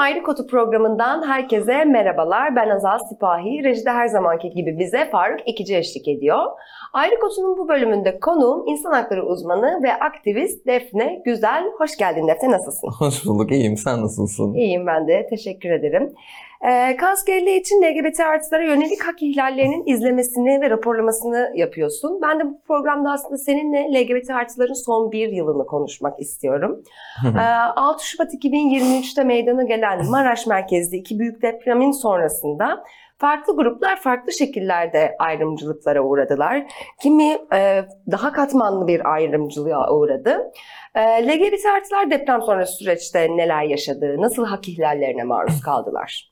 Ayrı 0.00 0.22
Kotu 0.22 0.46
programından 0.46 1.28
herkese 1.28 1.84
merhabalar. 1.84 2.56
Ben 2.56 2.68
Azal 2.68 2.98
Sipahi. 2.98 3.64
Rejide 3.64 3.90
her 3.90 4.06
zamanki 4.06 4.50
gibi 4.50 4.78
bize 4.78 5.10
Faruk 5.10 5.40
Ekici 5.48 5.76
eşlik 5.76 6.08
ediyor. 6.08 6.44
Ayrı 6.92 7.20
Kotu'nun 7.20 7.58
bu 7.58 7.68
bölümünde 7.68 8.20
konuğum 8.20 8.64
insan 8.66 8.92
hakları 8.92 9.26
uzmanı 9.26 9.82
ve 9.82 9.94
aktivist 9.94 10.66
Defne 10.66 11.22
Güzel. 11.24 11.64
Hoş 11.78 11.96
geldin 11.96 12.28
Defne, 12.28 12.50
nasılsın? 12.50 12.88
Hoş 12.88 13.26
bulduk, 13.26 13.52
iyiyim. 13.52 13.76
Sen 13.76 14.02
nasılsın? 14.02 14.54
İyiyim 14.54 14.86
ben 14.86 15.08
de, 15.08 15.26
teşekkür 15.30 15.70
ederim. 15.70 16.14
Ee, 16.68 16.96
Kaskerli 16.96 17.56
için 17.56 17.82
LGBT 17.82 18.20
artılara 18.20 18.62
yönelik 18.62 19.02
hak 19.06 19.22
ihlallerinin 19.22 19.86
izlemesini 19.86 20.60
ve 20.60 20.70
raporlamasını 20.70 21.52
yapıyorsun. 21.54 22.20
Ben 22.22 22.40
de 22.40 22.44
bu 22.44 22.60
programda 22.66 23.10
aslında 23.10 23.38
seninle 23.38 24.00
LGBT 24.00 24.30
artıların 24.30 24.74
son 24.74 25.12
bir 25.12 25.28
yılını 25.28 25.66
konuşmak 25.66 26.20
istiyorum. 26.20 26.82
Ee, 27.36 27.40
6 27.76 28.06
Şubat 28.06 28.34
2023'te 28.34 29.24
meydana 29.24 29.62
gelen 29.62 30.10
Maraş 30.10 30.46
merkezli 30.46 30.96
iki 30.96 31.18
büyük 31.18 31.42
depremin 31.42 31.90
sonrasında 31.92 32.84
farklı 33.20 33.56
gruplar 33.56 34.00
farklı 34.00 34.32
şekillerde 34.32 35.14
ayrımcılıklara 35.18 36.02
uğradılar. 36.02 36.62
Kimi 37.02 37.38
e, 37.54 37.84
daha 38.10 38.32
katmanlı 38.32 38.86
bir 38.86 39.12
ayrımcılığa 39.12 39.94
uğradı. 39.94 40.50
E, 40.94 41.00
LGBT 41.00 41.66
artılar 41.76 42.10
deprem 42.10 42.42
sonrası 42.42 42.76
süreçte 42.76 43.36
neler 43.36 43.62
yaşadı, 43.62 44.16
nasıl 44.18 44.44
hak 44.44 44.68
ihlallerine 44.68 45.24
maruz 45.24 45.60
kaldılar? 45.60 46.30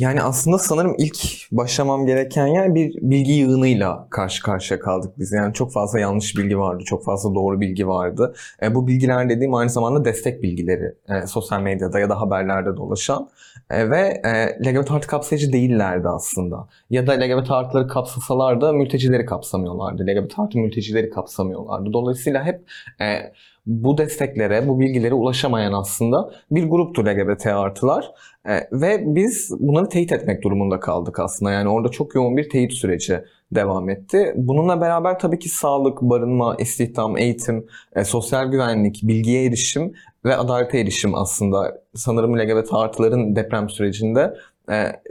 Yani 0.00 0.22
aslında 0.22 0.58
sanırım 0.58 0.94
ilk 0.98 1.16
başlamam 1.52 2.06
gereken 2.06 2.46
yer 2.46 2.74
bir 2.74 2.94
bilgi 2.94 3.32
yığınıyla 3.32 4.06
karşı 4.10 4.42
karşıya 4.42 4.80
kaldık 4.80 5.18
biz. 5.18 5.32
Yani 5.32 5.54
çok 5.54 5.72
fazla 5.72 6.00
yanlış 6.00 6.36
bilgi 6.36 6.58
vardı, 6.58 6.84
çok 6.86 7.04
fazla 7.04 7.34
doğru 7.34 7.60
bilgi 7.60 7.88
vardı. 7.88 8.34
E, 8.62 8.74
bu 8.74 8.86
bilgiler 8.86 9.30
dediğim 9.30 9.54
aynı 9.54 9.70
zamanda 9.70 10.04
destek 10.04 10.42
bilgileri. 10.42 10.94
E, 11.08 11.26
sosyal 11.26 11.60
medyada 11.60 11.98
ya 11.98 12.10
da 12.10 12.20
haberlerde 12.20 12.76
dolaşan. 12.76 13.28
E, 13.70 13.90
ve 13.90 14.22
e, 14.24 14.64
LGBT 14.66 14.90
artı 14.90 15.08
kapsayıcı 15.08 15.52
değillerdi 15.52 16.08
aslında. 16.08 16.68
Ya 16.90 17.06
da 17.06 17.12
LGBT 17.12 17.50
artıları 17.50 17.88
kapsasalar 17.88 18.60
da 18.60 18.72
mültecileri 18.72 19.26
kapsamıyorlardı. 19.26 20.06
LGBT 20.06 20.38
artı 20.38 20.58
mültecileri 20.58 21.10
kapsamıyorlardı. 21.10 21.92
Dolayısıyla 21.92 22.44
hep 22.44 22.60
e, 23.00 23.32
bu 23.66 23.98
desteklere, 23.98 24.68
bu 24.68 24.80
bilgilere 24.80 25.14
ulaşamayan 25.14 25.72
aslında 25.72 26.30
bir 26.50 26.68
gruptu 26.68 27.06
LGBT 27.06 27.46
artılar. 27.46 28.12
E, 28.48 28.52
ve 28.72 29.02
biz 29.06 29.50
bunları 29.60 29.88
teyit 29.88 30.12
etmek 30.12 30.44
durumunda 30.44 30.80
kaldık 30.80 31.20
aslında. 31.20 31.52
Yani 31.52 31.68
orada 31.68 31.88
çok 31.88 32.14
yoğun 32.14 32.36
bir 32.36 32.50
teyit 32.50 32.72
süreci 32.72 33.24
devam 33.52 33.90
etti. 33.90 34.32
Bununla 34.36 34.80
beraber 34.80 35.18
tabii 35.18 35.38
ki 35.38 35.48
sağlık, 35.48 36.02
barınma, 36.02 36.56
istihdam, 36.58 37.16
eğitim, 37.16 37.66
e, 37.96 38.04
sosyal 38.04 38.50
güvenlik, 38.50 39.00
bilgiye 39.02 39.44
erişim 39.44 39.92
ve 40.24 40.36
adalete 40.36 40.78
erişim 40.78 41.14
aslında 41.14 41.82
sanırım 41.94 42.38
LGBT 42.38 42.68
artıların 42.72 43.36
deprem 43.36 43.68
sürecinde 43.68 44.34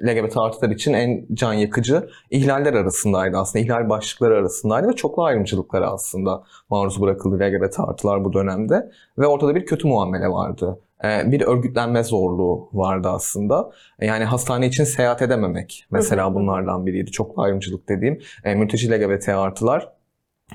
LGBT 0.04 0.38
artılar 0.38 0.70
için 0.70 0.94
en 0.94 1.26
can 1.34 1.54
yakıcı 1.54 2.10
ihlaller 2.30 2.74
arasındaydı 2.74 3.38
aslında. 3.38 3.66
ihlal 3.66 3.90
başlıkları 3.90 4.36
arasındaydı 4.36 4.88
ve 4.88 4.94
çoklu 4.94 5.24
ayrımcılıklara 5.24 5.92
aslında 5.92 6.44
maruz 6.70 7.02
bırakıldı 7.02 7.40
LGBT 7.40 7.80
artılar 7.80 8.24
bu 8.24 8.34
dönemde. 8.34 8.92
Ve 9.18 9.28
ortada 9.28 9.56
bir 9.56 9.66
kötü 9.66 9.88
muamele 9.88 10.28
vardı. 10.28 10.80
E, 11.04 11.32
bir 11.32 11.42
örgütlenme 11.42 12.04
zorluğu 12.04 12.70
vardı 12.74 13.08
aslında. 13.12 13.72
E, 14.00 14.06
yani 14.06 14.24
hastane 14.24 14.68
için 14.68 14.84
seyahat 14.84 15.22
edememek 15.22 15.86
mesela 15.92 16.36
bunlardan 16.36 16.86
biriydi. 16.86 17.12
Çoklu 17.12 17.42
ayrımcılık 17.42 17.90
dediğim. 17.90 18.20
E, 18.44 18.56
mülteci 18.56 18.92
LGBT 18.92 19.30
artılar 19.30 19.99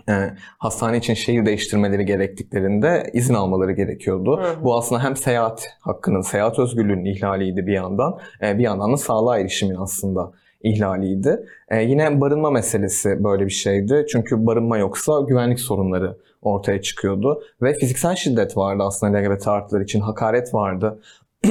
e, 0.09 0.31
hastane 0.59 0.97
için 0.99 1.15
şehir 1.15 1.47
değiştirmeleri 1.47 2.05
gerektiklerinde 2.05 3.11
izin 3.13 3.35
almaları 3.35 3.73
gerekiyordu. 3.73 4.41
Hı 4.43 4.49
hı. 4.49 4.65
Bu 4.65 4.79
aslında 4.79 5.05
hem 5.05 5.17
seyahat 5.17 5.67
hakkının, 5.81 6.21
seyahat 6.21 6.59
özgürlüğünün 6.59 7.05
ihlaliydi 7.05 7.67
bir 7.67 7.73
yandan, 7.73 8.19
e, 8.43 8.59
bir 8.59 8.63
yandan 8.63 8.93
da 8.93 8.97
sağlığa 8.97 9.39
erişimin 9.39 9.77
aslında 9.77 10.33
ihlaliydi. 10.63 11.47
E, 11.69 11.83
yine 11.83 12.21
barınma 12.21 12.51
meselesi 12.51 13.25
böyle 13.25 13.45
bir 13.45 13.51
şeydi. 13.51 14.07
Çünkü 14.13 14.47
barınma 14.47 14.79
yoksa 14.79 15.21
güvenlik 15.21 15.61
sorunları 15.61 16.17
ortaya 16.43 16.83
çıkıyordu. 16.83 17.43
Ve 17.63 17.75
fiziksel 17.75 18.17
şiddet 18.17 18.57
vardı 18.57 18.83
aslında 18.87 19.19
LGBT 19.19 19.49
artılar 19.49 19.81
için, 19.81 20.01
hakaret 20.01 20.55
vardı. 20.55 21.01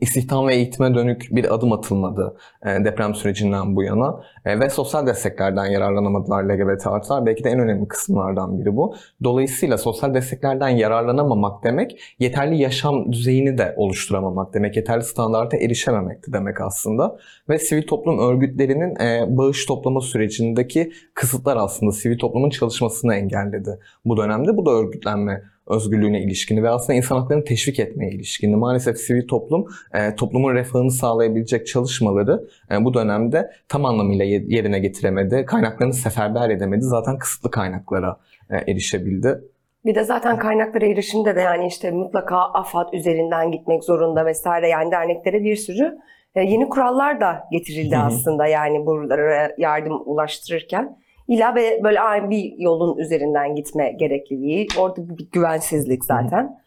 İstihdam 0.00 0.46
ve 0.46 0.54
eğitime 0.54 0.94
dönük 0.94 1.28
bir 1.30 1.54
adım 1.54 1.72
atılmadı 1.72 2.36
e, 2.66 2.84
deprem 2.84 3.14
sürecinden 3.14 3.76
bu 3.76 3.82
yana 3.82 4.20
E, 4.44 4.60
ve 4.60 4.70
sosyal 4.70 5.06
desteklerden 5.06 5.64
yararlanamadılar 5.64 6.44
LGBT 6.44 6.86
artılar. 6.86 7.26
Belki 7.26 7.44
de 7.44 7.50
en 7.50 7.58
önemli 7.58 7.88
kısımlardan 7.88 8.58
biri 8.58 8.76
bu. 8.76 8.94
Dolayısıyla 9.24 9.78
sosyal 9.78 10.14
desteklerden 10.14 10.68
yararlanamamak 10.68 11.64
demek 11.64 12.00
yeterli 12.18 12.56
yaşam 12.56 13.12
düzeyini 13.12 13.58
de 13.58 13.74
oluşturamamak 13.76 14.54
demek, 14.54 14.76
yeterli 14.76 15.02
standarta 15.02 15.56
erişememekti 15.56 16.32
demek 16.32 16.60
aslında. 16.60 17.16
Ve 17.48 17.58
sivil 17.58 17.86
toplum 17.86 18.18
örgütlerinin 18.18 19.00
e, 19.00 19.36
bağış 19.36 19.66
toplama 19.66 20.00
sürecindeki 20.00 20.92
kısıtlar 21.14 21.56
aslında 21.56 21.92
sivil 21.92 22.18
toplumun 22.18 22.50
çalışmasını 22.50 23.14
engelledi 23.14 23.78
bu 24.04 24.16
dönemde. 24.16 24.56
Bu 24.56 24.66
da 24.66 24.70
örgütlenme 24.70 25.42
özgürlüğüne 25.66 26.22
ilişkini 26.22 26.62
ve 26.62 26.70
aslında 26.70 26.96
insan 26.96 27.20
haklarını 27.20 27.44
teşvik 27.44 27.80
etmeye 27.80 28.10
ilişkini. 28.10 28.56
Maalesef 28.56 28.98
sivil 28.98 29.28
toplum 29.28 29.66
e, 29.94 30.14
toplumun 30.16 30.54
refahını 30.54 30.90
sağlayabilecek 30.90 31.66
çalışmaları 31.66 32.44
e, 32.70 32.84
bu 32.84 32.94
dönemde 32.94 33.50
tam 33.68 33.84
anlamıyla 33.84 34.24
ye- 34.24 34.44
yerine 34.48 34.78
getiremedi. 34.78 35.44
Kaynaklarını 35.46 35.94
seferber 35.94 36.50
edemedi. 36.50 36.82
Zaten 36.84 37.18
kısıtlı 37.18 37.50
kaynaklara 37.50 38.16
e, 38.50 38.56
erişebildi. 38.72 39.40
Bir 39.84 39.94
de 39.94 40.04
zaten 40.04 40.38
kaynaklara 40.38 40.86
erişimde 40.86 41.36
de 41.36 41.40
yani 41.40 41.66
işte 41.66 41.90
mutlaka 41.90 42.36
AFAD 42.36 42.92
üzerinden 42.92 43.52
gitmek 43.52 43.84
zorunda 43.84 44.26
vesaire 44.26 44.68
yani 44.68 44.90
derneklere 44.90 45.44
bir 45.44 45.56
sürü 45.56 45.98
e, 46.34 46.42
yeni 46.42 46.68
kurallar 46.68 47.20
da 47.20 47.44
getirildi 47.52 47.96
aslında 47.96 48.46
yani 48.46 48.86
buralara 48.86 49.50
yardım 49.58 50.02
ulaştırırken. 50.04 50.96
İlla 51.28 51.54
böyle 51.84 52.00
aynı 52.00 52.30
bir 52.30 52.54
yolun 52.58 52.98
üzerinden 52.98 53.54
gitme 53.54 53.92
gerekliliği, 53.92 54.66
orada 54.78 55.18
bir 55.18 55.28
güvensizlik 55.32 56.04
zaten. 56.04 56.58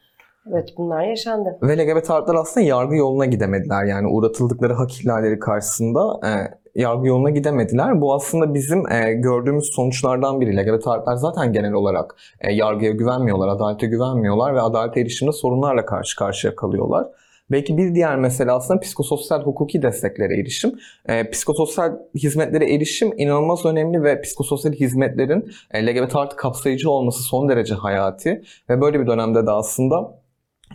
Evet 0.51 0.73
bunlar 0.77 1.03
yaşandı. 1.03 1.57
Ve 1.61 1.77
LGBT 1.77 2.09
artılar 2.09 2.35
aslında 2.35 2.65
yargı 2.65 2.95
yoluna 2.95 3.25
gidemediler. 3.25 3.85
Yani 3.85 4.07
uğratıldıkları 4.07 4.73
hak 4.73 4.99
ihlalleri 5.01 5.39
karşısında 5.39 6.19
e, 6.27 6.31
yargı 6.81 7.07
yoluna 7.07 7.29
gidemediler. 7.29 8.01
Bu 8.01 8.13
aslında 8.13 8.53
bizim 8.53 8.91
e, 8.91 9.13
gördüğümüz 9.13 9.69
sonuçlardan 9.73 10.41
biri. 10.41 10.57
LGBT 10.57 10.87
artılar 10.87 11.15
zaten 11.15 11.53
genel 11.53 11.73
olarak 11.73 12.15
e, 12.41 12.53
yargıya 12.53 12.91
güvenmiyorlar, 12.91 13.47
adalete 13.47 13.87
güvenmiyorlar 13.87 14.55
ve 14.55 14.61
adalete 14.61 15.01
erişimde 15.01 15.31
sorunlarla 15.31 15.85
karşı 15.85 16.17
karşıya 16.17 16.55
kalıyorlar. 16.55 17.07
Belki 17.51 17.77
bir 17.77 17.95
diğer 17.95 18.15
mesele 18.15 18.51
aslında 18.51 18.79
psikososyal 18.79 19.43
hukuki 19.43 19.81
desteklere 19.81 20.39
erişim. 20.39 20.71
E, 21.05 21.29
psikososyal 21.29 21.91
hizmetlere 22.15 22.73
erişim 22.73 23.13
inanılmaz 23.17 23.65
önemli 23.65 24.03
ve 24.03 24.21
psikososyal 24.21 24.73
hizmetlerin 24.73 25.51
e, 25.71 25.87
LGBT 25.87 26.15
artı 26.15 26.35
kapsayıcı 26.35 26.89
olması 26.89 27.23
son 27.23 27.49
derece 27.49 27.73
hayati. 27.73 28.41
Ve 28.69 28.81
böyle 28.81 28.99
bir 28.99 29.07
dönemde 29.07 29.45
de 29.45 29.51
aslında 29.51 30.21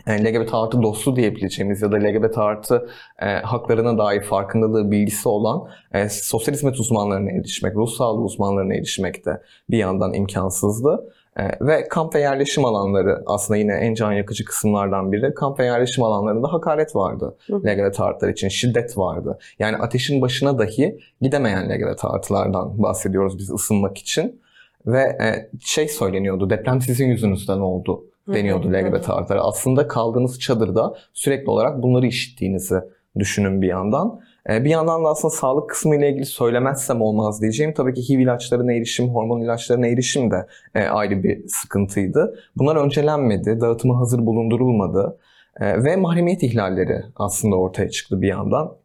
e, 0.07 0.25
LGBT 0.25 0.53
artı 0.53 0.81
dostu 0.81 1.15
diyebileceğimiz 1.15 1.81
ya 1.81 1.91
da 1.91 1.95
LGBT 1.95 2.37
artı 2.37 2.89
e, 3.21 3.25
haklarına 3.25 3.97
dair 3.97 4.21
farkındalığı, 4.21 4.91
bilgisi 4.91 5.29
olan 5.29 5.67
e, 5.93 6.09
sosyal 6.09 6.53
hizmet 6.53 6.79
uzmanlarına 6.79 7.31
erişmek, 7.31 7.75
ruh 7.75 7.89
sağlığı 7.89 8.23
uzmanlarına 8.23 8.73
erişmek 8.75 9.25
de 9.25 9.41
bir 9.69 9.77
yandan 9.77 10.13
imkansızdı. 10.13 11.13
E, 11.39 11.43
ve 11.61 11.87
kamp 11.87 12.15
ve 12.15 12.19
yerleşim 12.19 12.65
alanları 12.65 13.23
aslında 13.25 13.57
yine 13.57 13.73
en 13.73 13.93
can 13.93 14.11
yakıcı 14.11 14.45
kısımlardan 14.45 15.11
biri. 15.11 15.33
Kamp 15.33 15.59
ve 15.59 15.65
yerleşim 15.65 16.03
alanlarında 16.03 16.53
hakaret 16.53 16.95
vardı. 16.95 17.37
LGBT 17.49 17.99
artılar 17.99 18.31
için, 18.31 18.47
şiddet 18.47 18.97
vardı. 18.97 19.37
Yani 19.59 19.77
ateşin 19.77 20.21
başına 20.21 20.59
dahi 20.59 20.99
gidemeyen 21.21 21.69
LGBT 21.69 22.05
artılardan 22.05 22.83
bahsediyoruz 22.83 23.37
biz 23.37 23.51
ısınmak 23.51 23.97
için. 23.97 24.41
Ve 24.85 25.01
e, 25.01 25.49
şey 25.59 25.87
söyleniyordu, 25.87 26.49
deprem 26.49 26.81
sizin 26.81 27.07
yüzünüzden 27.07 27.59
oldu 27.59 28.05
deniyordu 28.27 28.73
LGBT 28.73 29.09
artılara. 29.09 29.41
Aslında 29.41 29.87
kaldığınız 29.87 30.39
çadırda 30.39 30.95
sürekli 31.13 31.49
olarak 31.49 31.81
bunları 31.81 32.05
işittiğinizi 32.07 32.75
düşünün 33.19 33.61
bir 33.61 33.67
yandan. 33.67 34.19
E, 34.49 34.63
bir 34.63 34.69
yandan 34.69 35.03
da 35.03 35.09
aslında 35.09 35.33
sağlık 35.33 35.69
kısmı 35.69 35.95
ile 35.95 36.09
ilgili 36.09 36.25
söylemezsem 36.25 37.01
olmaz 37.01 37.41
diyeceğim. 37.41 37.73
Tabii 37.73 37.93
ki 37.93 38.09
HIV 38.09 38.19
ilaçlarına 38.19 38.73
erişim, 38.73 39.09
hormon 39.09 39.41
ilaçlarına 39.41 39.87
erişim 39.87 40.31
de 40.31 40.47
e, 40.75 40.83
ayrı 40.83 41.23
bir 41.23 41.47
sıkıntıydı. 41.47 42.39
Bunlar 42.55 42.75
öncelenmedi, 42.75 43.61
dağıtıma 43.61 43.99
hazır 43.99 44.25
bulundurulmadı. 44.25 45.19
E, 45.59 45.83
ve 45.83 45.95
mahremiyet 45.95 46.43
ihlalleri 46.43 47.01
aslında 47.15 47.55
ortaya 47.55 47.89
çıktı 47.89 48.21
bir 48.21 48.27
yandan. 48.27 48.75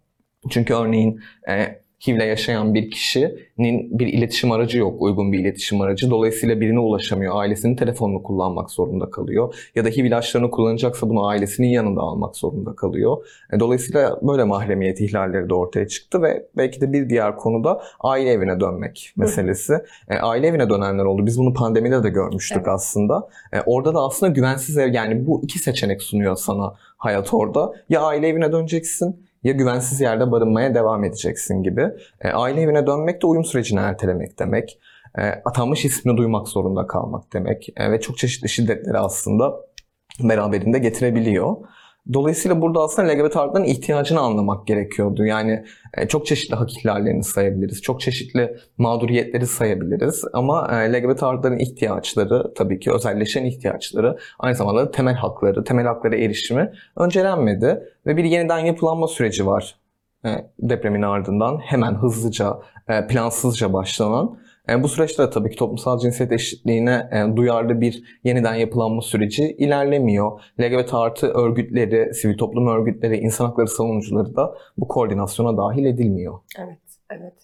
Çünkü 0.50 0.74
örneğin 0.74 1.20
e, 1.48 1.82
HIV'le 2.06 2.20
yaşayan 2.26 2.74
bir 2.74 2.90
kişinin 2.90 3.98
bir 3.98 4.06
iletişim 4.06 4.52
aracı 4.52 4.78
yok, 4.78 5.02
uygun 5.02 5.32
bir 5.32 5.38
iletişim 5.38 5.80
aracı. 5.80 6.10
Dolayısıyla 6.10 6.60
birine 6.60 6.78
ulaşamıyor, 6.78 7.36
ailesinin 7.36 7.76
telefonunu 7.76 8.22
kullanmak 8.22 8.70
zorunda 8.70 9.10
kalıyor. 9.10 9.70
Ya 9.74 9.84
da 9.84 9.88
HIV 9.88 10.04
ilaçlarını 10.04 10.50
kullanacaksa 10.50 11.08
bunu 11.08 11.26
ailesinin 11.26 11.68
yanında 11.68 12.00
almak 12.00 12.36
zorunda 12.36 12.74
kalıyor. 12.76 13.26
E, 13.52 13.60
Dolayısıyla 13.60 14.18
böyle 14.22 14.44
mahremiyet 14.44 15.00
ihlalleri 15.00 15.48
de 15.48 15.54
ortaya 15.54 15.88
çıktı 15.88 16.22
ve 16.22 16.46
belki 16.56 16.80
de 16.80 16.92
bir 16.92 17.08
diğer 17.10 17.36
konu 17.36 17.64
da 17.64 17.82
aile 18.00 18.30
evine 18.30 18.60
dönmek 18.60 19.12
meselesi. 19.16 19.74
E, 20.08 20.14
Aile 20.16 20.46
evine 20.46 20.70
dönenler 20.70 21.04
oldu. 21.04 21.26
Biz 21.26 21.38
bunu 21.38 21.54
pandemide 21.54 22.02
de 22.02 22.08
görmüştük 22.08 22.58
Evet. 22.58 22.68
aslında. 22.68 23.28
E, 23.52 23.60
Orada 23.66 23.94
da 23.94 24.00
aslında 24.00 24.32
güvensiz 24.32 24.78
ev 24.78 24.94
yani 24.94 25.26
bu 25.26 25.40
iki 25.44 25.58
seçenek 25.58 26.02
sunuyor 26.02 26.36
sana 26.36 26.74
hayat 26.96 27.34
orada. 27.34 27.72
Ya 27.88 28.00
aile 28.00 28.28
evine 28.28 28.52
döneceksin 28.52 29.27
ya 29.44 29.52
güvensiz 29.52 30.00
yerde 30.00 30.30
barınmaya 30.30 30.74
devam 30.74 31.04
edeceksin 31.04 31.62
gibi. 31.62 31.90
E, 32.20 32.28
aile 32.28 32.60
evine 32.60 32.86
dönmek 32.86 33.22
de 33.22 33.26
uyum 33.26 33.44
sürecini 33.44 33.80
ertelemek 33.80 34.38
demek. 34.38 34.78
E, 35.18 35.22
atanmış 35.22 35.84
ismini 35.84 36.16
duymak 36.16 36.48
zorunda 36.48 36.86
kalmak 36.86 37.32
demek. 37.32 37.68
E, 37.76 37.90
ve 37.92 38.00
çok 38.00 38.18
çeşitli 38.18 38.48
şiddetleri 38.48 38.98
aslında 38.98 39.54
beraberinde 40.20 40.78
getirebiliyor. 40.78 41.56
Dolayısıyla 42.12 42.60
burada 42.60 42.80
aslında 42.80 43.08
LGBT 43.08 43.36
artıların 43.36 43.66
ihtiyacını 43.66 44.20
anlamak 44.20 44.66
gerekiyordu. 44.66 45.24
Yani 45.24 45.64
e, 45.96 46.08
çok 46.08 46.26
çeşitli 46.26 46.54
hak 46.54 46.76
ihlallerini 46.76 47.24
sayabiliriz. 47.24 47.82
Çok 47.82 48.00
çeşitli 48.00 48.56
mağduriyetleri 48.78 49.46
sayabiliriz. 49.46 50.24
Ama 50.32 50.68
e, 50.72 50.92
LGBT 50.92 51.22
artıların 51.22 51.58
ihtiyaçları 51.58 52.54
tabii 52.54 52.80
ki 52.80 52.92
özelleşen 52.92 53.44
ihtiyaçları 53.44 54.18
aynı 54.38 54.56
zamanda 54.56 54.80
da 54.80 54.90
temel 54.90 55.14
hakları, 55.14 55.64
temel 55.64 55.86
haklara 55.86 56.16
erişimi 56.16 56.72
öncelenmedi. 56.96 57.82
Ve 58.06 58.16
bir 58.16 58.24
yeniden 58.24 58.58
yapılanma 58.58 59.08
süreci 59.08 59.46
var 59.46 59.76
e, 60.24 60.28
depremin 60.58 61.02
ardından. 61.02 61.58
Hemen 61.58 61.94
hızlıca, 61.94 62.58
plansızca 63.08 63.72
başlanan. 63.72 64.38
E, 64.70 64.82
Bu 64.82 64.88
süreçte 64.88 65.22
de 65.22 65.30
tabii 65.30 65.50
ki 65.50 65.56
toplumsal 65.56 65.98
cinsiyet 65.98 66.32
eşitliğine 66.32 67.08
e, 67.12 67.36
duyarlı 67.36 67.80
bir 67.80 68.20
yeniden 68.24 68.54
yapılanma 68.54 69.02
süreci 69.02 69.44
ilerlemiyor. 69.44 70.40
LGBT 70.60 70.94
artı 70.94 71.26
örgütleri, 71.26 72.14
sivil 72.14 72.38
toplum 72.38 72.66
örgütleri, 72.68 73.16
insan 73.16 73.46
hakları 73.46 73.68
savunucuları 73.68 74.36
da 74.36 74.54
bu 74.78 74.88
koordinasyona 74.88 75.56
dahil 75.56 75.84
edilmiyor. 75.84 76.38
Evet, 76.58 76.78
evet. 77.10 77.34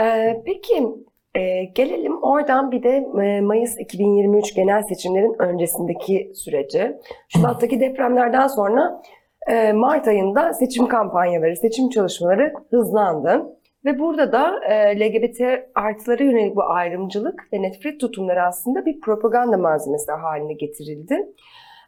Ee, 0.00 0.42
peki 0.46 0.88
e, 1.34 1.64
gelelim 1.64 2.22
oradan 2.22 2.70
bir 2.70 2.82
de 2.82 3.06
e, 3.22 3.40
Mayıs 3.40 3.78
2023 3.78 4.54
genel 4.54 4.82
seçimlerin 4.82 5.36
öncesindeki 5.38 6.32
sürece. 6.34 7.00
Şubat'taki 7.28 7.80
depremlerden 7.80 8.46
sonra 8.46 9.02
e, 9.50 9.72
Mart 9.72 10.08
ayında 10.08 10.54
seçim 10.54 10.88
kampanyaları, 10.88 11.56
seçim 11.56 11.88
çalışmaları 11.88 12.52
hızlandı. 12.70 13.57
Ve 13.88 13.98
burada 13.98 14.32
da 14.32 14.60
e, 14.64 15.00
LGBT 15.00 15.40
artılara 15.74 16.24
yönelik 16.24 16.56
bu 16.56 16.62
ayrımcılık 16.64 17.48
ve 17.52 17.62
nefret 17.62 18.00
tutumları 18.00 18.42
aslında 18.42 18.86
bir 18.86 19.00
propaganda 19.00 19.56
malzemesi 19.56 20.12
haline 20.12 20.52
getirildi. 20.52 21.26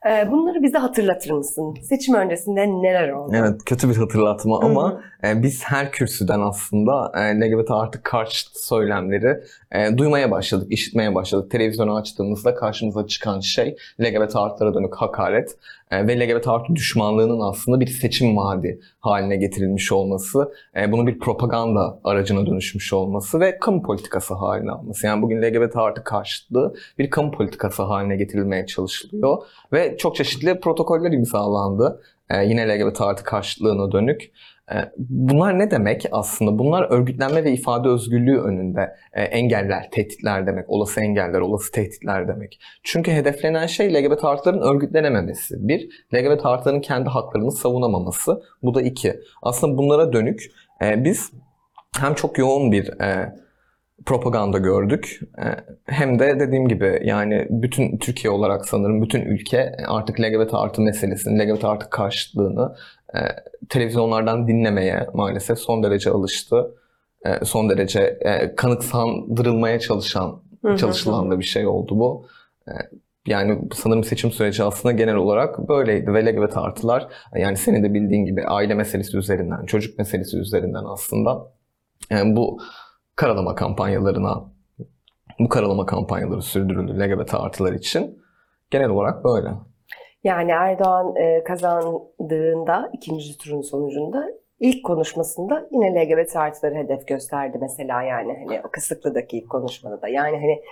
E, 0.06 0.30
bunları 0.30 0.62
bize 0.62 0.78
hatırlatır 0.78 1.30
mısın? 1.30 1.74
Seçim 1.82 2.14
öncesinde 2.14 2.68
neler 2.68 3.08
oldu? 3.08 3.32
Evet 3.36 3.64
kötü 3.66 3.90
bir 3.90 3.96
hatırlatma 3.96 4.60
ama 4.60 5.00
e, 5.24 5.42
biz 5.42 5.64
her 5.64 5.92
kürsüden 5.92 6.40
aslında 6.40 7.12
e, 7.14 7.40
LGBT 7.40 7.70
artı 7.70 8.02
karşıtı 8.02 8.66
söylemleri 8.66 9.40
e, 9.72 9.98
duymaya 9.98 10.30
başladık, 10.30 10.72
işitmeye 10.72 11.14
başladık. 11.14 11.50
Televizyonu 11.50 11.96
açtığımızda 11.96 12.54
karşımıza 12.54 13.06
çıkan 13.06 13.40
şey 13.40 13.76
LGBT 14.00 14.36
artılara 14.36 14.74
dönük 14.74 14.94
hakaret 14.96 15.56
ve 15.92 16.20
LGBT 16.20 16.48
artı 16.48 16.74
düşmanlığının 16.74 17.40
aslında 17.40 17.80
bir 17.80 17.86
seçim 17.86 18.36
vaadi 18.36 18.80
haline 19.00 19.36
getirilmiş 19.36 19.92
olması, 19.92 20.52
e, 20.76 20.92
bunun 20.92 21.06
bir 21.06 21.18
propaganda 21.18 22.00
aracına 22.04 22.46
dönüşmüş 22.46 22.92
olması 22.92 23.40
ve 23.40 23.58
kamu 23.58 23.82
politikası 23.82 24.34
haline 24.34 24.70
alması. 24.70 25.06
Yani 25.06 25.22
bugün 25.22 25.42
LGBT 25.42 25.76
artı 25.76 26.04
karşıtlığı 26.04 26.74
bir 26.98 27.10
kamu 27.10 27.30
politikası 27.30 27.82
haline 27.82 28.16
getirilmeye 28.16 28.66
çalışılıyor 28.66 29.38
ve 29.72 29.96
çok 29.96 30.16
çeşitli 30.16 30.60
protokoller 30.60 31.12
imzalandı. 31.12 32.02
Ee, 32.30 32.44
yine 32.44 32.68
LGBT 32.68 33.00
artı 33.00 33.24
karşıtlığına 33.24 33.92
dönük. 33.92 34.30
Ee, 34.74 34.92
bunlar 34.98 35.58
ne 35.58 35.70
demek 35.70 36.06
aslında? 36.12 36.58
Bunlar 36.58 36.90
örgütlenme 36.90 37.44
ve 37.44 37.52
ifade 37.52 37.88
özgürlüğü 37.88 38.40
önünde 38.40 38.96
e, 39.12 39.22
engeller, 39.22 39.90
tehditler 39.90 40.46
demek. 40.46 40.70
Olası 40.70 41.00
engeller, 41.00 41.40
olası 41.40 41.72
tehditler 41.72 42.28
demek. 42.28 42.60
Çünkü 42.82 43.10
hedeflenen 43.10 43.66
şey 43.66 43.94
LGBT 43.94 44.24
artıların 44.24 44.74
örgütlenememesi. 44.74 45.68
Bir, 45.68 46.06
LGBT 46.14 46.46
artıların 46.46 46.80
kendi 46.80 47.08
haklarını 47.08 47.52
savunamaması. 47.52 48.42
Bu 48.62 48.74
da 48.74 48.82
iki. 48.82 49.20
Aslında 49.42 49.78
bunlara 49.78 50.12
dönük 50.12 50.42
e, 50.82 51.04
biz 51.04 51.32
hem 52.00 52.14
çok 52.14 52.38
yoğun 52.38 52.72
bir 52.72 53.00
e, 53.00 53.34
propaganda 54.06 54.58
gördük. 54.58 55.20
Hem 55.86 56.18
de 56.18 56.40
dediğim 56.40 56.68
gibi 56.68 57.00
yani 57.04 57.46
bütün 57.50 57.98
Türkiye 57.98 58.30
olarak 58.30 58.68
sanırım 58.68 59.02
bütün 59.02 59.20
ülke 59.20 59.72
artık 59.88 60.20
LGBT 60.20 60.54
artı 60.54 60.82
meselesini, 60.82 61.38
LGBT 61.38 61.64
artı 61.64 61.90
karşıtlığını 61.90 62.74
televizyonlardan 63.68 64.48
dinlemeye 64.48 65.06
maalesef 65.14 65.58
son 65.58 65.82
derece 65.82 66.10
alıştı. 66.10 66.74
E, 67.24 67.44
Son 67.44 67.70
derece 67.70 68.00
e, 68.00 68.54
kanıksandırılmaya 68.56 69.80
çalışan, 69.80 70.42
çalışılan 70.76 71.30
da 71.30 71.38
bir 71.38 71.44
şey 71.44 71.66
oldu 71.66 71.98
bu. 71.98 72.26
E, 72.68 72.72
Yani 73.26 73.58
sanırım 73.74 74.04
seçim 74.04 74.30
süreci 74.30 74.64
aslında 74.64 74.92
genel 74.92 75.14
olarak 75.14 75.68
böyleydi 75.68 76.14
ve 76.14 76.26
LGBT 76.26 76.56
artılar 76.56 77.08
yani 77.36 77.56
senin 77.56 77.82
de 77.84 77.94
bildiğin 77.94 78.24
gibi 78.24 78.44
aile 78.46 78.74
meselesi 78.74 79.16
üzerinden, 79.16 79.66
çocuk 79.66 79.98
meselesi 79.98 80.38
üzerinden 80.38 80.84
aslında 80.84 81.52
e, 82.12 82.36
bu 82.36 82.60
karalama 83.16 83.54
kampanyalarına 83.54 84.44
bu 85.38 85.48
karalama 85.48 85.86
kampanyaları 85.86 86.42
sürdürüldü 86.42 87.00
LGBT 87.00 87.34
artılar 87.34 87.72
için. 87.72 88.18
Genel 88.70 88.88
olarak 88.90 89.24
böyle. 89.24 89.48
Yani 90.24 90.50
Erdoğan 90.50 91.16
e, 91.16 91.44
kazandığında 91.44 92.90
ikinci 92.92 93.38
turun 93.38 93.60
sonucunda 93.60 94.28
ilk 94.60 94.84
konuşmasında 94.84 95.68
yine 95.70 95.94
LGBT 95.94 96.36
artıları 96.36 96.74
hedef 96.74 97.06
gösterdi 97.08 97.58
mesela 97.60 98.02
yani. 98.02 98.36
Hani 98.44 98.60
o 98.66 98.70
Kısıklı'daki 98.70 99.38
ilk 99.38 99.50
konuşmada 99.50 100.02
da. 100.02 100.08
Yani 100.08 100.36
hani 100.36 100.62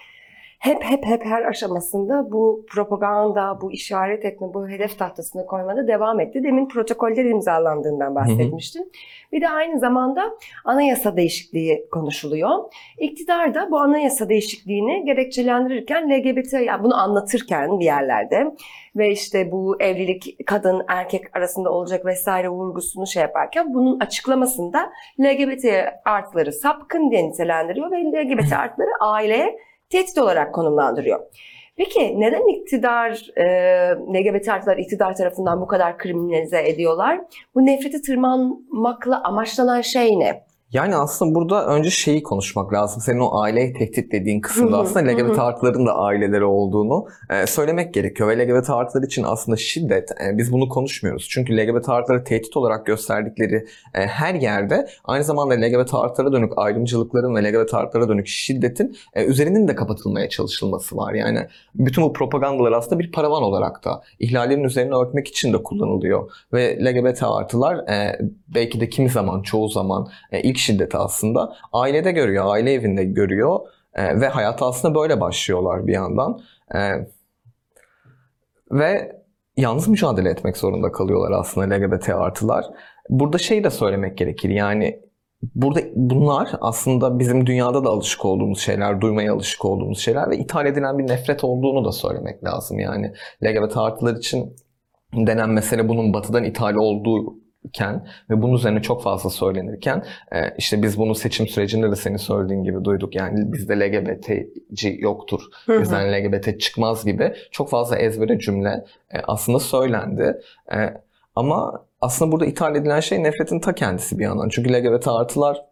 hep 0.58 0.84
hep 0.84 1.04
hep 1.04 1.24
her 1.24 1.42
aşamasında 1.42 2.32
bu 2.32 2.66
propaganda, 2.68 3.58
bu 3.60 3.72
işaret 3.72 4.24
etme, 4.24 4.46
bu 4.54 4.68
hedef 4.68 4.98
tahtasına 4.98 5.46
koymada 5.46 5.88
devam 5.88 6.20
etti. 6.20 6.42
Demin 6.42 6.68
protokoller 6.68 7.24
imzalandığından 7.24 8.14
bahsetmiştin. 8.14 8.92
Bir 9.32 9.40
de 9.40 9.48
aynı 9.48 9.78
zamanda 9.78 10.36
anayasa 10.64 11.16
değişikliği 11.16 11.88
konuşuluyor. 11.92 12.50
İktidar 12.98 13.54
da 13.54 13.70
bu 13.70 13.78
anayasa 13.78 14.28
değişikliğini 14.28 15.04
gerekçelendirirken 15.04 16.10
LGBT, 16.10 16.52
yani 16.52 16.82
bunu 16.82 17.02
anlatırken 17.02 17.80
bir 17.80 17.84
yerlerde 17.84 18.54
ve 18.96 19.10
işte 19.10 19.52
bu 19.52 19.76
evlilik 19.80 20.46
kadın 20.46 20.82
erkek 20.88 21.36
arasında 21.36 21.70
olacak 21.70 22.06
vesaire 22.06 22.48
vurgusunu 22.48 23.06
şey 23.06 23.22
yaparken 23.22 23.74
bunun 23.74 24.00
açıklamasında 24.00 24.92
LGBT 25.20 25.64
artıları 26.04 26.52
sapkın 26.52 27.10
diye 27.10 27.28
nitelendiriyor 27.28 27.90
ve 27.90 27.96
LGBT 27.96 28.52
artıları 28.52 28.90
aileye 29.00 29.67
tehdit 29.90 30.18
olarak 30.18 30.54
konumlandırıyor. 30.54 31.20
Peki 31.76 32.20
neden 32.20 32.46
iktidar, 32.46 33.26
e, 33.36 33.44
LGBT 33.94 34.48
artılar 34.48 34.76
iktidar 34.76 35.16
tarafından 35.16 35.60
bu 35.60 35.66
kadar 35.66 35.98
kriminalize 35.98 36.68
ediyorlar? 36.68 37.20
Bu 37.54 37.66
nefreti 37.66 38.02
tırmanmakla 38.02 39.22
amaçlanan 39.24 39.80
şey 39.80 40.18
ne? 40.18 40.47
Yani 40.72 40.96
aslında 40.96 41.34
burada 41.34 41.66
önce 41.66 41.90
şeyi 41.90 42.22
konuşmak 42.22 42.72
lazım. 42.72 43.02
Senin 43.02 43.20
o 43.20 43.40
aile 43.40 43.72
tehdit 43.72 44.12
dediğin 44.12 44.40
kısımda 44.40 44.78
aslında 44.78 45.10
LGBT 45.10 45.38
artıların 45.38 45.86
da 45.86 45.96
aileleri 45.96 46.44
olduğunu 46.44 47.06
e, 47.30 47.46
söylemek 47.46 47.94
gerekiyor. 47.94 48.28
Ve 48.28 48.38
LGBT 48.38 48.70
artılar 48.70 49.02
için 49.02 49.22
aslında 49.22 49.56
şiddet, 49.56 50.10
e, 50.10 50.38
biz 50.38 50.52
bunu 50.52 50.68
konuşmuyoruz. 50.68 51.28
Çünkü 51.30 51.56
LGBT 51.56 51.88
artıları 51.88 52.24
tehdit 52.24 52.56
olarak 52.56 52.86
gösterdikleri 52.86 53.66
e, 53.94 54.00
her 54.06 54.34
yerde 54.34 54.88
aynı 55.04 55.24
zamanda 55.24 55.54
LGBT 55.54 55.94
artılara 55.94 56.32
dönük 56.32 56.52
ayrımcılıkların 56.56 57.34
ve 57.34 57.52
LGBT 57.52 57.74
artılara 57.74 58.08
dönük 58.08 58.26
şiddetin 58.26 58.96
e, 59.14 59.24
üzerinin 59.24 59.68
de 59.68 59.74
kapatılmaya 59.74 60.28
çalışılması 60.28 60.96
var. 60.96 61.14
Yani 61.14 61.46
bütün 61.74 62.04
bu 62.04 62.12
propagandalar 62.12 62.72
aslında 62.72 62.98
bir 62.98 63.12
paravan 63.12 63.42
olarak 63.42 63.84
da 63.84 64.02
ihlallerin 64.18 64.64
üzerine 64.64 64.94
örtmek 64.94 65.28
için 65.28 65.52
de 65.52 65.62
kullanılıyor. 65.62 66.30
Ve 66.52 66.84
LGBT 66.84 67.22
artılar 67.22 67.88
e, 67.88 68.18
belki 68.48 68.80
de 68.80 68.88
kimi 68.88 69.08
zaman, 69.08 69.42
çoğu 69.42 69.68
zaman 69.68 70.08
e, 70.32 70.40
ilk 70.40 70.57
şiddeti 70.58 70.96
aslında 70.96 71.56
ailede 71.72 72.12
görüyor, 72.12 72.44
aile 72.48 72.72
evinde 72.72 73.04
görüyor 73.04 73.60
e, 73.94 74.20
ve 74.20 74.28
hayata 74.28 74.66
aslında 74.66 74.94
böyle 74.94 75.20
başlıyorlar 75.20 75.86
bir 75.86 75.92
yandan. 75.92 76.40
E, 76.74 76.78
ve 78.70 79.18
yalnız 79.56 79.88
mücadele 79.88 80.30
etmek 80.30 80.56
zorunda 80.56 80.92
kalıyorlar 80.92 81.40
aslında 81.40 81.74
LGBT 81.74 82.08
artılar. 82.08 82.64
Burada 83.08 83.38
şey 83.38 83.64
de 83.64 83.70
söylemek 83.70 84.18
gerekir 84.18 84.50
yani 84.50 85.00
burada 85.54 85.80
bunlar 85.94 86.50
aslında 86.60 87.18
bizim 87.18 87.46
dünyada 87.46 87.84
da 87.84 87.88
alışık 87.88 88.24
olduğumuz 88.24 88.60
şeyler, 88.60 89.00
duymaya 89.00 89.34
alışık 89.34 89.64
olduğumuz 89.64 89.98
şeyler 89.98 90.30
ve 90.30 90.38
ithal 90.38 90.66
edilen 90.66 90.98
bir 90.98 91.06
nefret 91.06 91.44
olduğunu 91.44 91.84
da 91.84 91.92
söylemek 91.92 92.44
lazım. 92.44 92.78
Yani 92.78 93.12
LGBT 93.44 93.76
artılar 93.76 94.16
için 94.16 94.56
denen 95.12 95.50
mesele 95.50 95.88
bunun 95.88 96.14
batıdan 96.14 96.44
ithal 96.44 96.74
olduğu 96.74 97.34
iken 97.68 98.06
ve 98.30 98.42
bunun 98.42 98.54
üzerine 98.54 98.82
çok 98.82 99.02
fazla 99.02 99.30
söylenirken 99.30 100.04
e, 100.32 100.54
işte 100.58 100.82
biz 100.82 100.98
bunu 100.98 101.14
seçim 101.14 101.48
sürecinde 101.48 101.90
de 101.90 101.96
senin 101.96 102.16
söylediğin 102.16 102.64
gibi 102.64 102.84
duyduk. 102.84 103.14
Yani 103.14 103.52
bizde 103.52 103.80
LGBT'ci 103.80 104.96
yoktur, 105.00 105.40
bizden 105.68 106.12
LGBT 106.12 106.60
çıkmaz 106.60 107.04
gibi 107.04 107.34
çok 107.50 107.70
fazla 107.70 107.96
ezbere 107.96 108.38
cümle 108.38 108.84
e, 109.14 109.18
aslında 109.26 109.58
söylendi. 109.58 110.40
E, 110.72 110.76
ama 111.36 111.84
aslında 112.00 112.32
burada 112.32 112.46
ithal 112.46 112.76
edilen 112.76 113.00
şey 113.00 113.22
nefretin 113.22 113.60
ta 113.60 113.74
kendisi 113.74 114.18
bir 114.18 114.24
yandan. 114.24 114.48
Çünkü 114.48 114.72
LGBT 114.72 115.08
artılar 115.08 115.64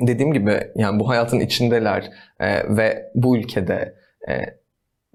dediğim 0.00 0.32
gibi 0.32 0.60
yani 0.74 1.00
bu 1.00 1.08
hayatın 1.08 1.40
içindeler 1.40 2.10
e, 2.40 2.76
ve 2.76 3.10
bu 3.14 3.36
ülkede 3.36 3.94
e, 4.28 4.58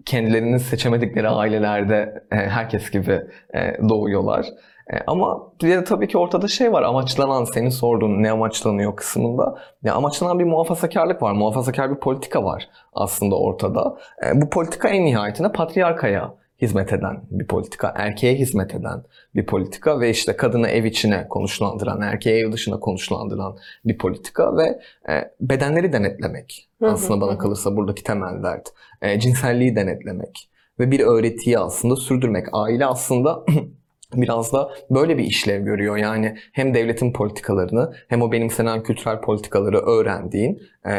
kendilerini 0.06 0.60
seçemedikleri 0.60 1.30
ailelerde 1.30 2.24
e, 2.32 2.36
herkes 2.36 2.92
gibi 2.92 3.22
e, 3.56 3.78
doğuyorlar. 3.90 4.46
E, 4.88 4.96
ama 5.08 5.52
bir 5.62 5.70
de 5.70 5.84
tabii 5.84 6.08
ki 6.08 6.18
ortada 6.18 6.48
şey 6.48 6.72
var 6.72 6.84
amaçlanan 6.84 7.44
senin 7.44 7.70
sorduğun 7.70 8.24
ne 8.24 8.32
amaçlanıyor 8.32 8.96
kısmında. 8.96 9.60
Ya 9.84 9.94
amaçlanan 9.94 10.40
bir 10.40 10.44
muhafazakarlık 10.44 11.22
var. 11.22 11.32
Muhafazakar 11.34 11.92
bir 11.92 12.00
politika 12.00 12.44
var 12.44 12.70
aslında 12.94 13.36
ortada. 13.36 13.98
E, 14.26 14.42
bu 14.42 14.50
politika 14.50 14.90
en 14.90 15.06
nihayetinde 15.06 15.52
patriarkaya 15.52 16.34
hizmet 16.62 16.94
eden 16.94 17.22
bir 17.32 17.48
politika, 17.48 17.94
erkeğe 17.98 18.36
hizmet 18.36 18.76
eden 18.76 19.04
bir 19.36 19.46
politika 19.46 20.00
ve 20.00 20.10
işte 20.10 20.38
kadını 20.38 20.68
ev 20.68 20.84
içine 20.84 21.28
konuşlandıran, 21.28 22.02
erkeği 22.02 22.46
ev 22.46 22.52
dışına 22.52 22.80
konuşlandıran 22.80 23.58
bir 23.86 23.98
politika 23.98 24.58
ve 24.58 24.80
e, 25.10 25.32
bedenleri 25.42 25.94
denetlemek 25.94 26.70
aslında 26.82 27.22
bana 27.22 27.38
kalırsa 27.38 27.76
buradaki 27.76 28.04
temel 28.04 28.44
dert. 28.44 28.70
E, 29.02 29.20
cinselliği 29.20 29.76
denetlemek 29.76 30.50
ve 30.80 30.92
bir 30.92 31.00
öğretiyi 31.00 31.60
aslında 31.60 31.96
sürdürmek. 31.96 32.48
Aile 32.54 32.86
aslında 32.86 33.46
biraz 34.22 34.54
da 34.54 34.70
böyle 34.90 35.18
bir 35.18 35.24
işlev 35.24 35.66
görüyor. 35.66 35.98
Yani 35.98 36.36
hem 36.52 36.74
devletin 36.74 37.14
politikalarını 37.14 37.94
hem 38.08 38.22
o 38.22 38.32
benimsenen 38.32 38.84
kültürel 38.84 39.22
politikaları 39.22 39.78
öğrendiğin 39.78 40.62
e, 40.86 40.92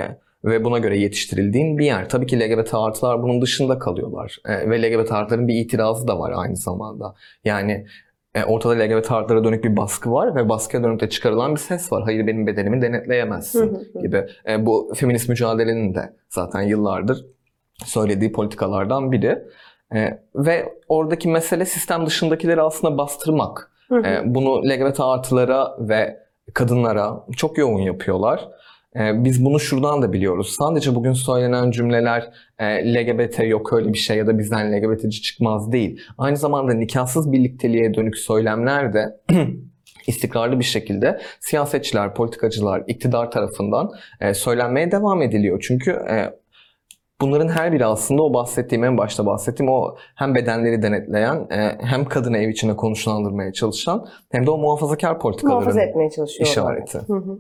ve 0.45 0.65
buna 0.65 0.79
göre 0.79 0.99
yetiştirildiğin 0.99 1.79
bir 1.79 1.85
yer. 1.85 2.09
Tabii 2.09 2.27
ki 2.27 2.41
LGBT 2.41 2.75
artılar 2.75 3.23
bunun 3.23 3.43
dışında 3.43 3.79
kalıyorlar. 3.79 4.39
E, 4.45 4.71
ve 4.71 4.83
LGBT 4.83 5.13
artıların 5.13 5.49
bir 5.49 5.55
itirazı 5.55 6.09
da 6.09 6.19
var 6.19 6.33
aynı 6.37 6.57
zamanda. 6.57 7.15
Yani 7.45 7.87
e, 8.35 8.45
ortada 8.45 8.75
LGBT 8.75 9.13
artılara 9.13 9.45
dönük 9.45 9.65
bir 9.65 9.77
baskı 9.77 10.13
var 10.13 10.35
ve 10.37 10.49
baskıya 10.49 10.85
dönük 10.85 11.01
de 11.01 11.09
çıkarılan 11.09 11.55
bir 11.55 11.61
ses 11.61 11.93
var. 11.93 12.03
Hayır 12.03 12.27
benim 12.27 12.47
bedenimi 12.47 12.83
denetleyemezsin 12.83 13.89
gibi. 14.03 14.27
E, 14.49 14.67
bu 14.67 14.93
feminist 14.97 15.29
mücadelenin 15.29 15.95
de 15.95 16.17
zaten 16.29 16.63
yıllardır 16.63 17.25
söylediği 17.85 18.33
politikalardan 18.33 19.13
biri. 19.13 19.43
E, 19.95 20.19
ve 20.35 20.73
oradaki 20.89 21.29
mesele 21.29 21.65
sistem 21.65 22.07
dışındakileri 22.07 22.63
aslında 22.63 22.99
bastırmak. 22.99 23.71
E, 23.93 24.21
bunu 24.25 24.69
LGBT 24.69 25.01
artılara 25.01 25.77
ve 25.79 26.17
kadınlara 26.55 27.25
çok 27.37 27.59
yoğun 27.59 27.81
yapıyorlar. 27.81 28.49
E, 28.97 29.25
biz 29.25 29.45
bunu 29.45 29.61
şuradan 29.61 30.03
da 30.03 30.13
biliyoruz. 30.13 30.55
Sadece 30.59 30.95
bugün 30.95 31.13
söylenen 31.13 31.71
cümleler 31.71 32.31
e, 32.59 32.95
LGBT 32.95 33.39
yok 33.47 33.73
öyle 33.73 33.93
bir 33.93 33.99
şey 33.99 34.17
ya 34.17 34.27
da 34.27 34.39
bizden 34.39 34.73
LGBT'ci 34.73 35.23
çıkmaz 35.23 35.73
değil. 35.73 36.01
Aynı 36.19 36.37
zamanda 36.37 36.75
nikahsız 36.75 37.33
birlikteliğe 37.33 37.95
dönük 37.95 38.19
söylemler 38.19 38.93
de 38.93 39.21
istikrarlı 40.07 40.59
bir 40.59 40.65
şekilde 40.65 41.21
siyasetçiler, 41.41 42.15
politikacılar, 42.15 42.83
iktidar 42.87 43.31
tarafından 43.31 43.91
e, 44.21 44.35
söylenmeye 44.35 44.91
devam 44.91 45.23
ediliyor. 45.23 45.65
Çünkü 45.67 45.91
e, 45.91 46.31
bunların 47.27 47.49
her 47.49 47.73
biri 47.73 47.87
aslında 47.87 48.23
o 48.23 48.35
bahsettiğim, 48.35 48.85
en 48.85 48.99
başta 48.99 49.27
bahsettiğim 49.27 49.73
o 49.73 49.97
hem 50.15 50.35
bedenleri 50.35 50.83
denetleyen, 50.83 51.47
e, 51.51 51.85
hem 51.85 52.05
kadını 52.05 52.39
ev 52.39 52.49
içine 52.49 52.77
konuşlandırmaya 52.77 53.53
çalışan 53.53 54.07
hem 54.33 54.47
de 54.47 54.51
o 54.51 54.59
muhafazakar 54.59 55.19
politikaların 55.19 55.59
Muhafaza 55.59 55.83
etmeye 55.83 56.11
çalışıyorlar. 56.11 56.77
işareti. 56.77 56.99
Hı 57.13 57.17
hı. 57.17 57.39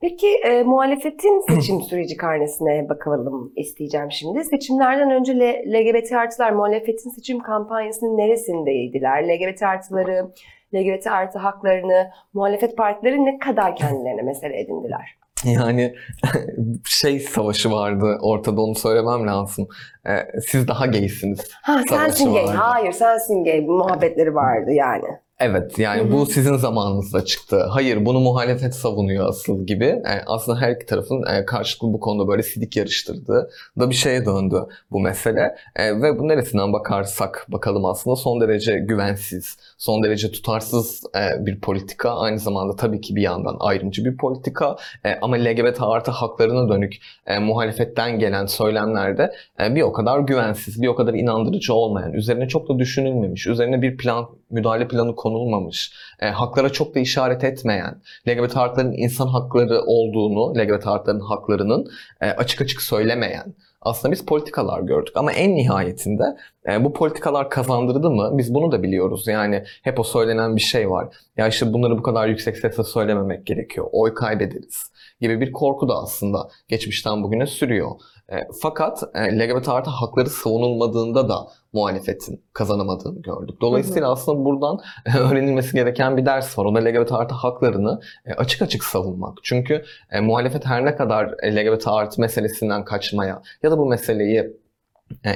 Peki 0.00 0.28
e, 0.44 0.62
muhalefetin 0.62 1.40
seçim 1.54 1.80
süreci 1.80 2.16
karnesine 2.16 2.88
bakalım 2.88 3.52
isteyeceğim 3.56 4.10
şimdi. 4.10 4.44
Seçimlerden 4.44 5.10
önce 5.10 5.32
LGBT 5.66 6.12
artılar 6.12 6.52
muhalefetin 6.52 7.10
seçim 7.10 7.38
kampanyasının 7.38 8.16
neresindeydiler? 8.16 9.28
LGBT 9.28 9.62
artıları, 9.62 10.30
LGBT 10.74 11.06
artı 11.06 11.38
haklarını 11.38 12.10
muhalefet 12.32 12.76
partileri 12.76 13.24
ne 13.24 13.38
kadar 13.38 13.76
kendilerine 13.76 14.22
mesele 14.22 14.60
edindiler? 14.60 15.19
Yani 15.44 15.94
şey 16.86 17.20
savaşı 17.20 17.70
vardı 17.70 18.18
ortada 18.20 18.60
onu 18.60 18.74
söylemem 18.74 19.26
lazım. 19.26 19.68
E, 20.06 20.40
siz 20.40 20.68
daha 20.68 20.86
gaysiniz. 20.86 21.40
Ha 21.62 21.82
sensin 21.88 22.32
gay. 22.32 22.44
vardı. 22.44 22.58
Hayır 22.58 22.92
sensin 22.92 23.44
gay. 23.44 23.60
Muhabbetleri 23.60 24.34
vardı 24.34 24.70
yani. 24.72 25.04
Evet 25.40 25.78
yani 25.78 26.02
Hı 26.02 26.06
hı. 26.06 26.12
bu 26.12 26.26
sizin 26.26 26.56
zamanınızda 26.56 27.24
çıktı. 27.24 27.66
Hayır 27.70 28.06
bunu 28.06 28.20
muhalefet 28.20 28.74
savunuyor 28.74 29.28
asıl 29.28 29.66
gibi. 29.66 29.84
Yani 29.84 30.20
aslında 30.26 30.60
her 30.60 30.72
iki 30.72 30.86
tarafın 30.86 31.24
e, 31.26 31.44
karşılıklı 31.44 31.92
bu 31.92 32.00
konuda 32.00 32.28
böyle 32.28 32.42
sidik 32.42 32.76
yarıştırdığı 32.76 33.50
da 33.78 33.90
bir 33.90 33.94
şeye 33.94 34.26
döndü 34.26 34.66
bu 34.90 35.00
mesele. 35.00 35.56
E, 35.76 36.02
ve 36.02 36.18
bu 36.18 36.28
neresinden 36.28 36.72
bakarsak 36.72 37.46
bakalım 37.48 37.84
aslında 37.84 38.16
son 38.16 38.40
derece 38.40 38.78
güvensiz, 38.78 39.56
son 39.78 40.02
derece 40.02 40.32
tutarsız 40.32 41.02
e, 41.16 41.46
bir 41.46 41.60
politika. 41.60 42.10
Aynı 42.10 42.38
zamanda 42.38 42.76
tabii 42.76 43.00
ki 43.00 43.16
bir 43.16 43.22
yandan 43.22 43.56
ayrımcı 43.60 44.04
bir 44.04 44.16
politika. 44.16 44.76
E, 45.04 45.14
ama 45.22 45.36
LGBT 45.36 45.78
artı 45.80 46.10
haklarına 46.10 46.68
dönük 46.68 46.96
e, 47.26 47.38
muhalefetten 47.38 48.18
gelen 48.18 48.46
söylemlerde 48.46 49.32
e, 49.60 49.74
bir 49.74 49.82
o 49.82 49.92
kadar 49.92 50.18
güvensiz, 50.18 50.82
bir 50.82 50.88
o 50.88 50.94
kadar 50.94 51.14
inandırıcı 51.14 51.74
olmayan, 51.74 52.12
üzerine 52.12 52.48
çok 52.48 52.68
da 52.68 52.78
düşünülmemiş, 52.78 53.46
üzerine 53.46 53.82
bir 53.82 53.96
plan, 53.96 54.28
müdahale 54.50 54.88
planı 54.88 55.16
konulmamış, 55.30 55.92
e, 56.20 56.26
haklara 56.26 56.70
çok 56.70 56.94
da 56.94 57.00
işaret 57.00 57.44
etmeyen, 57.44 58.02
LGBT 58.28 58.56
artıların 58.56 58.92
insan 58.92 59.26
hakları 59.26 59.82
olduğunu, 59.82 60.58
LGBT 60.58 60.86
artıların 60.86 61.20
haklarının 61.20 61.90
e, 62.20 62.26
açık 62.26 62.60
açık 62.60 62.82
söylemeyen 62.82 63.54
aslında 63.82 64.12
biz 64.12 64.26
politikalar 64.26 64.80
gördük. 64.80 65.16
Ama 65.16 65.32
en 65.32 65.54
nihayetinde 65.54 66.24
e, 66.68 66.84
bu 66.84 66.92
politikalar 66.92 67.50
kazandırdı 67.50 68.10
mı? 68.10 68.30
Biz 68.32 68.54
bunu 68.54 68.72
da 68.72 68.82
biliyoruz. 68.82 69.26
Yani 69.26 69.64
hep 69.82 70.00
o 70.00 70.02
söylenen 70.02 70.56
bir 70.56 70.60
şey 70.60 70.90
var. 70.90 71.08
Ya 71.36 71.48
işte 71.48 71.72
bunları 71.72 71.98
bu 71.98 72.02
kadar 72.02 72.28
yüksek 72.28 72.56
sesle 72.56 72.84
söylememek 72.84 73.46
gerekiyor. 73.46 73.86
Oy 73.92 74.14
kaybederiz 74.14 74.90
gibi 75.20 75.40
bir 75.40 75.52
korku 75.52 75.88
da 75.88 75.94
aslında 76.02 76.48
geçmişten 76.68 77.22
bugüne 77.22 77.46
sürüyor. 77.46 77.90
E, 78.32 78.36
fakat 78.62 79.02
e, 79.14 79.38
LGBT 79.38 79.68
artı 79.68 79.90
hakları 79.90 80.30
savunulmadığında 80.30 81.28
da 81.28 81.46
muhalefetin 81.72 82.44
kazanamadığını 82.52 83.22
gördük. 83.22 83.60
Dolayısıyla 83.60 84.12
aslında 84.12 84.44
buradan 84.44 84.78
e, 85.06 85.18
öğrenilmesi 85.18 85.72
gereken 85.72 86.16
bir 86.16 86.26
ders 86.26 86.58
var. 86.58 86.64
O 86.64 86.74
da 86.74 86.78
LGBT 86.78 87.12
artı 87.12 87.34
haklarını 87.34 88.00
e, 88.26 88.32
açık 88.32 88.62
açık 88.62 88.84
savunmak. 88.84 89.38
Çünkü 89.42 89.84
e, 90.10 90.20
muhalefet 90.20 90.66
her 90.66 90.84
ne 90.84 90.96
kadar 90.96 91.26
LGBT 91.26 91.88
artı 91.88 92.20
meselesinden 92.20 92.84
kaçmaya 92.84 93.42
ya 93.62 93.70
da 93.70 93.78
bu 93.78 93.86
meseleyi 93.86 94.60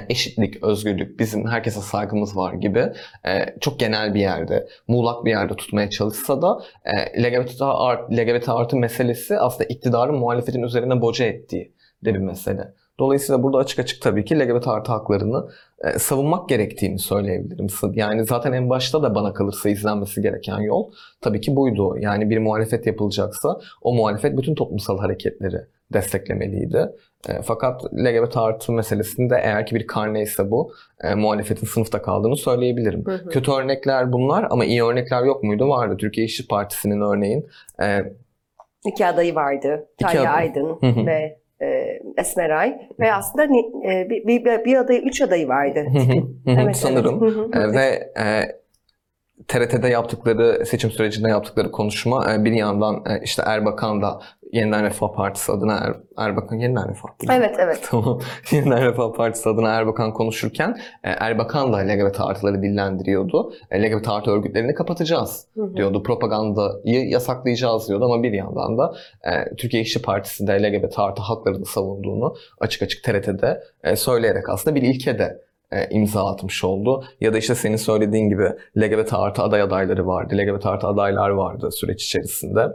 eşitlik, 0.08 0.62
özgürlük, 0.62 1.20
bizim 1.20 1.48
herkese 1.48 1.80
saygımız 1.80 2.36
var 2.36 2.52
gibi 2.52 2.92
e, 3.26 3.56
çok 3.60 3.80
genel 3.80 4.14
bir 4.14 4.20
yerde, 4.20 4.68
muğlak 4.88 5.24
bir 5.24 5.30
yerde 5.30 5.56
tutmaya 5.56 5.90
çalışsa 5.90 6.42
da 6.42 6.62
e, 6.84 7.22
LGBT, 7.22 7.62
art, 7.62 8.12
LGBT 8.12 8.48
artı 8.48 8.76
meselesi 8.76 9.38
aslında 9.38 9.64
iktidarın 9.64 10.14
muhalefetin 10.14 10.62
üzerine 10.62 11.00
boca 11.00 11.24
ettiği 11.24 11.74
de 12.04 12.14
bir 12.14 12.18
mesele. 12.18 12.74
Dolayısıyla 12.98 13.42
burada 13.42 13.58
açık 13.58 13.78
açık 13.78 14.02
tabii 14.02 14.24
ki 14.24 14.40
LGBT 14.40 14.68
artı 14.68 14.92
haklarını 14.92 15.48
e, 15.84 15.98
savunmak 15.98 16.48
gerektiğini 16.48 16.98
söyleyebilirim. 16.98 17.66
Yani 17.94 18.24
zaten 18.24 18.52
en 18.52 18.70
başta 18.70 19.02
da 19.02 19.14
bana 19.14 19.32
kalırsa 19.32 19.68
izlenmesi 19.68 20.22
gereken 20.22 20.58
yol 20.58 20.90
tabii 21.20 21.40
ki 21.40 21.56
buydu. 21.56 21.96
Yani 21.98 22.30
bir 22.30 22.38
muhalefet 22.38 22.86
yapılacaksa 22.86 23.60
o 23.82 23.94
muhalefet 23.94 24.38
bütün 24.38 24.54
toplumsal 24.54 24.98
hareketleri 24.98 25.60
desteklemeliydi. 25.92 26.92
E, 27.28 27.42
fakat 27.42 27.84
LGBT 27.84 28.36
artı 28.36 28.72
meselesinde 28.72 29.40
eğer 29.42 29.66
ki 29.66 29.74
bir 29.74 29.86
karne 29.86 30.22
ise 30.22 30.50
bu, 30.50 30.72
e, 31.02 31.14
muhalefetin 31.14 31.66
sınıfta 31.66 32.02
kaldığını 32.02 32.36
söyleyebilirim. 32.36 33.04
Hı 33.06 33.12
hı. 33.12 33.28
Kötü 33.28 33.52
örnekler 33.52 34.12
bunlar 34.12 34.46
ama 34.50 34.64
iyi 34.64 34.84
örnekler 34.84 35.24
yok 35.24 35.42
muydu? 35.42 35.68
Vardı. 35.68 35.96
Türkiye 35.96 36.26
İşçi 36.26 36.48
Partisi'nin 36.48 37.00
örneğin 37.00 37.46
e, 37.82 38.12
İki 38.86 39.06
adayı 39.06 39.34
vardı. 39.34 39.88
Talya. 39.98 40.32
Aydın 40.32 40.78
Hı 40.80 40.86
hı. 40.86 41.06
ve 41.06 41.43
Esmeray. 42.16 42.88
Ve 43.00 43.12
aslında 43.14 43.44
e, 43.44 44.10
bir, 44.10 44.26
bir, 44.26 44.64
bir 44.64 44.76
adayı, 44.76 45.00
üç 45.00 45.22
adayı 45.22 45.48
vardı. 45.48 45.84
Evet, 46.46 46.76
sanırım. 46.76 47.50
evet. 47.54 47.74
E, 47.74 47.78
ve 47.78 48.12
e, 48.20 48.63
TRT'de 49.48 49.88
yaptıkları, 49.88 50.66
seçim 50.66 50.90
sürecinde 50.90 51.28
yaptıkları 51.28 51.70
konuşma 51.70 52.32
e, 52.32 52.44
bir 52.44 52.52
yandan 52.52 52.94
e, 52.94 53.20
işte 53.24 53.42
Erbakan 53.46 54.02
da 54.02 54.20
Yeniden 54.52 54.84
Refah 54.84 55.12
Partisi 55.14 55.52
adına 55.52 55.76
er, 55.76 55.94
Erbakan 56.26 56.56
Yeniden 56.56 56.88
Refah? 56.88 57.08
Evet 57.30 57.56
evet. 57.58 57.80
Tamam. 57.90 58.20
Yeniden 58.50 58.84
Refah 58.84 59.12
Partisi 59.12 59.48
adına 59.48 59.74
Erbakan 59.74 60.12
konuşurken 60.12 60.78
e, 61.04 61.10
Erbakan 61.10 61.72
da 61.72 61.76
LGBT 61.76 62.20
artıları 62.20 62.62
dillendiriyordu. 62.62 63.52
LGBT 63.74 64.08
artı 64.08 64.30
örgütlerini 64.30 64.74
kapatacağız 64.74 65.46
Hı 65.54 65.62
hı. 65.62 65.76
diyordu. 65.76 66.02
Propagandayı 66.02 67.08
yasaklayacağız 67.08 67.88
diyordu 67.88 68.04
ama 68.04 68.22
bir 68.22 68.32
yandan 68.32 68.78
da 68.78 68.94
Türkiye 69.56 69.82
İşçi 69.82 70.02
Partisi 70.02 70.46
de 70.46 70.62
LGBT 70.62 70.98
artı 70.98 71.22
haklarını 71.22 71.66
savunduğunu 71.66 72.34
açık 72.60 72.82
açık 72.82 73.04
TRT'de 73.04 73.62
söyleyerek 73.96 74.48
aslında 74.48 74.76
bir 74.76 74.82
ilke 74.82 75.18
de 75.18 75.43
e, 75.74 75.88
imza 75.90 76.26
atmış 76.26 76.64
oldu. 76.64 77.04
Ya 77.20 77.32
da 77.32 77.38
işte 77.38 77.54
senin 77.54 77.76
söylediğin 77.76 78.28
gibi 78.28 78.48
LGBT 78.78 79.12
artı 79.12 79.42
aday 79.42 79.62
adayları 79.62 80.06
vardı. 80.06 80.36
LGBT 80.38 80.66
artı 80.66 80.86
adaylar 80.86 81.30
vardı 81.30 81.70
süreç 81.72 82.04
içerisinde. 82.04 82.68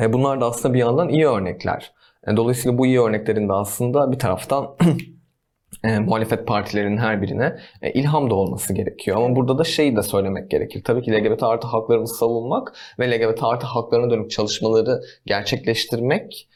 E, 0.00 0.12
bunlar 0.12 0.40
da 0.40 0.46
aslında 0.46 0.74
bir 0.74 0.78
yandan 0.78 1.08
iyi 1.08 1.26
örnekler. 1.28 1.92
E, 2.26 2.36
Dolayısıyla 2.36 2.78
bu 2.78 2.86
iyi 2.86 3.00
örneklerin 3.00 3.48
de 3.48 3.52
aslında 3.52 4.12
bir 4.12 4.18
taraftan 4.18 4.76
e, 5.84 5.98
muhalefet 5.98 6.46
partilerinin 6.46 6.96
her 6.96 7.22
birine 7.22 7.56
e, 7.82 7.92
ilham 7.92 8.30
da 8.30 8.34
olması 8.34 8.74
gerekiyor. 8.74 9.16
Ama 9.16 9.36
burada 9.36 9.58
da 9.58 9.64
şeyi 9.64 9.96
de 9.96 10.02
söylemek 10.02 10.50
gerekir. 10.50 10.82
Tabii 10.84 11.02
ki 11.02 11.12
LGBT 11.12 11.42
artı 11.42 11.66
haklarını 11.66 12.08
savunmak 12.08 12.72
ve 12.98 13.10
LGBT 13.10 13.42
artı 13.42 13.66
haklarına 13.66 14.10
dönük 14.10 14.30
çalışmaları 14.30 15.00
gerçekleştirmek 15.26 16.48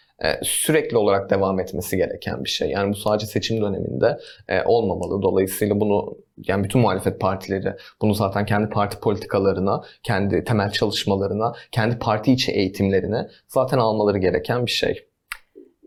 sürekli 0.43 0.97
olarak 0.97 1.31
devam 1.31 1.61
etmesi 1.61 1.97
gereken 1.97 2.45
bir 2.45 2.49
şey. 2.49 2.71
Yani 2.71 2.93
bu 2.93 2.97
sadece 2.97 3.27
seçim 3.27 3.61
döneminde 3.61 4.19
e, 4.49 4.63
olmamalı. 4.63 5.23
Dolayısıyla 5.23 5.81
bunu 5.81 6.17
yani 6.37 6.65
bütün 6.65 6.81
muhalefet 6.81 7.21
partileri 7.21 7.75
bunu 8.03 8.15
zaten 8.15 8.47
kendi 8.47 8.71
parti 8.71 9.01
politikalarına, 9.01 9.83
kendi 10.03 10.45
temel 10.45 10.71
çalışmalarına, 10.71 11.53
kendi 11.73 11.99
parti 11.99 12.33
içi 12.33 12.53
eğitimlerine 12.53 13.29
zaten 13.49 13.79
almaları 13.79 14.19
gereken 14.19 14.67
bir 14.67 14.71
şey. 14.71 15.07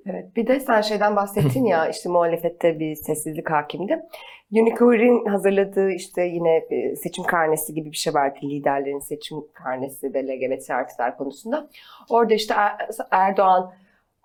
Evet, 0.09 0.35
bir 0.35 0.47
de 0.47 0.59
sen 0.59 0.81
şeyden 0.81 1.15
bahsettin 1.15 1.65
ya 1.65 1.89
işte 1.89 2.09
muhalefette 2.09 2.79
bir 2.79 2.95
sessizlik 2.95 3.51
hakimdi. 3.51 3.99
Unicorn'in 4.51 5.25
hazırladığı 5.25 5.91
işte 5.91 6.21
yine 6.23 6.55
e, 6.55 6.95
seçim 6.95 7.23
karnesi 7.23 7.73
gibi 7.73 7.91
bir 7.91 7.97
şey 7.97 8.13
vardı. 8.13 8.39
Liderlerin 8.43 8.99
seçim 8.99 9.37
karnesi 9.53 10.13
ve 10.13 10.27
LGBT 10.27 10.69
artılar 10.69 11.17
konusunda. 11.17 11.69
Orada 12.09 12.33
işte 12.33 12.53
Er- 12.53 12.87
Erdoğan 13.11 13.73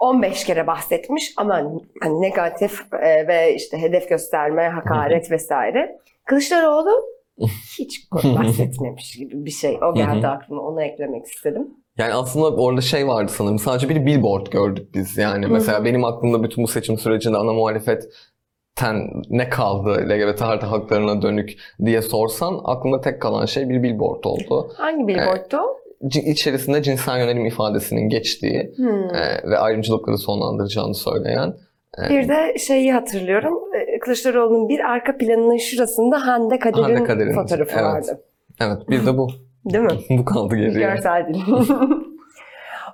15 0.02 0.44
kere 0.44 0.66
bahsetmiş 0.66 1.32
ama 1.36 1.54
hani 2.00 2.20
negatif 2.20 2.80
e, 2.92 3.28
ve 3.28 3.54
işte 3.54 3.78
hedef 3.78 4.08
gösterme, 4.08 4.68
hakaret 4.68 5.30
vesaire. 5.30 5.98
Kılıçdaroğlu 6.24 6.90
hiç 7.78 8.12
bahsetmemiş 8.12 9.16
gibi 9.16 9.44
bir 9.44 9.50
şey. 9.50 9.78
O 9.82 9.94
geldi 9.94 10.28
aklıma. 10.28 10.62
Onu 10.62 10.82
eklemek 10.82 11.26
istedim. 11.26 11.68
Yani 11.98 12.14
aslında 12.14 12.56
orada 12.56 12.80
şey 12.80 13.08
vardı 13.08 13.32
sanırım. 13.32 13.58
Sadece 13.58 13.88
bir 13.88 14.06
billboard 14.06 14.46
gördük 14.46 14.94
biz. 14.94 15.18
Yani 15.18 15.46
mesela 15.46 15.84
benim 15.84 16.04
aklımda 16.04 16.42
bütün 16.42 16.64
bu 16.64 16.68
seçim 16.68 16.98
sürecinde 16.98 17.36
ana 17.36 17.52
muhalefetten 17.52 19.22
ne 19.30 19.48
kaldı 19.48 20.08
LGBT 20.08 20.42
artı 20.42 20.66
haklarına 20.66 21.22
dönük 21.22 21.58
diye 21.84 22.02
sorsan 22.02 22.60
aklımda 22.64 23.00
tek 23.00 23.22
kalan 23.22 23.46
şey 23.46 23.68
bir 23.68 23.82
billboard 23.82 24.24
oldu. 24.24 24.72
Hangi 24.76 25.08
billboardtu 25.08 25.56
o? 25.56 25.81
İçerisinde 26.02 26.82
cinsel 26.82 27.18
yönelim 27.18 27.46
ifadesinin 27.46 28.08
geçtiği 28.08 28.72
Hmm. 28.76 29.14
e, 29.14 29.50
ve 29.50 29.58
ayrımcılıkları 29.58 30.18
sonlandıracağını 30.18 30.94
söyleyen 30.94 31.54
e, 31.98 32.10
Bir 32.10 32.28
de 32.28 32.58
şeyi 32.58 32.92
hatırlıyorum. 32.92 33.58
e, 33.74 33.98
Kılıçdaroğlu'nun 33.98 34.68
bir 34.68 34.80
arka 34.80 35.16
planının 35.16 35.56
şurasında 35.56 36.26
Hande 36.26 36.58
Kader'in, 36.58 36.82
Hande 36.82 37.04
Kader'in, 37.04 37.32
fotoğrafı 37.34 37.72
evet. 37.74 37.84
vardı. 37.84 38.20
evet 38.60 38.88
bir 38.88 39.06
de 39.06 39.16
bu. 39.18 39.28
Değil 39.72 39.84
mi? 39.84 39.90
bu 40.18 40.24
kaldı 40.24 40.56
geriye. 40.56 40.86
Görsel 40.86 41.26
dil. 41.28 41.40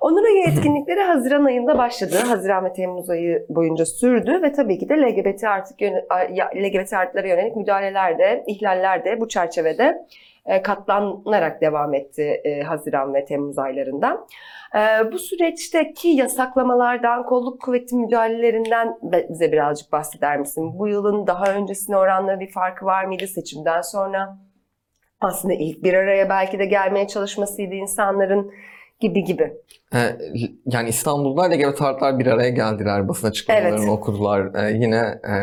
Onur 0.01 0.23
Ayı 0.23 0.43
etkinlikleri 0.47 1.01
Haziran 1.01 1.45
ayında 1.45 1.77
başladı. 1.77 2.15
Haziran 2.27 2.65
ve 2.65 2.73
Temmuz 2.73 3.09
ayı 3.09 3.45
boyunca 3.49 3.85
sürdü 3.85 4.39
ve 4.43 4.51
tabii 4.53 4.79
ki 4.79 4.89
de 4.89 4.93
LGBT 4.93 5.43
artık 5.43 5.81
LGBT 6.55 6.93
artılara 6.93 7.27
yönelik 7.27 7.55
müdahaleler 7.55 8.17
de, 8.19 8.43
ihlaller 8.47 9.05
de 9.05 9.21
bu 9.21 9.27
çerçevede 9.27 10.05
katlanarak 10.63 11.61
devam 11.61 11.93
etti 11.93 12.41
e, 12.43 12.61
Haziran 12.61 13.13
ve 13.13 13.25
Temmuz 13.25 13.59
aylarında. 13.59 14.27
E, 14.75 15.11
Bu 15.11 15.19
süreçteki 15.19 16.07
yasaklamalardan, 16.07 17.25
kolluk 17.25 17.61
kuvveti 17.61 17.95
müdahalelerinden 17.95 18.97
de 19.03 19.27
bize 19.29 19.51
birazcık 19.51 19.91
bahseder 19.91 20.39
misin? 20.39 20.79
Bu 20.79 20.87
yılın 20.87 21.27
daha 21.27 21.53
öncesine 21.53 21.97
oranla 21.97 22.39
bir 22.39 22.51
farkı 22.51 22.85
var 22.85 23.05
mıydı 23.05 23.27
seçimden 23.27 23.81
sonra? 23.81 24.37
Aslında 25.21 25.53
ilk 25.53 25.83
bir 25.83 25.93
araya 25.93 26.29
belki 26.29 26.59
de 26.59 26.65
gelmeye 26.65 27.07
çalışmasıydı 27.07 27.75
insanların 27.75 28.51
gibi 28.99 29.23
gibi. 29.23 29.53
E, 29.93 29.99
yani 30.65 30.89
İstanbul'da 30.89 31.43
LGBT 31.43 31.81
artılar 31.81 32.19
bir 32.19 32.27
araya 32.27 32.49
geldiler. 32.49 33.07
Basın 33.07 33.27
açıklamalarını 33.27 33.79
Evet. 33.79 33.89
okudular. 33.89 34.65
E, 34.65 34.71
yine 34.71 34.97
e, 34.97 35.33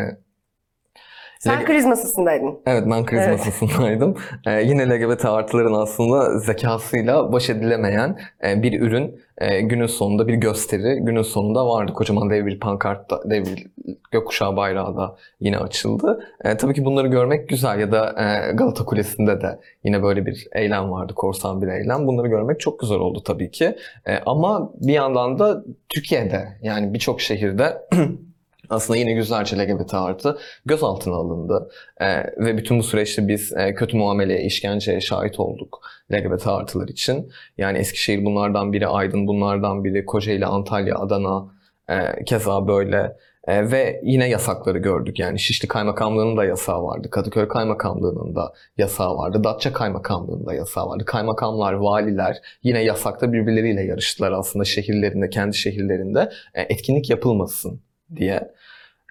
Sen 1.47 1.65
kriz 1.65 1.85
masasındaydın. 1.85 2.59
Evet 2.65 2.83
ben 2.91 3.05
kriz 3.05 3.19
Evet. 3.21 3.39
masasındaydım. 3.39 4.15
Ee, 4.47 4.61
yine 4.61 4.89
LGBT 4.89 5.25
artıların 5.25 5.73
aslında 5.73 6.39
zekasıyla 6.39 7.31
baş 7.31 7.49
edilemeyen 7.49 8.19
e, 8.47 8.63
bir 8.63 8.81
ürün 8.81 9.19
e, 9.37 9.61
günün 9.61 9.85
sonunda 9.87 10.27
bir 10.27 10.33
gösteri 10.33 10.99
günün 10.99 11.21
sonunda 11.21 11.67
vardı. 11.67 11.93
Kocaman 11.93 12.29
dev 12.29 12.45
bir 12.45 12.59
pankart 12.59 13.11
da, 13.11 13.29
dev 13.29 13.45
bir 13.45 13.67
gökkuşağı 14.11 14.55
bayrağı 14.55 14.97
da 14.97 15.15
yine 15.39 15.57
açıldı. 15.57 16.23
E, 16.43 16.57
tabii 16.57 16.73
ki 16.73 16.85
bunları 16.85 17.07
görmek 17.07 17.49
güzel 17.49 17.79
ya 17.79 17.91
da 17.91 18.09
e, 18.09 18.51
Galata 18.53 18.85
Kulesi'nde 18.85 19.41
de 19.41 19.59
yine 19.83 20.03
böyle 20.03 20.25
bir 20.25 20.47
eylem 20.55 20.91
vardı. 20.91 21.13
Korsan 21.15 21.61
bir 21.61 21.67
eylem. 21.67 22.07
Bunları 22.07 22.27
görmek 22.27 22.59
çok 22.59 22.79
güzel 22.79 22.97
oldu 22.97 23.23
tabii 23.25 23.51
ki. 23.51 23.75
E, 24.07 24.17
ama 24.25 24.71
bir 24.75 24.93
yandan 24.93 25.39
da 25.39 25.63
Türkiye'de 25.89 26.47
yani 26.61 26.93
birçok 26.93 27.21
şehirde 27.21 27.77
aslında 28.69 28.99
yine 28.99 29.11
yüzlerce 29.11 29.57
LGBT 29.57 29.93
artı 29.93 30.37
gözaltına 30.65 31.15
alındı. 31.15 31.69
Ee, 32.01 32.23
ve 32.37 32.57
bütün 32.57 32.79
bu 32.79 32.83
süreçte 32.83 33.27
biz 33.27 33.53
e, 33.57 33.75
kötü 33.75 33.97
muameleye, 33.97 34.43
işkenceye 34.43 35.01
şahit 35.01 35.39
olduk 35.39 35.81
LGBT 36.11 36.47
artılar 36.47 36.87
için. 36.87 37.31
Yani 37.57 37.77
Eskişehir 37.77 38.25
bunlardan 38.25 38.73
biri, 38.73 38.87
Aydın 38.87 39.27
bunlardan 39.27 39.83
biri, 39.83 40.05
Kocaeli, 40.05 40.45
Antalya, 40.45 40.95
Adana 40.95 41.45
e, 41.89 42.23
keza 42.25 42.67
böyle. 42.67 43.17
E, 43.47 43.71
ve 43.71 44.01
yine 44.03 44.29
yasakları 44.29 44.77
gördük. 44.77 45.19
Yani 45.19 45.39
Şişli 45.39 45.67
Kaymakamlığı'nın 45.67 46.37
da 46.37 46.45
yasağı 46.45 46.83
vardı. 46.83 47.09
Kadıköy 47.09 47.47
Kaymakamlığı'nın 47.47 48.35
da 48.35 48.53
yasağı 48.77 49.17
vardı. 49.17 49.43
Datça 49.43 49.73
Kaymakamlığı'nın 49.73 50.45
da 50.45 50.53
yasağı 50.53 50.89
vardı. 50.89 51.05
Kaymakamlar, 51.05 51.73
valiler 51.73 52.37
yine 52.63 52.83
yasakta 52.83 53.33
birbirleriyle 53.33 53.83
yarıştılar 53.83 54.31
aslında 54.31 54.65
şehirlerinde, 54.65 55.29
kendi 55.29 55.57
şehirlerinde 55.57 56.31
e, 56.53 56.61
etkinlik 56.61 57.09
yapılmasın 57.09 57.81
diye. 58.15 58.51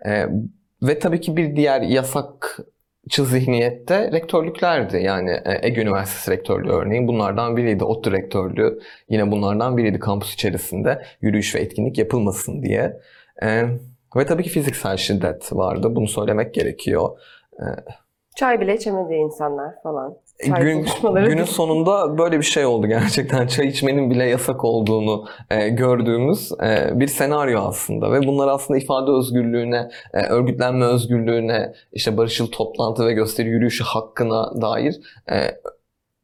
E, 0.06 0.26
ve 0.82 0.98
tabii 0.98 1.20
ki 1.20 1.36
bir 1.36 1.56
diğer 1.56 1.80
yasakçı 1.80 3.24
zihniyette 3.24 4.12
rektörlüklerdi. 4.12 4.96
Yani 4.96 5.30
e, 5.30 5.66
Ege 5.66 5.82
Üniversitesi 5.82 6.30
rektörlüğü 6.30 6.70
örneğin 6.70 7.08
bunlardan 7.08 7.56
biriydi. 7.56 7.84
ODTÜ 7.84 8.12
rektörlüğü 8.12 8.80
yine 9.08 9.30
bunlardan 9.30 9.76
biriydi 9.76 9.98
kampüs 9.98 10.34
içerisinde 10.34 11.02
yürüyüş 11.20 11.54
ve 11.54 11.60
etkinlik 11.60 11.98
yapılmasın 11.98 12.62
diye. 12.62 13.00
E, 13.42 13.62
ve 14.16 14.26
tabii 14.26 14.42
ki 14.42 14.50
fiziksel 14.50 14.96
şiddet 14.96 15.52
vardı. 15.52 15.96
Bunu 15.96 16.08
söylemek 16.08 16.54
gerekiyor. 16.54 17.18
Çay 18.36 18.60
bile 18.60 18.74
içemedi 18.74 19.14
insanlar 19.14 19.82
falan. 19.82 20.16
Gün, 20.44 20.86
günün 21.14 21.44
sonunda 21.44 22.18
böyle 22.18 22.38
bir 22.38 22.44
şey 22.44 22.66
oldu 22.66 22.86
gerçekten. 22.86 23.46
Çay 23.46 23.66
içmenin 23.66 24.10
bile 24.10 24.24
yasak 24.24 24.64
olduğunu 24.64 25.26
e, 25.50 25.68
gördüğümüz 25.68 26.52
e, 26.62 27.00
bir 27.00 27.06
senaryo 27.06 27.60
aslında. 27.60 28.12
Ve 28.12 28.26
bunlar 28.26 28.48
aslında 28.48 28.78
ifade 28.78 29.10
özgürlüğüne, 29.10 29.88
e, 30.14 30.26
örgütlenme 30.26 30.84
özgürlüğüne, 30.84 31.72
işte 31.92 32.16
barışçıl 32.16 32.46
toplantı 32.46 33.06
ve 33.06 33.12
gösteri 33.12 33.48
yürüyüşü 33.48 33.84
hakkına 33.84 34.60
dair 34.62 34.96
e, 35.30 35.36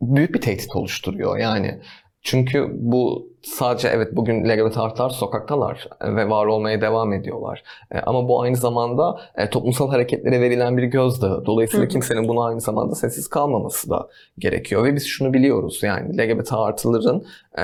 büyük 0.03 0.35
bir 0.35 0.41
tehdit 0.41 0.77
oluşturuyor. 0.77 1.39
Yani 1.39 1.81
çünkü 2.23 2.71
bu 2.73 3.33
sadece 3.43 3.89
evet 3.89 4.17
bugün 4.17 4.45
LGBT 4.45 4.79
artılar 4.79 5.11
sokaktalar 5.11 5.89
ve 6.03 6.31
var 6.31 6.47
olmaya 6.47 6.81
devam 6.81 7.13
ediyorlar. 7.13 7.63
E, 7.91 7.99
Ama 7.99 8.29
bu 8.29 8.43
aynı 8.43 8.57
zamanda 8.57 9.21
e, 9.37 9.51
toplumsal 9.51 9.91
hareketlere 9.91 10.41
verilen 10.41 10.77
bir 10.77 10.83
gözdağı. 10.83 11.47
Dolayısıyla 11.47 11.89
kimsenin 11.89 12.29
buna 12.29 12.47
aynı 12.47 12.61
zamanda 12.61 12.95
sessiz 12.95 13.29
kalmaması 13.29 13.91
da 13.91 14.09
gerekiyor. 14.39 14.85
Ve 14.85 14.95
biz 14.95 15.07
şunu 15.07 15.33
biliyoruz 15.33 15.81
yani 15.83 16.19
LGBT 16.19 16.53
artıların, 16.53 17.25
e, 17.59 17.63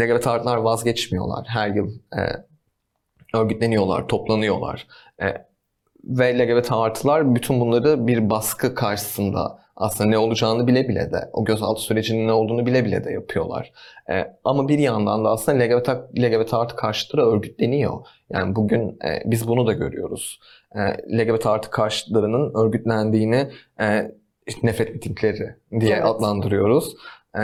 LGBT 0.00 0.26
artılar 0.26 0.56
vazgeçmiyorlar. 0.56 1.46
Her 1.48 1.68
yıl 1.68 1.90
e, 2.18 2.20
örgütleniyorlar, 3.34 4.08
toplanıyorlar. 4.08 4.86
E, 5.22 5.26
ve 6.04 6.38
LGBT 6.38 6.72
artılar 6.72 7.34
bütün 7.34 7.60
bunları 7.60 8.06
bir 8.06 8.30
baskı 8.30 8.74
karşısında 8.74 9.59
aslında 9.80 10.10
ne 10.10 10.18
olacağını 10.18 10.66
bile 10.66 10.88
bile 10.88 11.12
de, 11.12 11.30
o 11.32 11.44
gözaltı 11.44 11.82
sürecinin 11.82 12.28
ne 12.28 12.32
olduğunu 12.32 12.66
bile 12.66 12.84
bile 12.84 13.04
de 13.04 13.12
yapıyorlar. 13.12 13.72
Ee, 14.10 14.26
ama 14.44 14.68
bir 14.68 14.78
yandan 14.78 15.24
da 15.24 15.30
aslında 15.30 15.64
LGBT, 15.64 15.88
LGBT 16.18 16.54
artı 16.54 16.76
karşıtları 16.76 17.26
örgütleniyor. 17.26 17.98
Yani 18.30 18.56
bugün 18.56 18.88
e, 18.88 19.22
biz 19.24 19.48
bunu 19.48 19.66
da 19.66 19.72
görüyoruz. 19.72 20.40
E, 20.74 20.80
LGBT 21.18 21.46
artı 21.46 21.70
karşıtlarının 21.70 22.54
örgütlendiğini 22.54 23.48
e, 23.80 24.12
işte 24.46 24.66
nefret 24.66 24.94
mitingleri 24.94 25.54
diye 25.80 25.94
Evet. 25.94 26.04
adlandırıyoruz. 26.04 26.96
E, 27.36 27.40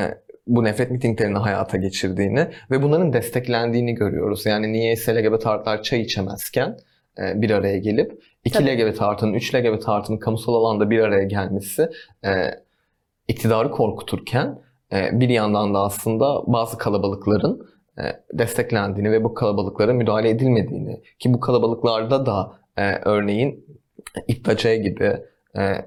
bu 0.46 0.64
nefret 0.64 0.90
mitinglerini 0.90 1.38
hayata 1.38 1.76
geçirdiğini 1.76 2.48
ve 2.70 2.82
bunların 2.82 3.12
desteklendiğini 3.12 3.94
görüyoruz. 3.94 4.46
Yani 4.46 4.72
niyeyse 4.72 5.14
LGBT 5.14 5.46
artılar 5.46 5.82
çay 5.82 6.00
içemezken 6.00 6.78
e, 7.18 7.42
bir 7.42 7.50
araya 7.50 7.78
gelip 7.78 8.22
iki 8.46 8.58
Tabii. 8.58 8.82
LGBT 8.82 9.02
artının, 9.02 9.34
üç 9.34 9.54
LGBT 9.54 9.88
artının 9.88 10.18
kamusal 10.18 10.54
alanda 10.54 10.90
bir 10.90 11.00
araya 11.00 11.24
gelmesi 11.24 11.90
e, 12.24 12.30
iktidarı 13.28 13.70
korkuturken 13.70 14.58
e, 14.92 15.20
bir 15.20 15.28
yandan 15.28 15.74
da 15.74 15.80
aslında 15.80 16.42
bazı 16.46 16.78
kalabalıkların 16.78 17.68
e, 17.98 18.02
desteklendiğini 18.32 19.12
ve 19.12 19.24
bu 19.24 19.34
kalabalıklara 19.34 19.92
müdahale 19.92 20.30
edilmediğini 20.30 21.02
ki 21.18 21.34
bu 21.34 21.40
kalabalıklarda 21.40 22.26
da 22.26 22.52
e, 22.76 22.94
örneğin 23.04 23.66
İptaçe 24.28 24.76
gibi 24.76 25.16
e, 25.56 25.86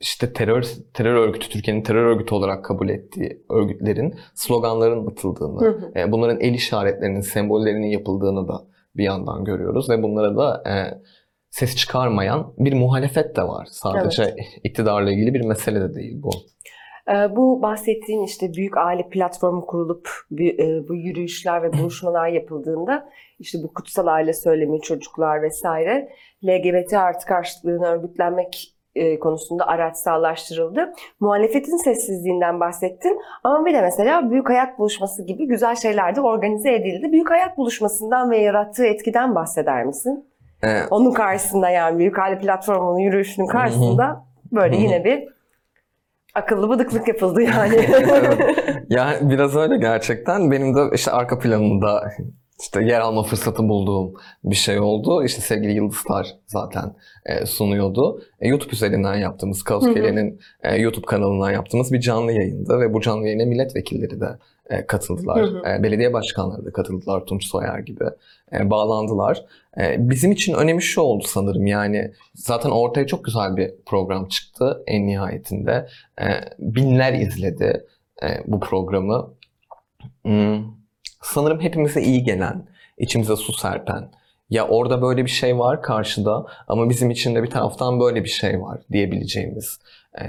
işte 0.00 0.32
terör 0.32 0.66
terör 0.94 1.14
örgütü 1.14 1.48
Türkiye'nin 1.48 1.82
terör 1.82 2.04
örgütü 2.06 2.34
olarak 2.34 2.64
kabul 2.64 2.88
ettiği 2.88 3.42
örgütlerin 3.50 4.14
sloganların 4.34 5.06
atıldığını, 5.06 5.60
Hı 5.60 5.68
hı. 5.68 5.98
e, 5.98 6.12
bunların 6.12 6.40
el 6.40 6.54
işaretlerinin, 6.54 7.20
sembollerinin 7.20 7.86
yapıldığını 7.86 8.48
da 8.48 8.73
bir 8.96 9.04
yandan 9.04 9.44
görüyoruz 9.44 9.90
ve 9.90 10.02
bunlara 10.02 10.36
da 10.36 10.62
e, 10.70 10.74
ses 11.50 11.76
çıkarmayan 11.76 12.54
bir 12.58 12.72
muhalefet 12.72 13.36
de 13.36 13.42
var. 13.42 13.66
Sadece 13.70 14.34
iktidarla 14.64 15.12
ilgili 15.12 15.34
bir 15.34 15.44
mesele 15.44 15.80
de 15.80 15.94
değil 15.94 16.22
bu. 16.22 16.30
Ee, 17.10 17.36
Bu 17.36 17.62
bahsettiğin 17.62 18.22
işte 18.22 18.52
büyük 18.56 18.76
aile 18.76 19.08
platformu 19.08 19.66
kurulup 19.66 20.08
bu- 20.30 20.42
e, 20.42 20.88
bu 20.88 20.94
yürüyüşler 20.94 21.62
ve 21.62 21.72
buluşmalar 21.72 22.28
yapıldığında 22.28 23.08
işte 23.38 23.58
bu 23.62 23.72
kutsal 23.74 24.06
aile 24.06 24.32
söylemi, 24.32 24.80
çocuklar 24.80 25.42
vesaire 25.42 26.08
LGBT 26.44 26.92
artı 26.92 27.26
karşıtlığını 27.26 27.86
örgütlenmek 27.86 28.73
e, 28.94 29.18
konusunda 29.18 29.66
araçsallaştırıldı. 29.66 30.92
Muhalefetin 31.20 31.76
sessizliğinden 31.76 32.60
bahsettin 32.60 33.20
ama 33.44 33.66
bir 33.66 33.74
de 33.74 33.80
mesela 33.80 34.30
Büyük 34.30 34.48
Hayat 34.48 34.78
Buluşması 34.78 35.22
gibi 35.26 35.46
güzel 35.46 35.76
şeyler 35.76 36.16
de 36.16 36.20
organize 36.20 36.74
edildi. 36.74 37.12
Büyük 37.12 37.30
Hayat 37.30 37.58
Buluşması'ndan 37.58 38.30
ve 38.30 38.38
yarattığı 38.38 38.86
etkiden 38.86 39.34
bahseder 39.34 39.84
misin? 39.84 40.24
E, 40.64 40.68
Onun 40.90 41.12
karşısında 41.12 41.70
yani 41.70 41.98
Büyük 41.98 42.18
Aile 42.18 42.38
Platformu'nun 42.38 42.98
yürüyüşünün 42.98 43.46
karşısında 43.46 44.24
böyle 44.52 44.76
yine 44.76 45.04
bir 45.04 45.34
akıllı 46.34 46.68
bıdıklık 46.70 47.08
yapıldı 47.08 47.42
yani. 47.42 47.76
yani 48.88 49.30
biraz 49.30 49.56
öyle 49.56 49.76
gerçekten. 49.76 50.50
Benim 50.50 50.76
de 50.76 50.80
işte 50.94 51.10
arka 51.10 51.38
planında 51.38 52.10
işte 52.60 52.84
yer 52.84 53.00
alma 53.00 53.22
fırsatı 53.22 53.68
bulduğum 53.68 54.14
bir 54.44 54.54
şey 54.54 54.78
oldu. 54.78 55.24
İşte 55.24 55.40
sevgili 55.40 55.72
Yıldızlar 55.72 56.36
zaten 56.46 56.94
e, 57.26 57.46
sunuyordu. 57.46 58.22
E, 58.40 58.48
YouTube 58.48 58.72
üzerinden 58.72 59.14
yaptığımız, 59.14 59.62
Kaos 59.62 59.84
Hı 59.84 59.90
hı. 59.90 59.94
Kele'nin 59.94 60.40
e, 60.62 60.76
YouTube 60.76 61.06
kanalından 61.06 61.50
yaptığımız 61.50 61.92
bir 61.92 62.00
canlı 62.00 62.32
yayındı 62.32 62.80
ve 62.80 62.94
bu 62.94 63.00
canlı 63.00 63.26
yayına 63.26 63.44
milletvekilleri 63.44 64.20
de 64.20 64.38
e, 64.70 64.86
katıldılar. 64.86 65.42
Hı 65.42 65.46
hı. 65.46 65.68
E, 65.68 65.82
belediye 65.82 66.12
başkanları 66.12 66.64
da 66.64 66.72
katıldılar. 66.72 67.26
Tunç 67.26 67.46
Soyer 67.46 67.78
gibi 67.78 68.04
e, 68.52 68.70
bağlandılar. 68.70 69.44
E, 69.80 69.96
bizim 69.98 70.32
için 70.32 70.54
önemi 70.54 70.82
şu 70.82 71.00
oldu 71.00 71.24
sanırım 71.26 71.66
yani 71.66 72.12
zaten 72.34 72.70
ortaya 72.70 73.06
çok 73.06 73.24
güzel 73.24 73.56
bir 73.56 73.70
program 73.86 74.28
çıktı 74.28 74.82
en 74.86 75.06
nihayetinde. 75.06 75.88
E, 76.20 76.26
binler 76.58 77.12
izledi 77.12 77.86
e, 78.22 78.26
bu 78.46 78.60
programı. 78.60 79.34
Hmm, 80.22 80.83
sanırım 81.24 81.60
hepimize 81.60 82.02
iyi 82.02 82.24
gelen, 82.24 82.66
içimize 82.98 83.36
su 83.36 83.52
serpen. 83.52 84.10
Ya 84.50 84.68
orada 84.68 85.02
böyle 85.02 85.24
bir 85.24 85.30
şey 85.30 85.58
var 85.58 85.82
karşıda 85.82 86.46
ama 86.68 86.90
bizim 86.90 87.10
için 87.10 87.34
de 87.34 87.42
bir 87.42 87.50
taraftan 87.50 88.00
böyle 88.00 88.24
bir 88.24 88.28
şey 88.28 88.60
var 88.60 88.80
diyebileceğimiz. 88.92 89.78
E, 90.20 90.22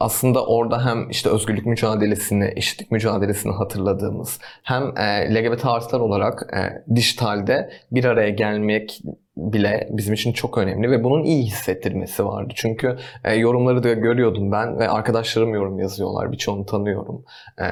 aslında 0.00 0.46
orada 0.46 0.86
hem 0.86 1.10
işte 1.10 1.30
özgürlük 1.30 1.66
mücadelesini, 1.66 2.52
eşitlik 2.56 2.90
mücadelesini 2.90 3.52
hatırladığımız, 3.52 4.38
hem 4.62 4.96
e, 4.96 5.34
LGBT 5.34 5.66
artılar 5.66 6.00
olarak 6.00 6.54
e, 6.56 6.92
dijitalde 6.96 7.70
bir 7.90 8.04
araya 8.04 8.30
gelmek 8.30 9.02
bile 9.36 9.88
bizim 9.90 10.14
için 10.14 10.32
çok 10.32 10.58
önemli 10.58 10.90
ve 10.90 11.04
bunun 11.04 11.24
iyi 11.24 11.42
hissettirmesi 11.42 12.26
vardı. 12.26 12.52
Çünkü 12.56 12.96
e, 13.24 13.34
yorumları 13.34 13.82
da 13.82 13.92
görüyordum 13.92 14.52
ben 14.52 14.78
ve 14.78 14.88
arkadaşlarım 14.88 15.54
yorum 15.54 15.78
yazıyorlar. 15.78 16.32
Birçoğunu 16.32 16.66
tanıyorum. 16.66 17.24
E, 17.60 17.64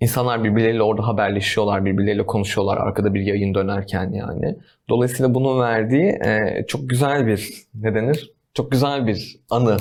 insanlar 0.00 0.44
birbirleriyle 0.44 0.82
orada 0.82 1.06
haberleşiyorlar, 1.06 1.84
birbirleriyle 1.84 2.26
konuşuyorlar 2.26 2.76
arkada 2.76 3.14
bir 3.14 3.20
yayın 3.20 3.54
dönerken 3.54 4.12
yani. 4.12 4.56
Dolayısıyla 4.88 5.34
bunun 5.34 5.60
verdiği 5.60 6.04
e, 6.04 6.64
çok 6.68 6.90
güzel 6.90 7.26
bir, 7.26 7.52
ne 7.74 7.94
denir? 7.94 8.34
Çok 8.54 8.70
güzel 8.72 9.06
bir 9.06 9.40
anı 9.50 9.76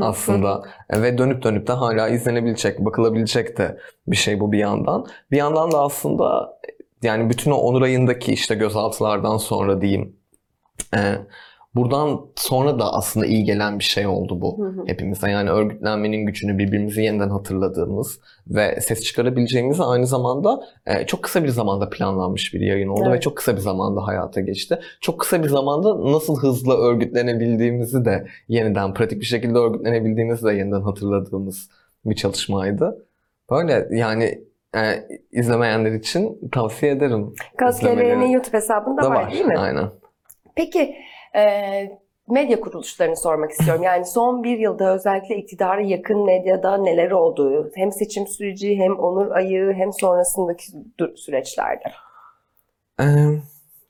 aslında 0.00 0.62
E, 0.90 1.02
ve 1.02 1.18
dönüp 1.18 1.42
dönüp 1.42 1.66
de 1.66 1.72
hala 1.72 2.08
izlenebilecek, 2.08 2.78
bakılabilecek 2.78 3.58
de 3.58 3.78
bir 4.06 4.16
şey 4.16 4.40
bu 4.40 4.52
bir 4.52 4.58
yandan. 4.58 5.06
Bir 5.30 5.36
yandan 5.36 5.72
da 5.72 5.82
aslında 5.82 6.58
yani 7.02 7.30
bütün 7.30 7.50
o 7.50 7.54
Onur 7.54 7.82
ayındaki 7.82 8.32
işte 8.32 8.54
gözaltılardan 8.54 9.36
sonra 9.36 9.80
diyeyim 9.80 10.16
e, 10.94 11.14
buradan 11.74 12.20
sonra 12.36 12.78
da 12.78 12.92
aslında 12.92 13.26
iyi 13.26 13.44
gelen 13.44 13.78
bir 13.78 13.84
şey 13.84 14.06
oldu 14.06 14.40
bu 14.40 14.58
Hı 14.58 14.68
hı. 14.68 14.84
hepimize. 14.86 15.30
Yani 15.30 15.50
örgütlenmenin 15.50 16.26
gücünü 16.26 16.58
birbirimizi 16.58 17.02
yeniden 17.02 17.28
hatırladığımız 17.30 18.20
ve 18.46 18.80
ses 18.80 19.04
çıkarabileceğimizi 19.04 19.82
aynı 19.82 20.06
zamanda 20.06 20.60
e, 20.86 21.06
çok 21.06 21.22
kısa 21.22 21.44
bir 21.44 21.48
zamanda 21.48 21.90
planlanmış 21.90 22.54
bir 22.54 22.60
yayın 22.60 22.88
oldu 22.88 23.04
ve 23.04 23.08
Evet. 23.10 23.22
çok 23.22 23.36
kısa 23.36 23.52
bir 23.56 23.60
zamanda 23.60 24.06
hayata 24.06 24.40
geçti. 24.40 24.78
Çok 25.00 25.20
kısa 25.20 25.42
bir 25.42 25.48
zamanda 25.48 26.12
nasıl 26.12 26.36
hızlı 26.40 26.74
örgütlenebildiğimizi 26.76 28.04
de 28.04 28.26
yeniden 28.48 28.94
pratik 28.94 29.20
bir 29.20 29.26
şekilde 29.26 29.58
örgütlenebildiğimizi 29.58 30.44
de 30.46 30.52
yeniden 30.52 30.80
hatırladığımız 30.82 31.68
bir 32.04 32.14
çalışmaydı. 32.14 33.06
Böyle 33.50 33.88
yani 33.90 34.24
e, 34.76 34.80
izlemeyenler 35.32 35.92
için 35.92 36.50
tavsiye 36.52 36.92
ederim. 36.92 37.34
Kaskele'nin 37.56 37.96
izlemelerini. 37.96 38.32
YouTube 38.32 38.56
hesabında 38.56 39.02
Da 39.02 39.10
var, 39.10 39.14
var. 39.14 39.32
değil 39.32 39.44
mi? 39.44 39.58
Aynen. 39.58 39.88
Peki 40.56 40.94
medya 42.28 42.60
kuruluşlarını 42.60 43.16
sormak 43.16 43.50
istiyorum. 43.50 43.82
Yani 43.82 44.04
son 44.04 44.44
bir 44.44 44.58
yılda 44.58 44.94
özellikle 44.94 45.36
iktidara 45.36 45.80
yakın 45.80 46.24
medyada 46.24 46.76
neler 46.76 47.10
olduğu, 47.10 47.70
hem 47.74 47.92
seçim 47.92 48.26
süreci 48.26 48.76
hem 48.76 48.98
onur 48.98 49.30
ayı 49.30 49.72
hem 49.72 49.92
sonrasındaki 49.92 50.64
süreçlerde. 51.16 51.92
Ee, 53.00 53.04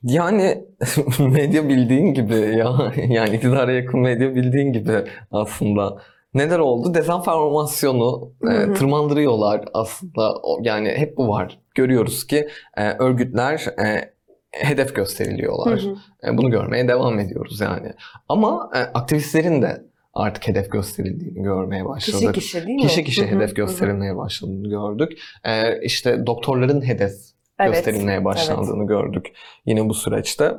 yani 0.03 0.63
medya 1.19 1.69
bildiğin 1.69 2.13
gibi 2.13 2.35
ya 2.35 2.93
yani 3.07 3.35
iktidara 3.35 3.71
yakın 3.71 3.99
medya 3.99 4.35
bildiğin 4.35 4.73
gibi 4.73 5.03
aslında 5.31 5.97
neler 6.33 6.59
oldu? 6.59 6.93
Dezenformasyonu 6.93 8.31
e, 8.43 8.73
tırmandırıyorlar 8.73 9.65
aslında 9.73 10.33
yani 10.61 10.89
hep 10.89 11.17
bu 11.17 11.27
var. 11.27 11.59
Görüyoruz 11.75 12.27
ki 12.27 12.47
e, 12.77 12.89
örgütler 12.89 13.65
e, 13.85 14.13
hedef 14.51 14.95
gösteriliyorlar. 14.95 15.81
Hı 15.81 15.89
hı. 15.89 16.31
E, 16.31 16.37
bunu 16.37 16.51
görmeye 16.51 16.87
devam 16.87 17.19
ediyoruz 17.19 17.61
yani. 17.61 17.93
Ama 18.29 18.69
e, 18.75 18.77
aktivistlerin 18.77 19.61
de 19.61 19.83
artık 20.13 20.47
hedef 20.47 20.71
gösterildiğini 20.71 21.43
görmeye 21.43 21.85
başladık. 21.85 22.35
Kişi 22.35 22.47
kişi 22.47 22.67
değil 22.67 22.75
mi? 22.75 22.87
Kişi 22.87 23.03
kişi 23.03 23.21
Hı 23.21 23.35
hı, 23.35 23.35
hedef 23.35 23.55
gösterilmeye 23.55 24.17
başladığını 24.17 24.69
gördük. 24.69 25.19
E, 25.43 25.81
işte 25.81 26.25
doktorların 26.25 26.81
hedef 26.81 27.13
Evet, 27.59 27.73
gösterilmeye 27.73 28.25
başlandığını 28.25 28.87
gördük 28.87 29.25
yine 29.65 29.89
bu 29.89 29.93
süreçte. 29.93 30.51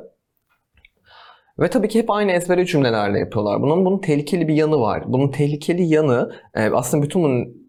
Ve 1.59 1.69
tabii 1.69 1.87
ki 1.87 1.99
hep 1.99 2.09
aynı 2.09 2.31
ezbere 2.31 2.65
cümlelerle 2.65 3.19
yapıyorlar. 3.19 3.61
Bunun 3.61 3.85
bunun 3.85 3.99
tehlikeli 3.99 4.47
bir 4.47 4.53
yanı 4.53 4.79
var. 4.79 5.03
Bunun 5.07 5.31
tehlikeli 5.31 5.83
yanı 5.83 6.31
e, 6.53 6.69
aslında 6.69 7.03
bütün 7.03 7.23
bunun 7.23 7.61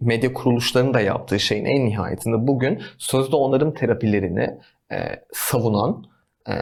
medya 0.00 0.32
kuruluşlarının 0.32 0.94
da 0.94 1.00
yaptığı 1.00 1.40
şeyin 1.40 1.64
en 1.64 1.86
nihayetinde 1.86 2.46
bugün 2.46 2.82
sözde 2.98 3.36
onarım 3.36 3.74
terapilerini 3.74 4.58
e, 4.92 4.96
savunan 5.32 6.04
e, 6.48 6.52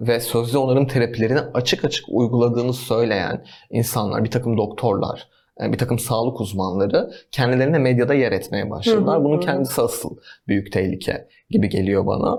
ve 0.00 0.20
sözde 0.20 0.58
onarım 0.58 0.86
terapilerini 0.86 1.40
açık 1.40 1.84
açık 1.84 2.04
uyguladığını 2.08 2.72
söyleyen 2.72 3.44
insanlar, 3.70 4.24
bir 4.24 4.30
takım 4.30 4.56
doktorlar, 4.56 5.28
e, 5.60 5.72
bir 5.72 5.78
takım 5.78 5.98
sağlık 5.98 6.40
uzmanları 6.40 7.10
kendilerine 7.32 7.78
medyada 7.78 8.14
yer 8.14 8.32
etmeye 8.32 8.70
başladılar. 8.70 9.16
Hı 9.16 9.20
hı, 9.20 9.24
Bunun 9.24 9.40
kendisi 9.40 9.82
asıl 9.82 10.16
büyük 10.48 10.72
tehlike 10.72 11.28
gibi 11.50 11.68
geliyor 11.68 12.06
bana. 12.06 12.38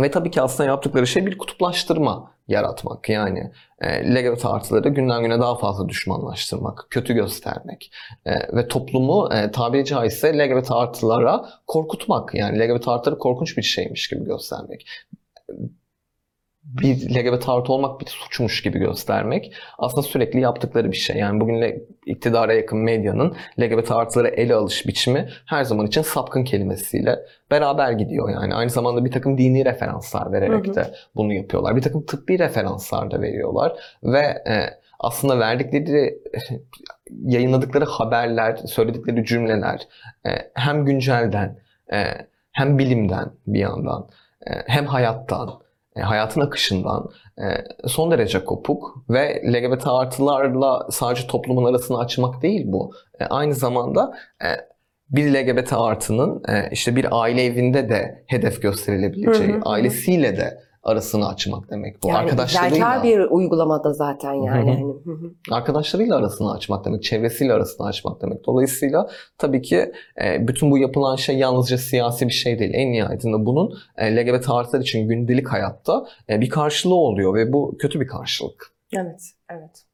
Ve 0.00 0.10
tabii 0.10 0.30
ki 0.30 0.42
aslında 0.42 0.68
yaptıkları 0.68 1.06
şey 1.06 1.26
bir 1.26 1.38
kutuplaştırma 1.38 2.37
yaratmak. 2.48 3.08
Yani 3.08 3.52
e, 3.80 4.14
LGBT 4.14 4.44
artıları 4.44 4.88
günden 4.88 5.22
güne 5.22 5.40
daha 5.40 5.58
fazla 5.58 5.88
düşmanlaştırmak, 5.88 6.86
kötü 6.90 7.14
göstermek 7.14 7.92
e, 8.26 8.56
ve 8.56 8.68
toplumu 8.68 9.28
e, 9.32 9.50
tabiri 9.50 9.84
caizse 9.84 10.38
LGBT 10.38 10.70
artılara 10.70 11.48
korkutmak. 11.66 12.34
Yani 12.34 12.58
LGBT 12.58 12.88
artıları 12.88 13.18
korkunç 13.18 13.56
bir 13.56 13.62
şeymiş 13.62 14.08
gibi 14.08 14.24
göstermek. 14.24 14.86
Bir 16.68 17.14
LGBT 17.14 17.48
artı 17.48 17.72
olmak 17.72 18.00
bir 18.00 18.06
suçmuş 18.06 18.62
gibi 18.62 18.78
göstermek 18.78 19.52
aslında 19.78 20.02
sürekli 20.02 20.40
yaptıkları 20.40 20.92
bir 20.92 20.96
şey. 20.96 21.16
Yani 21.16 21.40
bugün 21.40 21.86
iktidara 22.06 22.52
yakın 22.52 22.78
medyanın 22.78 23.36
LGBT 23.60 23.90
artıları 23.90 24.28
ele 24.28 24.54
alış 24.54 24.86
biçimi 24.86 25.28
her 25.46 25.64
zaman 25.64 25.86
için 25.86 26.02
sapkın 26.02 26.44
kelimesiyle 26.44 27.18
beraber 27.50 27.92
gidiyor. 27.92 28.30
Yani 28.30 28.54
aynı 28.54 28.70
zamanda 28.70 29.04
bir 29.04 29.10
takım 29.10 29.38
dini 29.38 29.64
referanslar 29.64 30.32
vererek 30.32 30.66
Hı 30.66 30.70
hı. 30.70 30.74
de 30.74 30.94
bunu 31.16 31.34
yapıyorlar. 31.34 31.76
Bir 31.76 31.82
takım 31.82 32.06
tıbbi 32.06 32.38
referanslar 32.38 33.10
da 33.10 33.22
veriyorlar 33.22 33.72
ve 34.02 34.20
e, 34.48 34.78
aslında 34.98 35.38
verdikleri 35.38 36.18
yayınladıkları 37.10 37.84
haberler, 37.84 38.56
söyledikleri 38.56 39.24
cümleler 39.24 39.88
e, 40.26 40.30
hem 40.54 40.84
güncelden 40.84 41.58
e, 41.92 42.04
hem 42.52 42.78
bilimden 42.78 43.30
bir 43.46 43.60
yandan 43.60 44.08
e, 44.46 44.50
hem 44.66 44.86
hayattan 44.86 45.67
hayatın 46.00 46.40
akışından 46.40 47.10
e, 47.38 47.44
son 47.88 48.10
derece 48.10 48.44
kopuk 48.44 49.04
ve 49.10 49.42
LGBT 49.52 49.86
artılarla 49.86 50.86
sadece 50.90 51.26
toplumun 51.26 51.64
arasını 51.64 51.98
açmak 51.98 52.42
değil 52.42 52.62
bu. 52.66 52.92
E, 53.20 53.24
aynı 53.24 53.54
zamanda 53.54 54.14
e, 54.42 54.48
bir 55.10 55.34
LGBT 55.34 55.72
artının 55.72 56.42
e, 56.48 56.70
işte 56.72 56.96
bir 56.96 57.06
aile 57.22 57.44
evinde 57.44 57.88
de 57.88 58.24
hedef 58.26 58.62
gösterilebileceği, 58.62 59.48
Hı 59.48 59.54
hı 59.54 59.58
hı. 59.58 59.62
ailesiyle 59.64 60.36
de 60.36 60.67
arasını 60.82 61.28
açmak 61.28 61.70
demek 61.70 62.02
bu. 62.02 62.08
Yani 62.08 62.18
Arkadaşlarıyla, 62.18 63.02
bir 63.02 63.18
uygulamada 63.18 63.92
zaten 63.92 64.32
yani. 64.32 64.48
Hani, 64.48 64.84
hı 65.04 65.10
hı. 65.12 65.32
arkadaşlarıyla 65.50 66.16
arasını 66.16 66.52
açmak 66.52 66.84
demek, 66.84 67.02
çevresiyle 67.02 67.52
arasını 67.52 67.86
açmak 67.86 68.22
demek. 68.22 68.46
Dolayısıyla 68.46 69.10
tabii 69.38 69.62
ki 69.62 69.92
e, 70.24 70.48
bütün 70.48 70.70
bu 70.70 70.78
yapılan 70.78 71.16
şey 71.16 71.38
yalnızca 71.38 71.78
siyasi 71.78 72.26
bir 72.26 72.32
şey 72.32 72.58
değil. 72.58 72.70
En 72.74 72.92
nihayetinde 72.92 73.46
bunun 73.46 73.74
e, 73.96 74.16
LGBT 74.16 74.50
artılar 74.50 74.80
için 74.80 75.08
gündelik 75.08 75.48
hayatta 75.48 76.06
e, 76.28 76.40
bir 76.40 76.48
karşılığı 76.48 76.94
oluyor 76.94 77.34
ve 77.34 77.52
bu 77.52 77.76
kötü 77.78 78.00
bir 78.00 78.06
karşılık. 78.06 78.72
Evet, 78.96 79.22
evet. 79.50 79.84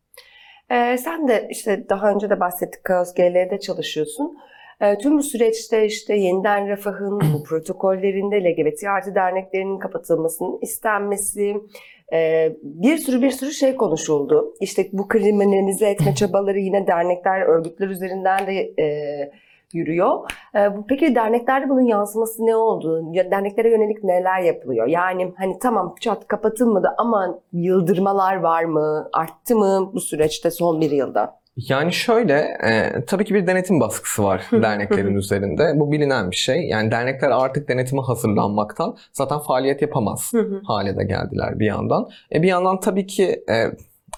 Ee, 0.70 0.98
sen 0.98 1.28
de 1.28 1.48
işte 1.50 1.88
daha 1.88 2.10
önce 2.10 2.30
de 2.30 2.40
bahsettik 2.40 2.84
Kaos 2.84 3.14
GL'de 3.14 3.60
çalışıyorsun. 3.60 4.38
Ee, 4.80 4.98
tüm 4.98 5.18
bu 5.18 5.22
süreçte 5.22 5.86
işte 5.86 6.14
yeniden 6.16 6.68
refahın, 6.68 7.20
bu 7.34 7.42
protokollerinde 7.48 8.44
LGBT 8.44 8.84
artı 8.84 9.14
derneklerinin 9.14 9.78
kapatılmasının 9.78 10.58
istenmesi, 10.62 11.56
e, 12.12 12.52
bir 12.62 12.98
sürü 12.98 13.22
bir 13.22 13.30
sürü 13.30 13.50
şey 13.52 13.76
konuşuldu. 13.76 14.54
İşte 14.60 14.86
bu 14.92 15.08
kriminalize 15.08 15.86
etme 15.88 16.14
çabaları 16.16 16.58
yine 16.58 16.86
dernekler, 16.86 17.40
örgütler 17.40 17.88
üzerinden 17.88 18.46
de 18.46 18.72
e, 18.82 19.30
yürüyor. 19.72 20.30
E, 20.54 20.76
bu- 20.76 20.86
peki 20.88 21.14
derneklerde 21.14 21.68
bunun 21.68 21.86
yansıması 21.86 22.46
ne 22.46 22.56
oldu? 22.56 23.02
Derneklere 23.30 23.70
yönelik 23.70 24.04
neler 24.04 24.40
yapılıyor? 24.40 24.86
Yani 24.86 25.32
hani 25.36 25.58
tamam 25.58 25.94
çat 26.00 26.28
kapatılmadı 26.28 26.94
ama 26.98 27.38
yıldırmalar 27.52 28.36
var 28.36 28.64
mı? 28.64 29.08
Arttı 29.12 29.56
mı 29.56 29.90
bu 29.94 30.00
süreçte 30.00 30.50
son 30.50 30.80
bir 30.80 30.90
yılda? 30.90 31.43
Yani 31.56 31.92
şöyle, 31.92 32.34
e, 32.64 33.04
tabii 33.06 33.24
ki 33.24 33.34
bir 33.34 33.46
denetim 33.46 33.80
baskısı 33.80 34.24
var 34.24 34.46
derneklerin 34.52 35.14
üzerinde. 35.14 35.72
Bu 35.74 35.92
bilinen 35.92 36.30
bir 36.30 36.36
şey. 36.36 36.68
Yani 36.68 36.90
dernekler 36.90 37.30
artık 37.30 37.68
denetime 37.68 38.02
hazırlanmaktan 38.02 38.96
zaten 39.12 39.38
faaliyet 39.38 39.82
yapamaz 39.82 40.32
hale 40.66 40.96
de 40.96 41.04
geldiler 41.04 41.58
bir 41.58 41.66
yandan. 41.66 42.08
E, 42.34 42.42
bir 42.42 42.48
yandan 42.48 42.80
tabii 42.80 43.06
ki 43.06 43.44
e, 43.50 43.70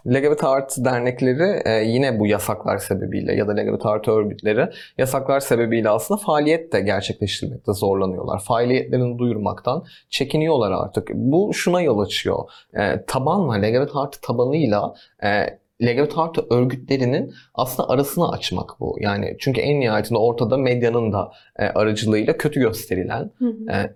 LGBT 0.07 0.44
artı 0.44 0.85
dernekleri 0.85 1.62
e, 1.64 1.70
yine 1.70 2.18
bu 2.18 2.27
yasaklar 2.27 2.79
sebebiyle 2.79 3.35
ya 3.35 3.49
da 3.49 3.53
LGBT 3.53 3.87
artı 3.87 4.11
örgütleri 4.11 4.70
yasaklar 4.99 5.40
sebebiyle 5.40 5.90
aslında 5.90 6.20
faaliyet 6.20 6.72
de 6.72 6.81
gerçekleştirmekte 6.81 7.72
zorlanıyorlar. 7.72 8.42
Faaliyetlerini 8.42 9.18
duyurmaktan 9.18 9.85
çekiniyorlar 10.11 10.72
artık. 10.72 11.11
Bu 11.14 11.55
şuna 11.55 11.81
yol 11.81 11.99
açıyor. 11.99 12.38
E, 12.75 13.05
tabanla, 13.07 13.55
LGBT 13.55 13.90
artı 13.96 14.20
tabanıyla 14.20 14.94
e, 15.25 15.59
LGBT 15.83 16.19
artı 16.19 16.47
örgütlerinin 16.51 17.35
aslında 17.55 17.89
arasını 17.89 18.33
açmak 18.33 18.81
bu. 18.81 18.97
Yani 19.01 19.37
çünkü 19.39 19.61
en 19.61 19.81
nihayetinde 19.81 20.19
ortada 20.19 20.57
medyanın 20.57 21.12
da 21.12 21.33
e, 21.59 21.65
aracılığıyla 21.65 22.37
kötü 22.37 22.61
gösterilen 22.61 23.31
e, 23.73 23.91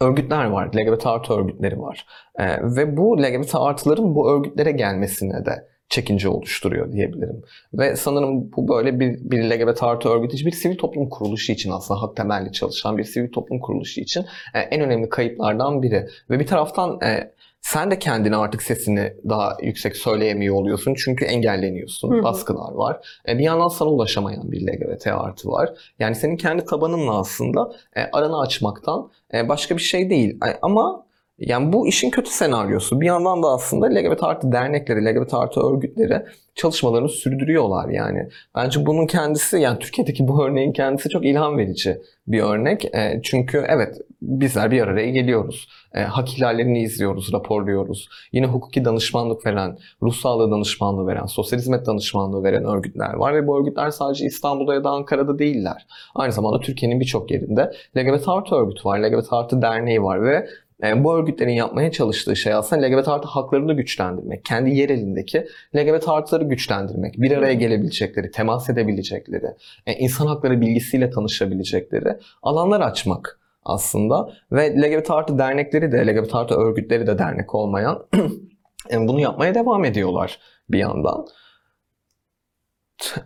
örgütler 0.00 0.44
var. 0.44 0.70
LGBT 0.74 1.06
artı 1.06 1.34
örgütleri 1.34 1.80
var. 1.80 2.06
E, 2.38 2.44
ve 2.62 2.96
bu 2.96 3.22
LGBT 3.22 3.54
artıların 3.54 4.14
bu 4.14 4.30
örgütlere 4.30 4.70
gelmesine 4.70 5.46
de 5.46 5.74
çekince 5.88 6.28
oluşturuyor 6.28 6.92
diyebilirim. 6.92 7.42
Ve 7.74 7.96
sanırım 7.96 8.52
bu 8.52 8.68
böyle 8.68 9.00
bir, 9.00 9.30
bir 9.30 9.50
LGBT 9.50 9.82
artı 9.82 10.08
örgütü, 10.08 10.46
bir 10.46 10.50
sivil 10.50 10.78
toplum 10.78 11.08
kuruluşu 11.08 11.52
için 11.52 11.70
aslında 11.70 12.02
hak 12.02 12.16
temelli 12.16 12.52
çalışan 12.52 12.98
bir 12.98 13.04
sivil 13.04 13.32
toplum 13.32 13.60
kuruluşu 13.60 14.00
için 14.00 14.24
e, 14.54 14.58
en 14.58 14.80
önemli 14.80 15.08
kayıplardan 15.08 15.82
biri. 15.82 16.06
Ve 16.30 16.38
bir 16.38 16.46
taraftan 16.46 17.00
e, 17.00 17.34
sen 17.64 17.90
de 17.90 17.98
kendine 17.98 18.36
artık 18.36 18.62
sesini 18.62 19.12
daha 19.28 19.56
yüksek 19.62 19.96
söyleyemiyor 19.96 20.54
oluyorsun 20.54 20.94
çünkü 20.94 21.24
engelleniyorsun, 21.24 22.12
Hı 22.14 22.18
hı. 22.18 22.22
baskılar 22.22 22.72
var. 22.72 23.20
E, 23.28 23.38
bir 23.38 23.44
yandan 23.44 23.68
sana 23.68 23.88
ulaşamayan 23.88 24.52
bir 24.52 24.66
LGBT 24.66 25.06
artı 25.06 25.48
var. 25.48 25.70
Yani 25.98 26.14
senin 26.14 26.36
kendi 26.36 26.64
tabanınla 26.64 27.18
aslında 27.18 27.72
e, 27.96 28.00
aranı 28.12 28.40
açmaktan 28.40 29.10
e, 29.34 29.48
başka 29.48 29.76
bir 29.76 29.82
şey 29.82 30.10
değil. 30.10 30.38
E, 30.46 30.58
Ama 30.62 31.06
yani 31.38 31.72
bu 31.72 31.88
işin 31.88 32.10
kötü 32.10 32.30
senaryosu. 32.30 33.00
Bir 33.00 33.06
yandan 33.06 33.42
da 33.42 33.48
aslında 33.48 33.86
LGBT 33.86 34.22
artı 34.22 34.52
dernekleri, 34.52 35.04
LGBT 35.04 35.34
artı 35.34 35.60
örgütleri 35.60 36.22
çalışmalarını 36.54 37.08
sürdürüyorlar 37.08 37.88
yani. 37.88 38.28
Bence 38.54 38.86
bunun 38.86 39.06
kendisi 39.06 39.56
yani 39.56 39.78
Türkiye'deki 39.78 40.28
bu 40.28 40.44
örneğin 40.44 40.72
kendisi 40.72 41.08
çok 41.08 41.24
ilham 41.24 41.58
verici 41.58 41.98
bir 42.26 42.42
örnek. 42.42 42.84
E, 42.84 43.20
çünkü 43.22 43.64
evet 43.68 43.98
bizler 44.22 44.70
bir 44.70 44.82
araya 44.82 45.10
geliyoruz. 45.10 45.68
E, 45.94 46.00
hak 46.00 46.34
ihlallerini 46.34 46.82
izliyoruz, 46.82 47.32
raporluyoruz. 47.32 48.08
Yine 48.32 48.46
hukuki 48.46 48.84
danışmanlık 48.84 49.46
veren, 49.46 49.78
ruh 50.02 50.14
sağlığı 50.14 50.50
danışmanlığı 50.50 51.06
veren, 51.06 51.26
sosyal 51.26 51.58
hizmet 51.58 51.86
danışmanlığı 51.86 52.44
veren 52.44 52.64
örgütler 52.64 53.14
var 53.14 53.34
ve 53.34 53.46
bu 53.46 53.60
örgütler 53.60 53.90
sadece 53.90 54.26
İstanbul'da 54.26 54.74
ya 54.74 54.84
da 54.84 54.90
Ankara'da 54.90 55.38
değiller. 55.38 55.86
Aynı 56.14 56.32
zamanda 56.32 56.60
Türkiye'nin 56.60 57.00
birçok 57.00 57.30
yerinde 57.30 57.72
LGBT 57.96 58.28
artı 58.28 58.54
örgütü 58.54 58.84
var, 58.84 58.98
LGBT 58.98 59.32
artı 59.32 59.62
derneği 59.62 60.02
var 60.02 60.22
ve 60.22 60.48
bu 60.82 61.14
örgütlerin 61.16 61.52
yapmaya 61.52 61.92
çalıştığı 61.92 62.36
şey 62.36 62.54
aslında 62.54 62.86
LGBT 62.86 63.08
artı 63.08 63.28
haklarını 63.28 63.72
güçlendirmek. 63.72 64.44
Kendi 64.44 64.70
yer 64.70 64.88
elindeki 64.88 65.46
LGBT 65.76 66.08
artıları 66.08 66.44
güçlendirmek. 66.44 67.14
Bir 67.20 67.30
araya 67.30 67.54
gelebilecekleri, 67.54 68.30
temas 68.30 68.70
edebilecekleri, 68.70 69.46
e, 69.86 69.92
insan 69.94 70.26
hakları 70.26 70.60
bilgisiyle 70.60 71.10
tanışabilecekleri 71.10 72.18
alanlar 72.42 72.80
açmak 72.80 73.40
aslında. 73.64 74.32
Ve 74.52 74.82
LGBT 74.82 75.10
artı 75.10 75.38
dernekleri 75.38 75.92
de, 75.92 76.06
LGBT 76.06 76.34
artı 76.34 76.54
örgütleri 76.54 77.06
de 77.06 77.18
dernek 77.18 77.54
olmayan 77.54 78.06
e, 78.90 79.08
bunu 79.08 79.20
yapmaya 79.20 79.54
devam 79.54 79.84
ediyorlar 79.84 80.38
bir 80.70 80.78
yandan. 80.78 81.26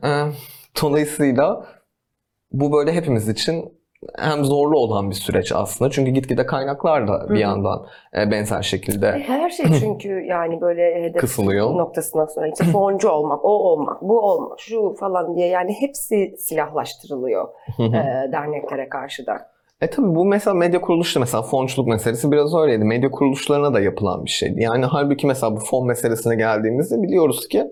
E, 0.04 0.08
Dolayısıyla 0.82 1.66
bu 2.52 2.72
böyle 2.72 2.92
hepimiz 2.92 3.28
için 3.28 3.77
hem 4.18 4.44
zorlu 4.44 4.78
olan 4.78 5.10
bir 5.10 5.14
süreç 5.14 5.52
aslında. 5.52 5.90
Çünkü 5.90 6.10
gitgide 6.10 6.46
kaynaklar 6.46 7.08
da 7.08 7.12
Hı 7.12 7.28
bir 7.28 7.34
hı. 7.34 7.38
yandan 7.38 7.86
e, 8.16 8.30
benzer 8.30 8.58
E, 8.58 8.62
şekilde 8.62 9.12
Her 9.26 9.50
şey 9.50 9.66
çünkü 9.80 10.08
yani 10.08 10.60
böyle 10.60 11.02
hedef 11.02 11.20
Kısılıyor. 11.20 11.76
noktasından 11.76 12.26
sonra 12.26 12.48
işte 12.48 12.64
foncu 12.64 13.08
olmak, 13.08 13.44
o 13.44 13.48
olmak, 13.48 14.02
bu 14.02 14.20
olmak, 14.20 14.60
şu 14.60 14.94
falan 15.00 15.36
diye 15.36 15.48
yani 15.48 15.76
hepsi 15.80 16.34
silahlaştırılıyor 16.38 17.48
e, 17.78 17.92
derneklere 18.32 18.88
karşı 18.88 19.26
da. 19.26 19.50
E 19.80 19.90
tabii 19.90 20.14
bu 20.14 20.24
mesela 20.24 20.54
medya 20.54 20.80
kuruluşu 20.80 21.20
mesela 21.20 21.42
fonçluk 21.42 21.86
meselesi 21.86 22.32
biraz 22.32 22.54
öyleydi. 22.54 22.84
Medya 22.84 23.10
kuruluşlarına 23.10 23.74
da 23.74 23.80
yapılan 23.80 24.24
bir 24.24 24.30
şeydi. 24.30 24.62
Yani 24.62 24.84
halbuki 24.84 25.26
mesela 25.26 25.56
bu 25.56 25.60
fon 25.60 25.86
meselesine 25.86 26.36
geldiğimizde 26.36 27.02
biliyoruz 27.02 27.48
ki 27.48 27.64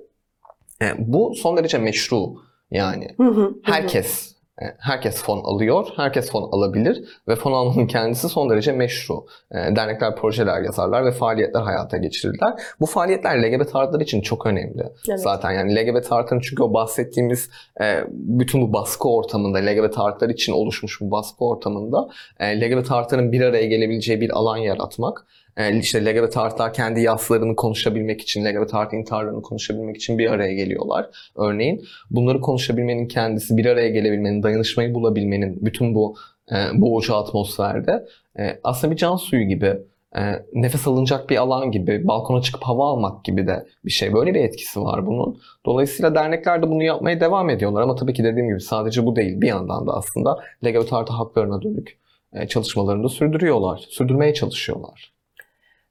e, 0.82 0.86
bu 0.98 1.34
son 1.34 1.56
derece 1.56 1.78
meşru. 1.78 2.34
Yani 2.70 3.08
Hı 3.16 3.22
hı, 3.22 3.30
hı 3.30 3.40
hı. 3.40 3.54
herkes 3.62 4.32
e, 4.32 4.35
herkes 4.78 5.22
fon 5.22 5.40
alıyor, 5.44 5.86
herkes 5.96 6.30
fon 6.30 6.48
alabilir 6.52 7.04
ve 7.28 7.36
fon 7.36 7.52
almanın 7.52 7.86
kendisi 7.86 8.28
son 8.28 8.50
derece 8.50 8.72
meşru. 8.72 9.26
E, 9.50 9.76
Dernekler 9.76 10.16
projeler 10.16 10.62
yazarlar 10.62 11.04
ve 11.04 11.12
faaliyetler 11.12 11.60
hayata 11.60 11.96
geçirirler. 11.96 12.54
Bu 12.80 12.86
faaliyetler 12.86 13.42
LGBT 13.42 13.76
artılar 13.76 14.00
için 14.00 14.20
çok 14.20 14.46
önemli. 14.46 14.82
Evet. 15.08 15.20
Zaten 15.20 15.50
yani 15.50 15.76
LGBT 15.76 16.12
artıların 16.12 16.40
çünkü 16.40 16.62
o 16.62 16.74
bahsettiğimiz 16.74 17.50
e, 17.80 18.04
bütün 18.10 18.62
bu 18.62 18.72
baskı 18.72 19.08
ortamında, 19.08 19.58
LGBT 19.58 19.98
artılar 19.98 20.30
için 20.30 20.52
oluşmuş 20.52 21.00
bu 21.00 21.10
baskı 21.10 21.44
ortamında 21.44 22.08
e, 22.40 22.60
LGBT 22.60 22.92
artıların 22.92 23.32
bir 23.32 23.40
araya 23.40 23.66
gelebileceği 23.66 24.20
bir 24.20 24.30
alan 24.30 24.56
yaratmak. 24.56 25.26
E, 25.56 25.78
işte 25.78 26.04
LGBT 26.04 26.36
artılar 26.36 26.72
kendi 26.72 27.00
yaslarını 27.00 27.56
konuşabilmek 27.56 28.20
için, 28.20 28.44
LGBT 28.44 28.74
artı 28.74 28.96
intiharlarını 28.96 29.42
konuşabilmek 29.42 29.96
için 29.96 30.18
bir 30.18 30.30
araya 30.30 30.54
geliyorlar. 30.54 31.06
Örneğin 31.36 31.84
bunları 32.10 32.40
konuşabilmenin 32.40 33.08
kendisi, 33.08 33.56
bir 33.56 33.66
araya 33.66 33.88
gelebilmenin, 33.88 34.42
dayanışmayı 34.42 34.94
bulabilmenin 34.94 35.58
bütün 35.66 35.94
bu 35.94 36.16
e, 36.52 36.54
boğucu 36.80 37.16
atmosferde 37.16 38.06
e, 38.38 38.58
aslında 38.64 38.92
bir 38.92 38.96
can 38.96 39.16
suyu 39.16 39.48
gibi 39.48 39.76
e, 40.16 40.20
nefes 40.54 40.88
alınacak 40.88 41.30
bir 41.30 41.36
alan 41.36 41.70
gibi, 41.70 42.08
balkona 42.08 42.42
çıkıp 42.42 42.62
hava 42.62 42.86
almak 42.86 43.24
gibi 43.24 43.46
de 43.46 43.66
bir 43.84 43.90
şey. 43.90 44.12
Böyle 44.12 44.34
bir 44.34 44.40
etkisi 44.40 44.80
var 44.80 45.06
bunun. 45.06 45.40
Dolayısıyla 45.66 46.14
dernekler 46.14 46.62
de 46.62 46.68
bunu 46.68 46.82
yapmaya 46.82 47.20
devam 47.20 47.50
ediyorlar. 47.50 47.82
Ama 47.82 47.96
tabii 47.96 48.14
ki 48.14 48.24
dediğim 48.24 48.48
gibi 48.48 48.60
sadece 48.60 49.06
bu 49.06 49.16
değil. 49.16 49.40
Bir 49.40 49.48
yandan 49.48 49.86
da 49.86 49.92
aslında 49.92 50.38
LGBT 50.64 50.92
artı 50.92 51.12
haklarına 51.12 51.62
dönük 51.62 51.98
e, 52.32 52.48
çalışmalarını 52.48 53.04
da 53.04 53.08
sürdürüyorlar. 53.08 53.84
Sürdürmeye 53.88 54.34
çalışıyorlar. 54.34 55.15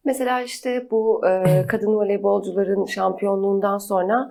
Mesela 0.05 0.41
işte 0.41 0.87
bu 0.91 1.27
e, 1.27 1.63
kadın 1.67 1.95
voleybolcuların 1.95 2.85
şampiyonluğundan 2.85 3.77
sonra 3.77 4.29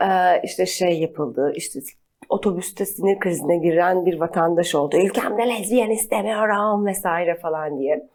e, 0.00 0.40
işte 0.44 0.66
şey 0.66 1.00
yapıldı. 1.00 1.52
İşte 1.56 1.80
otobüste 2.28 2.86
sinir 2.86 3.18
krizine 3.18 3.56
giren 3.56 4.06
bir 4.06 4.20
vatandaş 4.20 4.74
oldu. 4.74 4.96
Ülkemde 4.96 5.48
lezbiyen 5.48 5.90
istemiyorum 5.90 6.86
vesaire 6.86 7.34
falan 7.34 7.78
diye. 7.78 8.08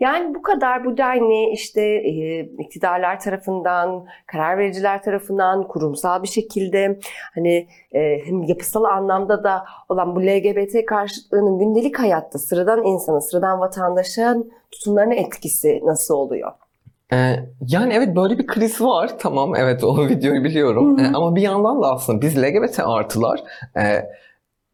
Yani 0.00 0.34
bu 0.34 0.42
kadar 0.42 0.84
bu 0.84 0.96
denli 0.96 1.50
işte 1.52 1.82
e, 1.82 2.40
iktidarlar 2.40 3.20
tarafından, 3.20 4.06
karar 4.26 4.58
vericiler 4.58 5.02
tarafından 5.02 5.68
kurumsal 5.68 6.22
bir 6.22 6.28
şekilde 6.28 6.98
hani 7.34 7.68
e, 7.92 8.18
hem 8.24 8.42
yapısal 8.42 8.84
anlamda 8.84 9.44
da 9.44 9.64
olan 9.88 10.16
bu 10.16 10.22
LGBT 10.22 10.86
karşıtlığının 10.86 11.58
gündelik 11.58 11.98
hayatta 11.98 12.38
sıradan 12.38 12.84
insanın, 12.84 13.18
sıradan 13.18 13.60
vatandaşın 13.60 14.52
tutumlarına 14.70 15.14
etkisi 15.14 15.80
nasıl 15.84 16.14
oluyor? 16.14 16.52
Ee, 17.12 17.36
yani 17.68 17.92
evet 17.94 18.16
böyle 18.16 18.38
bir 18.38 18.46
kriz 18.46 18.80
var. 18.80 19.18
Tamam 19.18 19.54
evet 19.56 19.84
o 19.84 20.08
videoyu 20.08 20.44
biliyorum. 20.44 20.98
Ee, 20.98 21.06
ama 21.14 21.36
bir 21.36 21.42
yandan 21.42 21.82
da 21.82 21.92
aslında 21.92 22.22
biz 22.22 22.42
LGBT 22.42 22.80
artılar 22.84 23.42
e, 23.76 24.08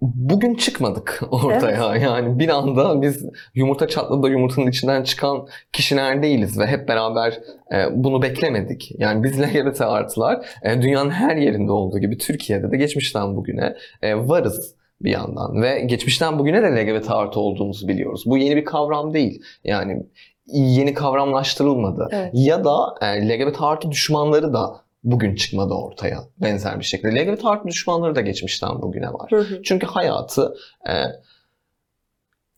bugün 0.00 0.54
çıkmadık 0.54 1.22
ortaya. 1.30 1.96
Yani 1.96 2.38
bir 2.38 2.48
anda 2.48 3.02
biz 3.02 3.26
yumurta 3.54 3.88
çatladı 3.88 4.22
da 4.22 4.28
yumurtanın 4.28 4.66
içinden 4.66 5.02
çıkan 5.02 5.48
kişiler 5.72 6.22
değiliz 6.22 6.58
ve 6.58 6.66
hep 6.66 6.88
beraber 6.88 7.40
e, 7.72 7.86
bunu 7.90 8.22
beklemedik. 8.22 8.92
Yani 8.98 9.24
biz 9.24 9.40
LGBT 9.40 9.80
artılar 9.80 10.46
e, 10.62 10.82
dünyanın 10.82 11.10
her 11.10 11.36
yerinde 11.36 11.72
olduğu 11.72 11.98
gibi 11.98 12.18
Türkiye'de 12.18 12.70
de 12.70 12.76
geçmişten 12.76 13.36
bugüne 13.36 13.74
e, 14.02 14.14
varız 14.14 14.74
bir 15.00 15.10
yandan 15.10 15.62
ve 15.62 15.80
geçmişten 15.80 16.38
bugüne 16.38 16.62
de 16.62 16.66
LGBT 16.66 17.10
artı 17.10 17.40
olduğumuzu 17.40 17.88
biliyoruz. 17.88 18.22
Bu 18.26 18.38
yeni 18.38 18.56
bir 18.56 18.64
kavram 18.64 19.14
değil. 19.14 19.42
Yani 19.64 20.06
yeni 20.46 20.94
kavramlaştırılmadı. 20.94 22.08
Evet. 22.12 22.30
Ya 22.32 22.64
da 22.64 22.94
LGBT 23.02 23.56
artı 23.60 23.90
düşmanları 23.90 24.52
da 24.52 24.83
bugün 25.04 25.34
çıkmadı 25.34 25.74
ortaya 25.74 26.18
benzer 26.38 26.78
bir 26.78 26.84
şekilde. 26.84 27.26
LGBT 27.26 27.44
artı 27.44 27.68
düşmanları 27.68 28.14
da 28.14 28.20
geçmişten 28.20 28.82
bugüne 28.82 29.08
var. 29.08 29.30
Hı 29.30 29.40
hı. 29.40 29.62
Çünkü 29.62 29.86
hayatı 29.86 30.54
e, 30.88 30.92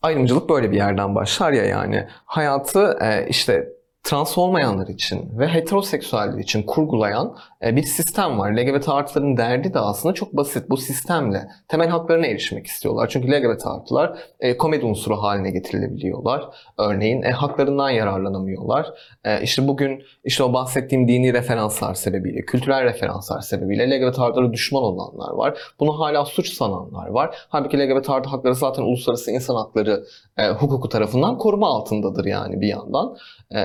ayrımcılık 0.01 0.49
böyle 0.49 0.71
bir 0.71 0.77
yerden 0.77 1.15
başlar 1.15 1.51
ya 1.51 1.65
yani. 1.65 2.07
Hayatı 2.25 2.97
e, 3.01 3.27
işte 3.29 3.69
trans 4.03 4.37
olmayanlar 4.37 4.87
için 4.87 5.39
ve 5.39 5.47
heteroseksüeller 5.47 6.37
için 6.37 6.63
kurgulayan 6.63 7.37
bir 7.61 7.83
sistem 7.83 8.39
var. 8.39 8.51
LGBT 8.51 8.89
artıların 8.89 9.37
derdi 9.37 9.73
de 9.73 9.79
aslında 9.79 10.13
çok 10.13 10.33
basit. 10.33 10.69
Bu 10.69 10.77
sistemle 10.77 11.47
temel 11.67 11.89
haklarına 11.89 12.25
erişmek 12.25 12.67
istiyorlar. 12.67 13.09
Çünkü 13.09 13.31
LGBT 13.31 13.67
artılar 13.67 14.19
e, 14.39 14.57
komedi 14.57 14.85
unsuru 14.85 15.15
haline 15.15 15.51
getirilebiliyorlar. 15.51 16.49
Örneğin 16.77 17.21
e, 17.21 17.31
haklarından 17.31 17.89
yararlanamıyorlar. 17.89 18.93
E, 19.25 19.41
işte 19.41 19.67
bugün 19.67 20.03
işte 20.23 20.43
o 20.43 20.53
bahsettiğim 20.53 21.07
dini 21.07 21.33
referanslar 21.33 21.93
sebebiyle, 21.93 22.41
kültürel 22.41 22.83
referanslar 22.83 23.41
sebebiyle 23.41 23.89
LGBT 23.89 24.19
artılara 24.19 24.53
düşman 24.53 24.83
olanlar 24.83 25.33
var. 25.33 25.57
Bunu 25.79 25.99
hala 25.99 26.25
suç 26.25 26.53
sananlar 26.53 27.07
var. 27.07 27.35
Halbuki 27.49 27.79
LGBT 27.79 28.09
artı 28.09 28.29
hakları 28.29 28.55
zaten 28.55 28.83
uluslararası 28.83 29.31
insan 29.31 29.55
hakları 29.55 30.03
e, 30.37 30.47
hukuku 30.47 30.89
tarafından 30.89 31.37
koruma 31.37 31.67
altındadır 31.67 32.25
yani 32.25 32.61
bir 32.61 32.67
yandan. 32.67 33.17
E, 33.55 33.59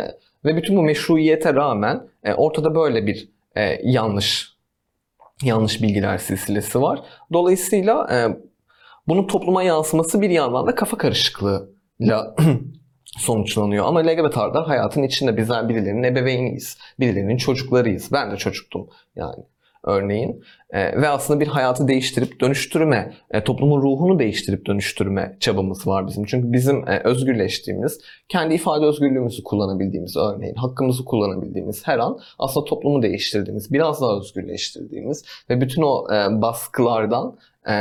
ve 0.45 0.57
bütün 0.57 0.77
bu 0.77 0.83
meşruiyete 0.83 1.55
rağmen 1.55 2.09
e, 2.25 2.35
ortada 2.35 2.75
böyle 2.75 3.07
bir 3.07 3.32
e, 3.57 3.81
yanlış 3.83 4.53
yanlış 5.43 5.83
bilgiler 5.83 6.19
silsilesi 6.19 6.83
var. 6.83 7.01
Dolayısıyla 7.33 8.09
e, 8.13 8.17
bunun 9.09 9.27
topluma 9.27 9.63
yansıması 9.63 10.21
bir 10.21 10.31
yandan 10.31 10.67
da 10.67 10.75
kafa 10.75 10.99
karışıklığıyla 10.99 12.37
sonuçlanıyor. 13.19 13.87
Ama 13.87 14.01
LGBT 14.01 14.39
artılar 14.39 14.67
hayatın 14.67 15.03
içinde 15.03 15.37
bizler 15.37 15.69
birilerinin 15.69 16.03
ebeveyniyiz. 16.03 16.79
Birilerinin 17.01 17.37
çocuklarıyız. 17.37 18.13
Ben 18.13 18.31
de 18.31 18.37
çocuktum 18.37 18.89
yani 19.17 19.45
örneğin. 19.85 20.45
E, 20.71 21.03
ve 21.03 21.09
aslında 21.09 21.41
bir 21.41 21.47
hayatı 21.47 21.89
değiştirip 21.89 22.41
dönüştürme, 22.41 23.15
e, 23.31 23.45
toplumun 23.45 23.83
ruhunu 23.83 24.19
değiştirip 24.19 24.67
dönüştürme 24.67 25.37
çabamız 25.41 25.87
var 25.87 26.07
bizim. 26.07 26.25
Çünkü 26.25 26.53
bizim 26.53 26.89
e, 26.89 27.01
özgürleştiğimiz, 27.05 28.01
kendi 28.29 28.55
ifade 28.55 28.87
özgürlüğümüzü 28.87 29.43
kullanabildiğimiz 29.43 30.17
örneğin, 30.17 30.55
hakkımızı 30.55 31.05
kullanabildiğimiz 31.05 31.87
her 31.87 31.99
an 31.99 32.19
aslında 32.39 32.65
toplumu 32.65 33.03
değiştirdiğimiz, 33.03 33.73
biraz 33.73 34.01
daha 34.01 34.19
özgürleştirdiğimiz 34.19 35.25
ve 35.51 35.61
bütün 35.61 35.83
o 35.83 36.07
e, 36.15 36.43
baskılardan 36.43 37.39
e, 37.69 37.73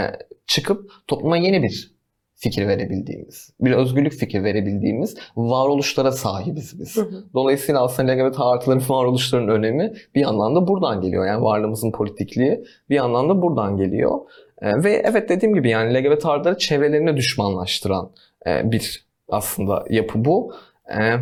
çıkıp 0.47 0.91
topluma 1.07 1.37
yeni 1.37 1.63
bir 1.63 2.00
fikir 2.41 2.67
verebildiğimiz, 2.67 3.53
bir 3.59 3.71
özgürlük 3.71 4.13
fikir 4.13 4.43
verebildiğimiz 4.43 5.15
varoluşlara 5.35 6.11
sahibiz 6.11 6.79
biz. 6.79 6.97
Hı 6.97 7.01
hı. 7.01 7.23
Dolayısıyla 7.33 7.83
aslında 7.83 8.11
LGBT 8.11 8.39
artıların 8.39 8.83
varoluşların 8.89 9.47
önemi 9.47 9.93
bir 10.15 10.21
yandan 10.21 10.55
da 10.55 10.67
buradan 10.67 11.01
geliyor. 11.01 11.25
Yani 11.25 11.43
varlığımızın 11.43 11.91
politikliği 11.91 12.63
bir 12.89 12.95
yandan 12.95 13.29
da 13.29 13.41
buradan 13.41 13.77
geliyor. 13.77 14.19
Ee, 14.61 14.83
ve 14.83 15.01
evet 15.05 15.29
dediğim 15.29 15.55
gibi 15.55 15.69
yani 15.69 15.93
LGBT 15.93 16.25
artıları 16.25 16.57
çevrelerine 16.57 17.17
düşmanlaştıran 17.17 18.11
e, 18.47 18.71
bir 18.71 19.05
aslında 19.29 19.85
yapı 19.89 20.25
bu. 20.25 20.53
Ee, 20.99 21.15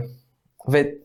ve 0.68 0.96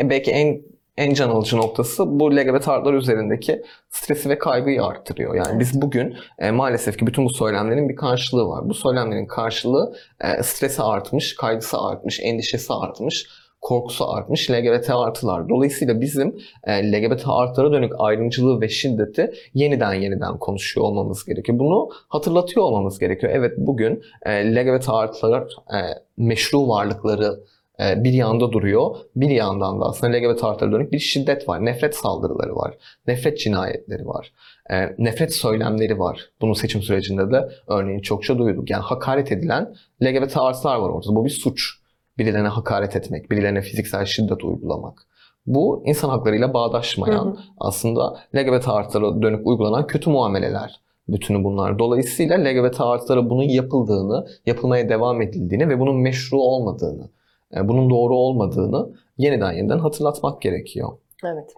belki 0.10 0.30
en 0.30 0.62
en 0.96 1.14
can 1.14 1.28
alıcı 1.28 1.56
noktası 1.56 2.20
bu 2.20 2.36
LGBT 2.36 2.68
artılar 2.68 2.94
üzerindeki 2.94 3.62
stresi 3.90 4.28
ve 4.28 4.38
kaygıyı 4.38 4.84
arttırıyor. 4.84 5.34
Yani 5.34 5.60
biz 5.60 5.82
bugün 5.82 6.16
e, 6.38 6.50
maalesef 6.50 6.98
ki 6.98 7.06
bütün 7.06 7.24
bu 7.24 7.30
söylemlerin 7.30 7.88
bir 7.88 7.96
karşılığı 7.96 8.48
var. 8.48 8.68
Bu 8.68 8.74
söylemlerin 8.74 9.26
karşılığı 9.26 9.96
e, 10.20 10.42
stresi 10.42 10.82
artmış, 10.82 11.36
kaygısı 11.36 11.78
artmış, 11.78 12.20
endişesi 12.22 12.72
artmış, 12.72 13.26
korkusu 13.60 14.10
artmış 14.10 14.50
LGBT 14.50 14.90
artılar. 14.90 15.48
Dolayısıyla 15.48 16.00
bizim 16.00 16.38
e, 16.64 16.92
LGBT 16.92 17.22
artılara 17.26 17.72
dönük 17.72 17.92
ayrımcılığı 17.98 18.60
ve 18.60 18.68
şiddeti 18.68 19.32
yeniden 19.54 19.94
yeniden 19.94 20.38
konuşuyor 20.38 20.86
olmamız 20.86 21.24
gerekiyor. 21.24 21.58
Bunu 21.58 21.90
hatırlatıyor 22.08 22.66
olmamız 22.66 22.98
gerekiyor. 22.98 23.32
Evet 23.36 23.52
bugün 23.58 24.02
e, 24.22 24.54
LGBT 24.54 24.88
artılar 24.88 25.42
e, 25.42 25.78
meşru 26.16 26.68
varlıkları 26.68 27.40
bir 27.78 28.12
yanda 28.12 28.52
duruyor. 28.52 28.96
Bir 29.16 29.30
yandan 29.30 29.80
da 29.80 29.84
aslında 29.84 30.16
LGBT 30.16 30.44
artılara 30.44 30.72
dönük 30.72 30.92
bir 30.92 30.98
şiddet 30.98 31.48
var. 31.48 31.64
Nefret 31.64 31.94
saldırıları 31.94 32.56
var. 32.56 32.74
Nefret 33.06 33.38
cinayetleri 33.38 34.06
var. 34.06 34.32
E, 34.70 34.94
nefret 34.98 35.34
söylemleri 35.34 35.98
var. 35.98 36.30
Bunu 36.40 36.54
seçim 36.54 36.82
sürecinde 36.82 37.30
de 37.30 37.48
örneğin 37.66 38.00
çokça 38.00 38.38
duyduk. 38.38 38.70
Yani 38.70 38.82
hakaret 38.82 39.32
edilen 39.32 39.74
LGBT 40.02 40.36
artılar 40.36 40.76
var 40.76 40.88
ortada. 40.88 41.14
Bu 41.14 41.24
bir 41.24 41.30
suç. 41.30 41.74
Birilerine 42.18 42.48
hakaret 42.48 42.96
etmek, 42.96 43.30
birilerine 43.30 43.60
fiziksel 43.60 44.04
şiddet 44.04 44.44
uygulamak. 44.44 45.06
Bu 45.46 45.82
insan 45.86 46.08
haklarıyla 46.08 46.54
bağdaşmayan 46.54 47.24
Hı 47.24 47.30
hı. 47.30 47.36
aslında 47.58 48.16
LGBT 48.36 48.68
artılara 48.68 49.22
dönük 49.22 49.46
uygulanan 49.46 49.86
kötü 49.86 50.10
muameleler. 50.10 50.80
Bütünü 51.08 51.44
bunlar. 51.44 51.78
Dolayısıyla 51.78 52.38
LGBT 52.38 52.80
artılara 52.80 53.30
bunun 53.30 53.42
yapıldığını, 53.42 54.26
yapılmaya 54.46 54.88
devam 54.88 55.22
edildiğini 55.22 55.68
ve 55.68 55.80
bunun 55.80 55.96
meşru 55.96 56.38
olmadığını, 56.38 57.04
e, 57.04 57.08
bunun 57.54 57.90
doğru 57.90 58.16
olmadığını 58.16 58.88
yeniden 59.18 59.52
yeniden 59.52 59.78
hatırlatmak 59.78 60.42
gerekiyor. 60.42 60.88
Evet. 61.24 61.54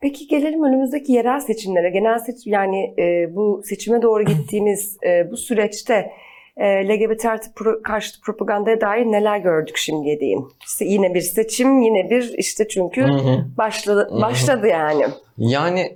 Peki 0.00 0.26
gelelim 0.28 0.64
önümüzdeki 0.64 1.12
yerel 1.12 1.40
seçimlere. 1.40 1.90
Genel 1.90 2.18
seçim 2.18 2.52
yani 2.52 2.94
e, 2.98 3.36
bu 3.36 3.62
seçime 3.64 4.02
doğru 4.02 4.22
gittiğimiz 4.24 4.96
e, 5.06 5.30
bu 5.30 5.36
süreçte 5.36 6.12
e, 6.56 6.88
LGBT 6.88 7.24
artı 7.24 7.54
pro, 7.54 7.82
karşıtı 7.82 8.20
propagandaya 8.20 8.80
dair 8.80 9.04
neler 9.04 9.38
gördük 9.38 9.76
şimdiye 9.76 10.20
değin? 10.20 10.48
İşte 10.66 10.84
yine 10.84 11.14
bir 11.14 11.20
seçim, 11.20 11.82
yine 11.82 12.10
bir 12.10 12.34
işte 12.38 12.68
çünkü 12.68 13.06
başladı 13.58 14.08
Hı 14.10 14.14
hı. 14.16 14.20
başladı 14.22 14.66
yani. 14.66 15.04
Yani 15.38 15.94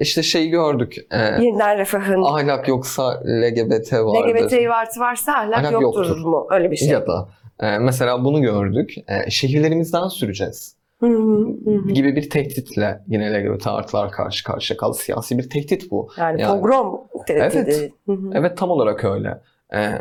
işte 0.00 0.22
şeyi 0.22 0.50
gördük. 0.50 0.96
E, 1.10 1.18
Yeniden 1.18 1.78
refahın 1.78 2.22
ahlak 2.22 2.68
yoksa 2.68 3.20
LGBT 3.24 3.92
vardır. 3.92 4.28
LGBT 4.28 4.52
artı 4.70 5.00
varsa 5.00 5.32
ahlak, 5.32 5.58
Ahlak 5.58 5.72
yoktur, 5.72 6.06
yoktur. 6.06 6.24
mu? 6.24 6.46
Öyle 6.50 6.70
bir 6.70 6.76
şey. 6.76 6.88
Ya 6.88 7.06
da 7.06 7.28
e, 7.62 7.78
mesela 7.78 8.24
bunu 8.24 8.42
gördük. 8.42 8.94
E, 9.08 9.30
şehirlerimizden 9.30 10.08
süreceğiz 10.08 10.76
Hı 11.00 11.06
hı, 11.06 11.46
hı 11.64 11.70
hı. 11.70 11.88
gibi 11.92 12.16
bir 12.16 12.30
tehditle 12.30 13.00
yine 13.08 13.32
LGBT 13.32 13.66
artılar 13.66 14.10
karşı 14.10 14.44
karşıya 14.44 14.76
kaldı. 14.76 14.96
Siyasi 14.96 15.38
bir 15.38 15.50
tehdit 15.50 15.90
bu. 15.90 16.08
Yani, 16.18 16.40
Yani- 16.42 16.60
pogrom 16.60 17.00
tehdidi. 17.26 17.70
Evet. 17.70 17.92
Hı 18.06 18.12
hı. 18.12 18.30
Evet 18.34 18.58
tam 18.58 18.70
olarak 18.70 19.04
öyle. 19.04 19.40
Ee, 19.74 19.92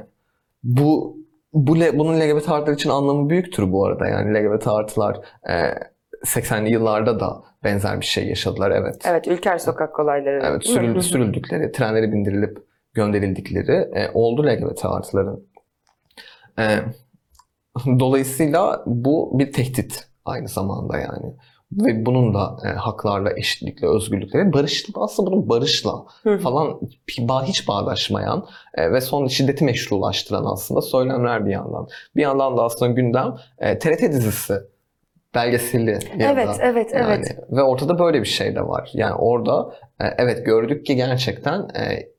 bu 0.63 1.17
bu 1.53 1.75
bunun 1.93 2.19
LGBT 2.19 2.49
artılar 2.49 2.73
için 2.73 2.89
anlamı 2.89 3.29
büyüktür 3.29 3.71
bu 3.71 3.85
arada. 3.85 4.07
Yani 4.07 4.33
LGBT 4.39 4.67
artılar 4.67 5.19
e, 5.49 5.53
80'li 6.25 6.71
yıllarda 6.71 7.19
da 7.19 7.43
benzer 7.63 8.01
bir 8.01 8.05
şey 8.05 8.27
yaşadılar 8.27 8.71
evet. 8.71 9.01
Evet, 9.05 9.27
Ülker 9.27 9.57
Sokak 9.57 9.99
olayları. 9.99 10.41
Evet, 10.45 10.67
Hı 10.67 10.69
hı. 10.69 10.73
sürül- 10.73 11.01
sürüldükleri, 11.01 11.71
trenlere 11.71 12.11
bindirilip 12.11 12.57
gönderildikleri 12.93 13.71
e, 13.71 14.09
oldu 14.13 14.45
LGBT 14.45 14.85
artıların. 14.85 15.43
E, 16.59 16.77
dolayısıyla 17.99 18.83
bu 18.85 19.39
bir 19.39 19.51
tehdit 19.51 20.07
aynı 20.25 20.47
zamanda 20.47 20.97
yani. 20.97 21.33
Ve 21.71 22.05
bunun 22.05 22.33
da 22.33 22.57
e, 22.65 22.67
haklarla, 22.67 23.33
eşitlikle, 23.37 23.87
özgürlükle, 23.87 24.53
barışla 24.53 25.03
aslında 25.03 25.31
bunun 25.31 25.49
barışla 25.49 26.05
Hı 26.23 26.37
falan 26.37 26.79
hiç 27.43 27.67
bağdaşmayan 27.67 28.45
e, 28.73 28.91
ve 28.91 29.01
son 29.01 29.27
şiddeti 29.27 29.65
meşrulaştıran 29.65 30.45
aslında 30.45 30.81
söylemler 30.81 31.45
bir 31.45 31.51
yandan. 31.51 31.87
Bir 32.15 32.21
yandan 32.21 32.57
da 32.57 32.63
aslında 32.63 32.91
gündem 32.91 33.35
e, 33.57 33.79
TRT 33.79 34.01
dizisi 34.01 34.53
belgeseli 35.35 35.99
Evet, 36.19 36.47
da 36.47 36.55
evet, 36.61 36.93
yani 36.93 37.13
evet. 37.13 37.37
ve 37.51 37.63
ortada 37.63 37.99
böyle 37.99 38.21
bir 38.21 38.27
şey 38.27 38.55
de 38.55 38.67
var. 38.67 38.89
Yani 38.93 39.13
orada 39.13 39.75
e, 39.99 40.05
evet 40.17 40.45
gördük 40.45 40.85
ki 40.85 40.95
gerçekten 40.95 41.69
e, 41.69 42.11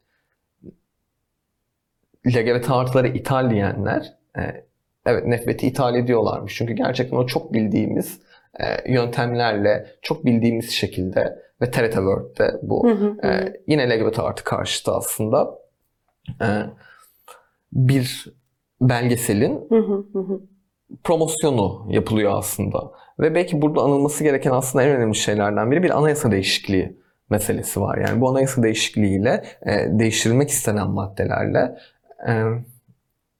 LGBT 2.27 2.71
artıları 2.71 3.09
ithal 3.09 3.51
diyenler 3.51 4.13
e, 4.39 4.65
evet 5.07 5.27
nefreti 5.27 5.67
ithal 5.67 5.95
ediyorlarmış. 5.95 6.55
Çünkü 6.57 6.73
gerçekten 6.73 7.17
o 7.17 7.27
çok 7.27 7.53
bildiğimiz 7.53 8.21
e, 8.61 8.93
yöntemlerle, 8.93 9.87
çok 10.03 10.25
bildiğimiz 10.25 10.71
şekilde 10.71 11.39
ve 11.63 11.71
TRT 11.71 11.93
World'de 11.93 12.59
bu 12.63 12.89
Hı 12.89 12.93
hı 12.93 13.29
e, 13.29 13.53
yine 13.67 13.91
LGBT 13.91 14.19
artı 14.19 14.45
karşıtı 14.45 14.93
aslında 14.93 15.59
e, 16.43 16.47
bir 17.73 18.27
belgeselin 18.81 19.67
Hı 19.69 19.79
hı 19.79 20.05
hı 20.13 20.19
hı. 20.19 20.41
promosyonu 21.05 21.87
yapılıyor 21.89 22.33
aslında. 22.35 22.93
Ve 23.21 23.35
belki 23.35 23.63
burada 23.63 23.81
anılması 23.81 24.25
gereken 24.25 24.51
aslında 24.51 24.85
en 24.85 24.97
önemli 24.97 25.15
şeylerden 25.15 25.71
biri 25.71 25.83
bir 25.83 25.99
anayasa 25.99 26.31
değişikliği 26.31 26.97
meselesi 27.31 27.81
var. 27.81 27.99
Yani 27.99 28.21
bu 28.21 28.29
anayasa 28.29 28.63
değişikliğiyle 28.63 29.45
e, 29.67 29.99
değiştirilmek 29.99 30.51
istenen 30.51 30.91
maddelerle 30.91 31.79
e, 32.29 32.33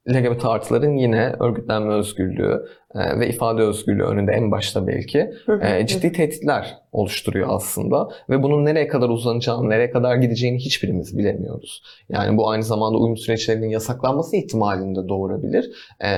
LGBT 0.09 0.45
artıların 0.45 0.97
yine 0.97 1.37
örgütlenme 1.41 1.95
özgürlüğü 1.95 2.67
e, 2.95 3.21
ve 3.21 3.29
ifade 3.29 3.63
özgürlüğü 3.63 4.03
önünde 4.03 4.33
en 4.33 4.51
başta 4.51 4.87
belki 4.87 5.31
e, 5.63 5.87
ciddi 5.87 6.13
tehditler 6.13 6.79
oluşturuyor 6.93 7.49
aslında 7.51 8.09
ve 8.31 8.43
bunun 8.43 8.65
nereye 8.65 8.89
kadar 8.89 9.09
uzanacağını, 9.09 9.71
nereye 9.71 9.91
kadar 9.91 10.17
gideceğini 10.17 10.59
hiçbirimiz 10.59 11.19
bilemiyoruz. 11.19 11.83
Yani 12.09 12.37
bu 12.37 12.51
aynı 12.51 12.63
zamanda 12.63 12.99
uyum 12.99 13.17
süreçlerinin 13.17 13.69
yasaklanması 13.69 14.37
ihtimalini 14.37 14.97
de 14.97 15.09
doğurabilir. 15.09 15.71
E, 16.05 16.09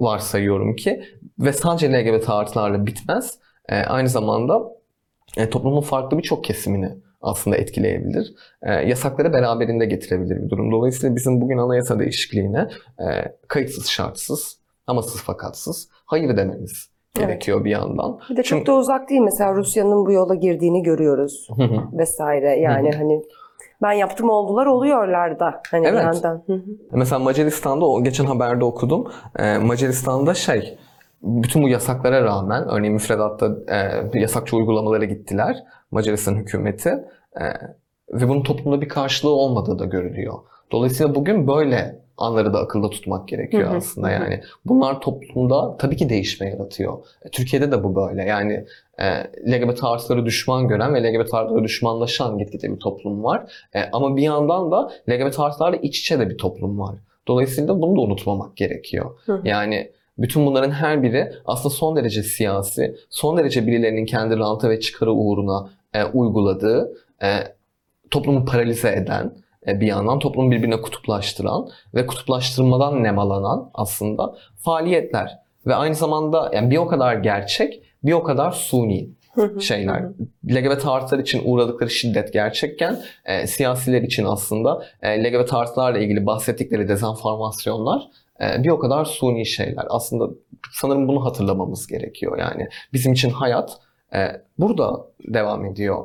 varsayıyorum 0.00 0.76
ki 0.76 1.02
ve 1.38 1.52
sadece 1.52 1.92
LGBT 1.92 2.30
artılarla 2.30 2.86
bitmez. 2.86 3.38
E, 3.68 3.76
aynı 3.76 4.08
zamanda 4.08 4.62
e, 5.36 5.50
toplumun 5.50 5.80
farklı 5.80 6.18
birçok 6.18 6.44
kesimini 6.44 7.07
aslında 7.20 7.56
etkileyebilir. 7.56 8.34
E, 8.62 8.72
yasakları 8.72 9.32
beraberinde 9.32 9.86
getirebilir 9.86 10.42
bir 10.44 10.50
durum. 10.50 10.72
Dolayısıyla 10.72 11.16
bizim 11.16 11.40
bugün 11.40 11.58
anayasa 11.58 11.98
değişikliğine 11.98 12.68
e, 12.98 13.04
kayıtsız 13.48 13.86
şartsız, 13.86 14.58
amasız 14.86 15.22
fakatsız 15.22 15.88
hayır 16.06 16.36
dememiz 16.36 16.88
Evet. 17.18 17.28
gerekiyor 17.28 17.64
bir 17.64 17.70
yandan. 17.70 18.20
Bir 18.30 18.36
de 18.36 18.42
çok 18.42 18.58
Çünkü- 18.58 18.66
da 18.66 18.74
uzak 18.76 19.08
değil 19.10 19.20
mesela 19.20 19.54
Rusya'nın 19.54 20.06
bu 20.06 20.12
yola 20.12 20.34
girdiğini 20.34 20.82
görüyoruz 20.82 21.48
vesaire. 21.92 22.60
Yani 22.60 22.92
hani 22.92 23.22
ben 23.82 23.92
yaptım 23.92 24.30
oldular 24.30 24.66
oluyorlar 24.66 25.40
da 25.40 25.62
hani 25.70 25.84
bir 25.84 25.88
Evet. 25.88 26.02
yandan. 26.04 26.42
Hı. 26.46 26.60
Mesela 26.92 27.18
Macaristan'da 27.18 27.84
o 27.86 28.04
geçen 28.04 28.24
haberde 28.24 28.64
okudum. 28.64 29.12
Ee, 29.38 29.58
Macaristan'da 29.58 30.34
şey 30.34 30.78
bütün 31.22 31.62
bu 31.62 31.68
yasaklara 31.68 32.24
rağmen 32.24 32.68
örneğin 32.68 32.94
müfredatta 32.94 33.48
e, 34.14 34.18
yasakçı 34.20 34.56
uygulamalara 34.56 35.04
gittiler 35.04 35.56
Macaristan 35.90 36.34
hükümeti 36.34 37.04
E, 37.40 37.44
ve 38.12 38.28
bunun 38.28 38.42
toplumda 38.42 38.80
bir 38.80 38.88
karşılığı 38.88 39.30
olmadığı 39.30 39.78
da 39.78 39.84
görülüyor. 39.84 40.38
Dolayısıyla 40.72 41.14
bugün 41.14 41.46
böyle 41.46 41.98
anları 42.18 42.52
da 42.52 42.58
akılda 42.58 42.90
tutmak 42.90 43.28
gerekiyor 43.28 43.68
Hı 43.68 43.72
hı, 43.72 43.76
aslında 43.76 44.10
yani. 44.10 44.40
Bunlar 44.64 45.00
toplumda 45.00 45.76
tabii 45.76 45.96
ki 45.96 46.08
değişme 46.08 46.48
yaratıyor. 46.48 46.98
E, 47.24 47.28
Türkiye'de 47.28 47.72
de 47.72 47.84
bu 47.84 47.96
böyle. 47.96 48.22
Yani 48.22 48.64
e, 48.98 49.06
LGBT 49.52 49.84
artıları 49.84 50.26
düşman 50.26 50.68
gören 50.68 50.94
ve 50.94 51.02
LGBT 51.02 51.34
artıları 51.34 51.64
düşmanlaşan 51.64 52.38
gitgide 52.38 52.72
bir 52.72 52.78
toplum 52.78 53.24
var. 53.24 53.52
E, 53.74 53.82
ama 53.92 54.16
bir 54.16 54.22
yandan 54.22 54.70
da 54.70 54.92
LGBT 55.10 55.40
artılarla 55.40 55.76
iç 55.76 56.00
içe 56.00 56.18
de 56.18 56.30
bir 56.30 56.38
toplum 56.38 56.78
var. 56.78 56.94
Dolayısıyla 57.28 57.82
bunu 57.82 57.96
da 57.96 58.00
unutmamak 58.00 58.56
gerekiyor. 58.56 59.10
Hı 59.26 59.32
hı. 59.32 59.48
Yani 59.48 59.90
bütün 60.18 60.46
bunların 60.46 60.70
her 60.70 61.02
biri 61.02 61.32
aslında 61.44 61.74
son 61.74 61.96
derece 61.96 62.22
siyasi, 62.22 62.96
son 63.10 63.36
derece 63.36 63.66
birilerinin 63.66 64.06
kendi 64.06 64.38
rantı 64.38 64.70
ve 64.70 64.80
çıkarı 64.80 65.12
uğruna 65.12 65.70
e, 65.94 66.04
uyguladığı, 66.04 66.92
e, 67.22 67.28
toplumu 68.10 68.44
paralize 68.44 68.92
eden, 68.92 69.36
e, 69.66 69.80
bir 69.80 69.86
yandan 69.86 70.18
toplumu 70.18 70.50
birbirine 70.50 70.80
kutuplaştıran 70.80 71.68
ve 71.94 72.06
kutuplaştırmadan 72.06 73.02
nemalanan 73.02 73.70
aslında 73.74 74.34
faaliyetler. 74.56 75.38
Ve 75.66 75.74
aynı 75.74 75.94
zamanda 75.94 76.50
yani 76.54 76.70
bir 76.70 76.76
o 76.76 76.86
kadar 76.86 77.14
gerçek, 77.14 77.82
bir 78.02 78.12
o 78.12 78.22
kadar 78.22 78.52
suni 78.52 79.10
şeyler. 79.60 80.04
LGBT 80.50 80.86
artılar 80.86 81.18
için 81.18 81.42
uğradıkları 81.44 81.90
şiddet 81.90 82.32
gerçekken 82.32 82.98
e, 83.24 83.46
siyasiler 83.46 84.02
için 84.02 84.24
aslında 84.24 84.84
e, 85.02 85.24
LGBT 85.24 85.54
artılarla 85.54 85.98
ilgili 85.98 86.26
bahsettikleri 86.26 86.88
dezenformasyonlar 86.88 88.02
e, 88.40 88.62
bir 88.62 88.68
o 88.68 88.78
kadar 88.78 89.04
suni 89.04 89.46
şeyler. 89.46 89.84
Aslında 89.88 90.34
sanırım 90.72 91.08
bunu 91.08 91.24
hatırlamamız 91.24 91.86
gerekiyor. 91.86 92.38
Yani 92.38 92.68
bizim 92.92 93.12
için 93.12 93.30
hayat 93.30 93.80
burada 94.58 95.06
devam 95.28 95.64
ediyor. 95.64 96.04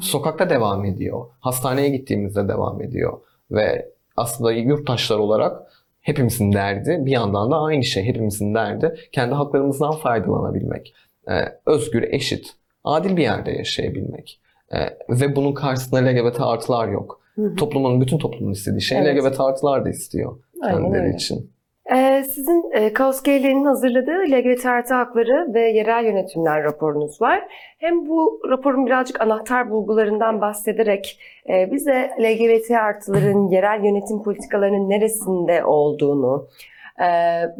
Sokakta 0.00 0.50
devam 0.50 0.84
ediyor. 0.84 1.26
Hastaneye 1.40 1.88
gittiğimizde 1.88 2.48
devam 2.48 2.82
ediyor. 2.82 3.18
Ve 3.50 3.88
aslında 4.16 4.52
yurttaşlar 4.52 5.18
olarak 5.18 5.62
hepimizin 6.00 6.52
derdi 6.52 6.98
bir 7.06 7.10
yandan 7.10 7.50
da 7.50 7.60
aynı 7.60 7.84
şey. 7.84 8.04
Hepimizin 8.04 8.54
derdi 8.54 8.96
kendi 9.12 9.34
haklarımızdan 9.34 9.92
faydalanabilmek. 9.92 10.94
E, 11.30 11.32
özgür, 11.66 12.02
eşit, 12.02 12.54
adil 12.84 13.16
bir 13.16 13.22
yerde 13.22 13.50
yaşayabilmek. 13.50 14.40
E, 14.72 14.78
ve 15.08 15.36
bunun 15.36 15.52
karşısında 15.54 16.00
LGBT 16.00 16.40
artılar 16.40 16.88
yok. 16.88 17.20
Toplumun, 17.56 18.00
bütün 18.00 18.18
toplumun 18.18 18.52
istediği 18.52 18.80
şey 18.80 18.98
Evet. 18.98 19.24
LGBT 19.24 19.40
artılar 19.40 19.84
da 19.84 19.88
istiyor 19.90 20.36
Aynen 20.62 20.82
kendileri 20.82 21.02
öyle. 21.02 21.14
için. 21.14 21.50
Ee, 21.90 22.24
sizin 22.24 22.70
e, 22.72 22.92
Kaos 22.92 23.22
Geyler'in 23.22 23.64
hazırladığı 23.64 24.32
LGBT 24.32 24.66
artı 24.66 24.94
hakları 24.94 25.54
ve 25.54 25.60
yerel 25.60 26.04
yönetimler 26.04 26.64
raporunuz 26.64 27.22
var. 27.22 27.42
Hem 27.78 28.08
bu 28.08 28.40
raporun 28.48 28.86
birazcık 28.86 29.20
anahtar 29.20 29.70
bulgularından 29.70 30.40
bahsederek 30.40 31.18
e, 31.48 31.72
bize 31.72 32.10
LGBT 32.20 32.70
artıların 32.70 33.48
yerel 33.50 33.84
yönetim 33.84 34.22
politikalarının 34.22 34.90
neresinde 34.90 35.64
olduğunu 35.64 36.48
e, 36.98 37.08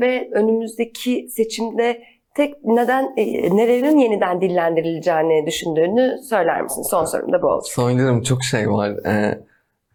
ve 0.01 0.29
önümüzdeki 0.33 1.29
seçimde 1.31 2.03
tek 2.35 2.65
neden 2.65 3.17
nelerin 3.57 3.99
yeniden 3.99 4.41
dillendirileceğini 4.41 5.47
düşündüğünü 5.47 6.19
söyler 6.29 6.63
misin? 6.63 6.83
Son 6.83 7.05
sorum 7.05 7.33
da 7.33 7.43
bu 7.43 7.47
olacak. 7.47 7.75
Söylerim 7.75 8.23
çok 8.23 8.43
şey 8.43 8.71
var. 8.71 8.91
Ee, 9.07 9.39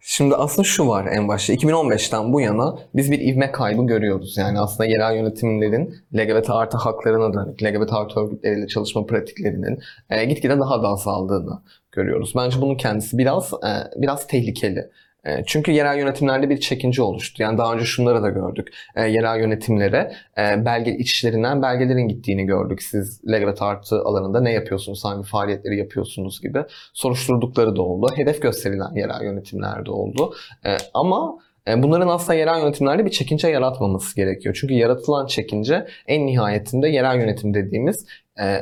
şimdi 0.08 0.34
aslında 0.34 0.64
şu 0.64 0.88
var 0.88 1.06
en 1.06 1.28
başta. 1.28 1.52
2015'ten 1.52 2.32
bu 2.32 2.40
yana 2.40 2.78
biz 2.94 3.10
bir 3.10 3.20
ivme 3.20 3.52
kaybı 3.52 3.86
görüyoruz. 3.86 4.36
Yani 4.36 4.60
aslında 4.60 4.84
yerel 4.84 5.16
yönetimlerin 5.16 5.94
LGBT 6.14 6.50
artı 6.50 6.76
haklarına 6.76 7.34
dönük, 7.34 7.62
LGBT 7.62 7.92
artı 7.92 8.20
örgütleriyle 8.20 8.66
çalışma 8.66 9.06
pratiklerinin 9.06 9.78
e, 10.10 10.24
gitgide 10.24 10.58
daha 10.58 10.82
da 10.82 10.88
azaldığını 10.88 11.62
görüyoruz. 11.92 12.32
Bence 12.36 12.60
bunun 12.60 12.76
kendisi 12.76 13.18
biraz 13.18 13.52
e, 13.52 14.00
biraz 14.00 14.26
tehlikeli. 14.26 14.90
E, 15.24 15.44
Çünkü 15.46 15.72
yerel 15.72 15.98
yönetimlerde 15.98 16.50
bir 16.50 16.60
çekince 16.60 17.02
oluştu. 17.02 17.42
Yani 17.42 17.58
daha 17.58 17.74
önce 17.74 17.84
şunları 17.84 18.22
da 18.22 18.28
gördük. 18.30 18.68
E, 18.96 19.02
yerel 19.02 19.40
yönetimlere 19.40 20.12
e, 20.38 20.64
belge 20.64 20.96
içlerinden 20.96 21.62
belgelerin 21.62 22.08
gittiğini 22.08 22.46
gördük. 22.46 22.82
Siz 22.82 23.20
LGBT 23.28 23.62
artı 23.62 24.02
alanında 24.02 24.40
ne 24.40 24.52
yapıyorsunuz, 24.52 25.04
hangi 25.04 25.28
faaliyetleri 25.28 25.78
yapıyorsunuz 25.78 26.40
gibi 26.40 26.64
soruşturdukları 26.92 27.76
da 27.76 27.82
oldu. 27.82 28.06
Hedef 28.16 28.42
gösterilen 28.42 28.94
yerel 28.94 29.22
yönetimler 29.22 29.86
de 29.86 29.90
oldu. 29.90 30.34
E, 30.66 30.76
ama 30.94 31.38
e, 31.68 31.82
bunların 31.82 32.08
aslında 32.08 32.34
yerel 32.34 32.60
yönetimlerde 32.60 33.04
bir 33.04 33.10
çekince 33.10 33.48
yaratmaması 33.48 34.16
gerekiyor. 34.16 34.56
Çünkü 34.60 34.74
yaratılan 34.74 35.26
çekince 35.26 35.86
en 36.06 36.26
nihayetinde 36.26 36.88
yerel 36.88 37.20
yönetim 37.20 37.54
dediğimiz 37.54 38.06
e, 38.40 38.58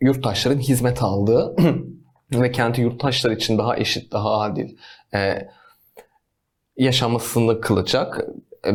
yurttaşların 0.00 0.58
hizmet 0.58 1.02
aldığı 1.02 1.56
ve 2.32 2.52
kenti 2.52 2.80
yurttaşlar 2.80 3.30
için 3.30 3.58
daha 3.58 3.76
eşit, 3.76 4.12
daha 4.12 4.40
adil 4.40 4.76
e, 5.14 5.48
yaşamasını 6.76 7.60
kılacak 7.60 8.20
e, 8.66 8.70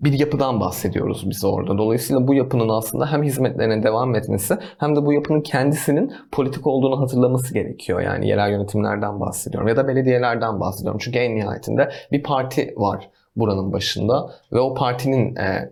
bir 0.00 0.12
yapıdan 0.12 0.60
bahsediyoruz 0.60 1.30
biz 1.30 1.44
orada. 1.44 1.78
Dolayısıyla 1.78 2.28
bu 2.28 2.34
yapının 2.34 2.68
aslında 2.68 3.12
hem 3.12 3.22
hizmetlerine 3.22 3.82
devam 3.82 4.14
etmesi 4.14 4.58
hem 4.78 4.96
de 4.96 5.06
bu 5.06 5.12
yapının 5.12 5.40
kendisinin 5.40 6.12
politik 6.32 6.66
olduğunu 6.66 7.00
hatırlaması 7.00 7.54
gerekiyor. 7.54 8.00
Yani 8.00 8.28
yerel 8.28 8.50
yönetimlerden 8.50 9.20
bahsediyorum 9.20 9.68
ya 9.68 9.76
da 9.76 9.88
belediyelerden 9.88 10.60
bahsediyorum. 10.60 11.00
Çünkü 11.02 11.18
en 11.18 11.36
nihayetinde 11.36 11.92
bir 12.12 12.22
parti 12.22 12.74
var 12.76 13.10
buranın 13.36 13.72
başında 13.72 14.30
ve 14.52 14.60
o 14.60 14.74
partinin 14.74 15.36
e, 15.36 15.70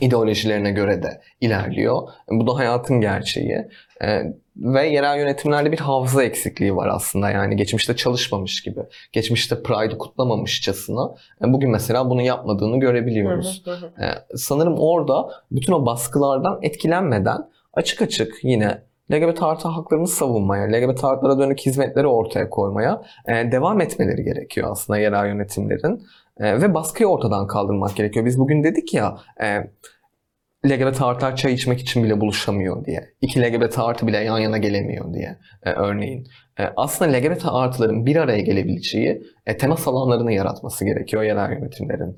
ideolojilerine 0.00 0.70
göre 0.70 1.02
de 1.02 1.20
ilerliyor. 1.40 2.08
Bu 2.30 2.46
da 2.46 2.56
hayatın 2.56 3.00
gerçeği. 3.00 3.68
E, 4.02 4.22
ve 4.56 4.86
yerel 4.86 5.18
yönetimlerde 5.18 5.72
bir 5.72 5.78
hafıza 5.78 6.22
eksikliği 6.22 6.76
var 6.76 6.88
aslında. 6.88 7.30
Yani 7.30 7.56
geçmişte 7.56 7.96
çalışmamış 7.96 8.62
gibi, 8.62 8.80
geçmişte 9.12 9.62
Pride'ı 9.62 9.98
kutlamamışçasına 9.98 11.14
e, 11.44 11.52
bugün 11.52 11.70
mesela 11.70 12.10
bunu 12.10 12.22
yapmadığını 12.22 12.80
görebiliyoruz. 12.80 13.62
Hı 13.64 13.70
hı 13.70 13.76
hı. 13.76 14.04
Ee, 14.04 14.36
sanırım 14.36 14.74
orada 14.78 15.30
bütün 15.50 15.72
o 15.72 15.86
baskılardan 15.86 16.58
etkilenmeden 16.62 17.50
açık 17.72 18.02
açık 18.02 18.34
yine 18.42 18.82
LGBT 19.12 19.42
artı 19.42 19.68
haklarını 19.68 20.06
savunmaya, 20.06 20.64
LGBT 20.72 21.04
artılara 21.04 21.38
dönük 21.38 21.60
hizmetleri 21.60 22.06
ortaya 22.06 22.50
koymaya 22.50 23.02
e, 23.26 23.52
devam 23.52 23.80
etmeleri 23.80 24.24
gerekiyor 24.24 24.68
aslında 24.70 24.98
yerel 24.98 25.26
yönetimlerin. 25.26 26.02
E, 26.40 26.60
ve 26.60 26.74
baskıyı 26.74 27.08
ortadan 27.08 27.46
kaldırmak 27.46 27.96
gerekiyor. 27.96 28.26
Biz 28.26 28.38
bugün 28.38 28.64
dedik 28.64 28.94
ya 28.94 29.18
e, 29.42 29.70
LGBT 30.66 31.02
artılar 31.02 31.36
çay 31.36 31.52
içmek 31.52 31.80
için 31.80 32.04
bile 32.04 32.20
buluşamıyor 32.20 32.84
diye. 32.84 33.10
İki 33.20 33.42
LGBT 33.42 33.78
artı 33.78 34.06
bile 34.06 34.18
yan 34.18 34.38
yana 34.38 34.58
gelemiyor 34.58 35.14
diye 35.14 35.38
e, 35.62 35.70
örneğin. 35.70 36.26
E, 36.58 36.62
aslında 36.76 37.16
LGBT 37.16 37.44
artıların 37.44 38.06
bir 38.06 38.16
araya 38.16 38.40
gelebileceği 38.40 39.22
e, 39.46 39.56
temas 39.56 39.88
alanlarını 39.88 40.32
yaratması 40.32 40.84
gerekiyor 40.84 41.22
yerel 41.22 41.52
yönetimlerin. 41.52 42.16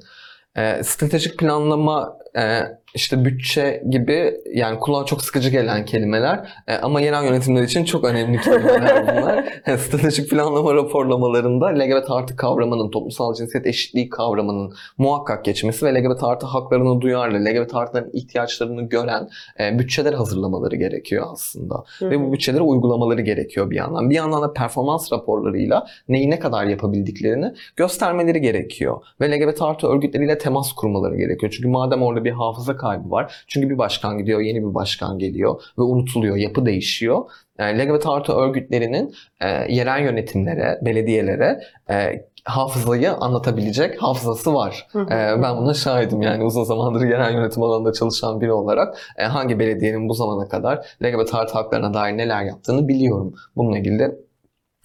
E, 0.57 0.83
stratejik 0.83 1.39
planlama 1.39 2.19
e, 2.39 2.63
işte 2.95 3.25
bütçe 3.25 3.83
gibi 3.91 4.35
yani 4.55 4.79
kulağa 4.79 5.05
çok 5.05 5.23
sıkıcı 5.23 5.51
gelen 5.51 5.85
kelimeler 5.85 6.49
e, 6.69 6.75
ama 6.75 7.01
yerel 7.01 7.25
yönetimler 7.25 7.63
için 7.63 7.85
çok 7.85 8.05
önemli 8.05 8.41
kelimeler 8.41 9.03
bunlar. 9.03 9.45
Stratejik 9.79 10.31
planlama 10.31 10.75
raporlamalarında 10.75 11.67
LGBT 11.67 12.11
artı 12.11 12.37
kavramının, 12.37 12.91
toplumsal 12.91 13.35
cinsiyet 13.35 13.67
eşitliği 13.67 14.09
kavramının 14.09 14.75
muhakkak 14.99 15.45
geçmesi 15.45 15.87
ve 15.87 15.95
LGBT 15.95 16.23
artı 16.23 16.47
haklarını 16.47 17.01
duyarlı, 17.01 17.45
LGBT 17.45 17.75
artıların 17.75 18.11
ihtiyaçlarını 18.13 18.83
gören 18.83 19.29
e, 19.61 19.79
bütçeler 19.79 20.13
hazırlamaları 20.13 20.77
gerekiyor 20.77 21.27
aslında. 21.33 21.85
Ve 22.03 22.21
bu 22.21 22.33
bütçeleri 22.33 22.63
uygulamaları 22.63 23.21
gerekiyor 23.21 23.71
bir 23.71 23.77
yandan. 23.77 24.11
Bir 24.11 24.15
yandan 24.15 24.43
da 24.43 24.53
performans 24.53 25.13
raporlarıyla 25.13 25.87
neyi 26.09 26.31
ne 26.31 26.39
kadar 26.39 26.65
yapabildiklerini 26.65 27.55
göstermeleri 27.77 28.41
gerekiyor. 28.41 29.01
Ve 29.21 29.31
LGBT 29.31 29.63
artı 29.63 29.87
örgütleriyle 29.87 30.39
temas 30.39 30.73
kurmaları 30.73 31.17
gerekiyor. 31.17 31.53
Çünkü 31.57 31.69
madem 31.69 32.03
orada 32.03 32.25
bir 32.25 32.28
hafıza 32.31 32.77
kaybı 32.77 33.11
var. 33.11 33.45
Çünkü 33.47 33.71
bir 33.71 33.79
başkan 33.79 34.19
gidiyor, 34.19 34.41
yeni 34.41 34.61
bir 34.61 34.75
başkan 34.75 35.19
geliyor 35.19 35.63
ve 35.79 35.83
unutuluyor, 35.83 36.37
yapı 36.37 36.67
değişiyor. 36.67 37.25
Yani 37.59 37.79
LGBT 37.79 38.07
artı 38.07 38.33
örgütlerinin 38.33 39.15
e, 39.41 39.49
yerel 39.75 40.03
yönetimlere, 40.03 40.79
belediyelere 40.83 41.61
e, 41.91 42.27
hafızayı 42.45 43.13
anlatabilecek 43.13 44.03
hafızası 44.03 44.55
var. 44.55 44.87
Hı 44.93 44.99
hı. 44.99 45.05
E, 45.05 45.43
ben 45.43 45.57
buna 45.57 45.75
şahidim 45.75 46.23
yani 46.23 46.45
uzun 46.45 46.65
zamandır 46.65 47.07
yerel 47.07 47.35
yönetim 47.35 47.63
alanında 47.63 47.93
çalışan 47.93 48.41
biri 48.41 48.53
olarak 48.53 48.99
e, 49.17 49.25
hangi 49.25 49.59
belediyenin 49.59 50.09
bu 50.09 50.15
zamana 50.15 50.49
kadar 50.49 50.97
LGBT 51.03 51.35
artı 51.35 51.53
haklarına 51.53 51.95
dair 51.95 52.17
neler 52.17 52.43
yaptığını 52.43 52.89
biliyorum. 52.89 53.35
Bununla 53.57 53.79
ilgili 53.79 53.99
de 53.99 54.19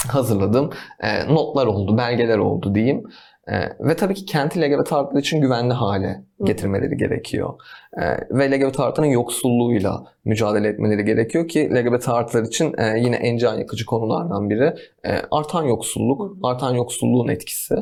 hazırladığım 0.08 0.70
e, 1.00 1.34
notlar 1.34 1.68
oldu, 1.68 1.98
belgeler 1.98 2.38
oldu 2.38 2.76
diyeyim. 2.76 3.04
E, 3.48 3.56
ve 3.80 3.96
tabii 3.96 4.14
ki 4.14 4.26
kenti 4.26 4.62
LGBT 4.62 4.94
artılar 4.94 5.22
için 5.22 5.42
güvenli 5.42 5.74
hale 5.74 6.24
getirmeleri 6.44 6.98
gerekiyor. 6.98 7.54
E, 7.98 8.02
ve 8.32 8.52
LGBT 8.52 8.80
artının 8.80 9.08
yoksulluğuyla 9.08 10.04
mücadele 10.26 10.68
etmeleri 10.68 11.06
gerekiyor 11.06 11.48
ki 11.48 11.70
LGBT 11.76 12.10
artılar 12.10 12.44
için 12.44 12.76
e, 12.78 13.00
yine 13.00 13.16
en 13.16 13.38
can 13.38 13.56
yakıcı 13.56 13.86
konulardan 13.86 14.50
biri 14.50 14.74
e, 15.06 15.12
artan 15.32 15.64
yoksulluk, 15.64 16.38
artan 16.44 16.74
yoksulluğun 16.74 17.28
etkisi. 17.28 17.76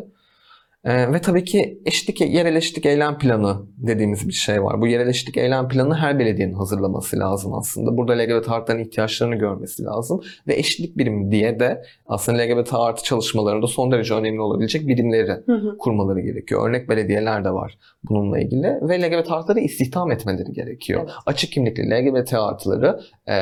Ee, 0.85 1.13
ve 1.13 1.21
tabii 1.21 1.43
ki 1.43 1.81
eşitlik, 1.85 2.21
yerel 2.21 2.55
eşitlik 2.55 2.85
eylem 2.85 3.17
planı 3.17 3.57
dediğimiz 3.77 4.27
bir 4.27 4.33
şey 4.33 4.63
var. 4.63 4.81
Bu 4.81 4.87
yerel 4.87 5.07
eşitlik 5.07 5.37
eylem 5.37 5.67
planını 5.67 5.95
her 5.95 6.19
belediyenin 6.19 6.53
hazırlaması 6.53 7.19
lazım 7.19 7.53
aslında. 7.53 7.97
Burada 7.97 8.13
LGBT 8.13 8.49
artıların 8.49 8.83
ihtiyaçlarını 8.83 9.35
görmesi 9.35 9.83
lazım. 9.83 10.21
Ve 10.47 10.55
eşitlik 10.55 10.97
birimi 10.97 11.31
diye 11.31 11.59
de 11.59 11.83
aslında 12.05 12.37
LGBT 12.37 12.73
artı 12.73 13.03
çalışmalarında 13.03 13.67
son 13.67 13.91
derece 13.91 14.13
önemli 14.13 14.41
olabilecek 14.41 14.87
birimleri 14.87 15.31
Hı 15.45 15.53
hı. 15.53 15.77
kurmaları 15.77 16.19
gerekiyor. 16.21 16.69
Örnek 16.69 16.89
belediyeler 16.89 17.43
de 17.43 17.51
var 17.51 17.77
bununla 18.03 18.39
ilgili. 18.39 18.67
Ve 18.81 19.01
LGBT 19.01 19.31
artıları 19.31 19.59
istihdam 19.59 20.11
etmeleri 20.11 20.51
gerekiyor. 20.51 21.01
Evet. 21.03 21.13
Açık 21.25 21.51
kimlikli 21.51 21.89
LGBT 21.89 22.33
artıları 22.33 22.99
e, 23.29 23.33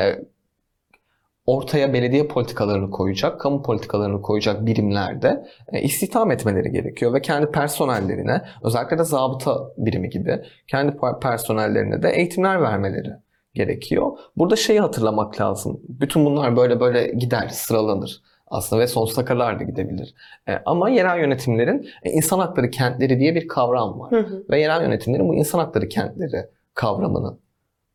ortaya 1.50 1.92
belediye 1.92 2.26
politikalarını 2.26 2.90
koyacak, 2.90 3.40
kamu 3.40 3.62
politikalarını 3.62 4.22
koyacak 4.22 4.66
birimlerde 4.66 5.46
e, 5.72 5.80
istihdam 5.82 6.30
etmeleri 6.30 6.70
gerekiyor 6.70 7.14
ve 7.14 7.22
kendi 7.22 7.50
personellerine, 7.50 8.42
özellikle 8.62 8.98
de 8.98 9.04
zabıta 9.04 9.58
birimi 9.76 10.10
gibi 10.10 10.42
kendi 10.68 10.96
personellerine 11.22 12.02
de 12.02 12.10
eğitimler 12.10 12.62
vermeleri 12.62 13.10
gerekiyor. 13.54 14.18
Burada 14.36 14.56
şeyi 14.56 14.80
hatırlamak 14.80 15.40
lazım. 15.40 15.80
Bütün 15.88 16.24
bunlar 16.24 16.56
böyle 16.56 16.80
böyle 16.80 17.06
gider, 17.06 17.48
sıralanır 17.48 18.22
aslında 18.46 18.82
ve 18.82 18.86
sonsuza 18.86 19.24
kadar 19.24 19.60
da 19.60 19.62
gidebilir. 19.62 20.14
E, 20.48 20.52
ama 20.66 20.90
yerel 20.90 21.18
yönetimlerin 21.18 21.88
e, 22.02 22.10
insan 22.10 22.38
hakları 22.38 22.70
kentleri 22.70 23.20
diye 23.20 23.34
bir 23.34 23.48
kavram 23.48 24.00
var. 24.00 24.10
Hı 24.10 24.20
hı. 24.20 24.44
Ve 24.50 24.60
yerel 24.60 24.82
yönetimlerin 24.82 25.28
bu 25.28 25.34
insan 25.34 25.58
hakları 25.58 25.88
kentleri 25.88 26.46
kavramını 26.74 27.38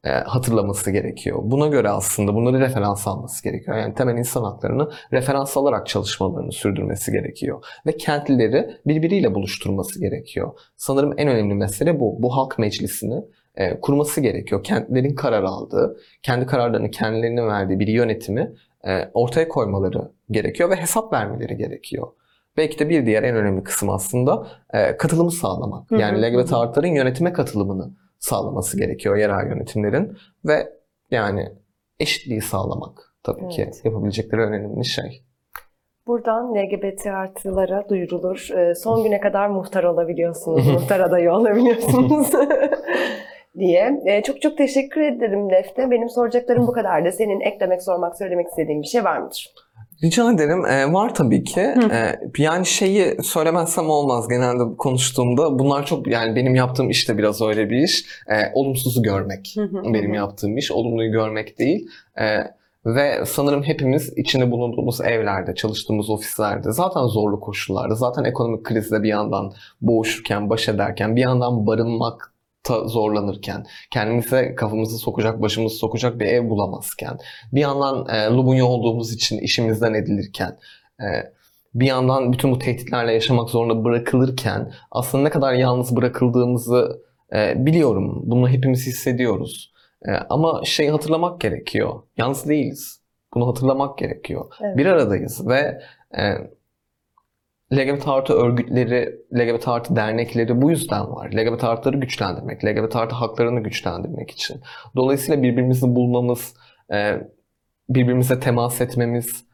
hatırlaması 0.09 0.91
gerekiyor. 0.91 1.39
Buna 1.43 1.67
göre 1.67 1.89
aslında 1.89 2.35
bunları 2.35 2.59
referans 2.59 3.07
alması 3.07 3.43
gerekiyor. 3.43 3.77
Yani 3.77 3.93
temel 3.93 4.17
insan 4.17 4.43
haklarını 4.43 4.89
referans 5.13 5.57
alarak 5.57 5.87
çalışmalarını 5.87 6.51
sürdürmesi 6.51 7.11
gerekiyor. 7.11 7.65
Ve 7.85 7.97
kentlileri 7.97 8.69
birbiriyle 8.87 9.35
buluşturması 9.35 9.99
gerekiyor. 9.99 10.51
Sanırım 10.77 11.13
en 11.17 11.27
önemli 11.27 11.53
mesele 11.53 11.99
bu. 11.99 12.23
Bu 12.23 12.37
halk 12.37 12.59
meclisini 12.59 13.21
e, 13.55 13.79
kurması 13.79 14.21
gerekiyor. 14.21 14.63
Kentlerin 14.63 15.15
karar 15.15 15.43
aldığı, 15.43 15.97
kendi 16.23 16.45
kararlarını 16.45 16.91
kendilerine 16.91 17.47
verdiği 17.47 17.79
bir 17.79 17.87
yönetimi 17.87 18.53
e, 18.87 19.09
ortaya 19.13 19.47
koymaları 19.47 20.11
gerekiyor 20.31 20.69
ve 20.69 20.75
hesap 20.75 21.13
vermeleri 21.13 21.57
gerekiyor. 21.57 22.07
Belki 22.57 22.79
de 22.79 22.89
bir 22.89 23.05
diğer 23.05 23.23
en 23.23 23.35
önemli 23.35 23.63
kısım 23.63 23.89
aslında 23.89 24.47
e, 24.73 24.97
katılımı 24.97 25.31
sağlamak. 25.31 25.91
Yani 25.91 26.21
LGBT 26.21 26.53
artıların 26.53 26.87
yönetime 26.87 27.33
katılımını 27.33 27.91
sağlaması 28.19 28.77
gerekiyor 28.77 29.15
yerel 29.15 29.47
yönetimlerin 29.49 30.17
ve 30.45 30.69
yani 31.11 31.49
eşitliği 31.99 32.41
sağlamak 32.41 33.13
tabii 33.23 33.47
ki 33.49 33.61
Evet. 33.63 33.81
yapabilecekleri 33.85 34.41
önemli 34.41 34.85
şey. 34.85 35.21
Buradan 36.07 36.55
LGBT 36.55 37.05
artılara 37.07 37.89
duyurulur. 37.89 38.47
Ee, 38.57 38.75
Son 38.75 39.03
güne 39.03 39.19
kadar 39.19 39.47
muhtar 39.47 39.83
olabiliyorsunuz, 39.83 40.67
muhtar 40.67 40.99
adayı 40.99 41.31
olabiliyorsunuz 41.33 42.27
diye. 43.57 44.01
Ee, 44.05 44.21
Çok 44.23 44.41
çok 44.41 44.57
teşekkür 44.57 45.01
ederim 45.01 45.49
Defne. 45.49 45.91
Benim 45.91 46.09
soracaklarım 46.09 46.67
bu 46.67 46.71
kadardı. 46.71 47.11
Senin 47.11 47.39
eklemek, 47.39 47.83
sormak, 47.83 48.17
söylemek 48.17 48.47
istediğin 48.47 48.81
bir 48.81 48.87
şey 48.87 49.03
var 49.03 49.17
mıdır? 49.17 49.53
Rica 50.03 50.31
ederim. 50.31 50.65
Ee, 50.65 50.93
var 50.93 51.15
tabii 51.15 51.43
ki. 51.43 51.61
Ee, 51.91 52.19
yani 52.37 52.65
şeyi 52.65 53.23
söylemezsem 53.23 53.89
olmaz. 53.89 54.27
Genelde 54.27 54.77
konuştuğumda 54.77 55.59
bunlar 55.59 55.85
çok 55.85 56.07
yani 56.07 56.35
benim 56.35 56.55
yaptığım 56.55 56.89
iş 56.89 57.09
de 57.09 57.17
biraz 57.17 57.41
öyle 57.41 57.69
bir 57.69 57.77
iş. 57.77 58.05
Ee, 58.29 58.51
olumsuzu 58.53 59.03
görmek. 59.03 59.55
benim 59.93 60.13
yaptığım 60.13 60.57
iş. 60.57 60.71
Olumluyu 60.71 61.11
görmek 61.11 61.59
değil. 61.59 61.89
Ee, 62.19 62.37
ve 62.85 63.25
sanırım 63.25 63.63
hepimiz 63.63 64.17
içinde 64.17 64.51
bulunduğumuz 64.51 65.01
evlerde, 65.01 65.55
çalıştığımız 65.55 66.09
ofislerde, 66.09 66.71
zaten 66.71 67.03
zorlu 67.03 67.39
koşullarda, 67.39 67.95
zaten 67.95 68.23
ekonomik 68.23 68.63
krizle 68.63 69.03
bir 69.03 69.09
yandan 69.09 69.53
boğuşurken, 69.81 70.49
baş 70.49 70.69
ederken, 70.69 71.15
bir 71.15 71.21
yandan 71.21 71.67
barınmakta 72.69 72.87
zorlanırken, 72.87 73.65
kendimize 73.91 74.55
kafamızı 74.55 74.97
sokacak, 74.97 75.41
başımızı 75.41 75.75
sokacak 75.75 76.19
bir 76.19 76.25
ev 76.25 76.49
bulamazken, 76.49 77.17
bir 77.53 77.61
yandan 77.61 78.07
e, 78.09 78.35
Lubunya 78.35 78.65
olduğumuz 78.65 79.13
için 79.13 79.39
işimizden 79.39 79.93
edilirken, 79.93 80.57
e, 80.99 81.07
bir 81.73 81.85
yandan 81.85 82.33
bütün 82.33 82.51
bu 82.51 82.59
tehditlerle 82.59 83.13
yaşamak 83.13 83.49
zorunda 83.49 83.83
bırakılırken 83.83 84.73
aslında 84.91 85.23
ne 85.23 85.29
kadar 85.29 85.53
yalnız 85.53 85.95
bırakıldığımızı 85.95 87.01
e, 87.33 87.65
biliyorum. 87.65 88.21
Bunu 88.25 88.49
hepimiz 88.49 88.87
hissediyoruz. 88.87 89.73
E, 90.07 90.11
ama 90.11 90.61
şeyi 90.65 90.91
hatırlamak 90.91 91.41
gerekiyor. 91.41 92.01
Yalnız 92.17 92.49
değiliz. 92.49 93.01
Bunu 93.33 93.47
hatırlamak 93.47 93.97
gerekiyor. 93.97 94.45
Evet. 94.61 94.77
Bir 94.77 94.85
aradayız 94.85 95.47
ve 95.47 95.81
e, 96.17 96.23
LGBT 97.75 98.07
artı 98.07 98.33
örgütleri, 98.33 99.15
LGBT 99.33 99.67
artı 99.67 99.95
dernekleri 99.95 100.61
bu 100.61 100.69
yüzden 100.69 101.11
var. 101.11 101.31
LGBT 101.31 101.63
artıları 101.63 101.97
güçlendirmek, 101.97 102.65
LGBT 102.65 102.95
artı 102.95 103.15
haklarını 103.15 103.59
güçlendirmek 103.59 104.31
için. 104.31 104.61
Dolayısıyla 104.95 105.43
birbirimizi 105.43 105.95
bulmamız, 105.95 106.53
e, 106.93 107.21
birbirimize 107.89 108.39
temas 108.39 108.81
etmemiz, 108.81 109.45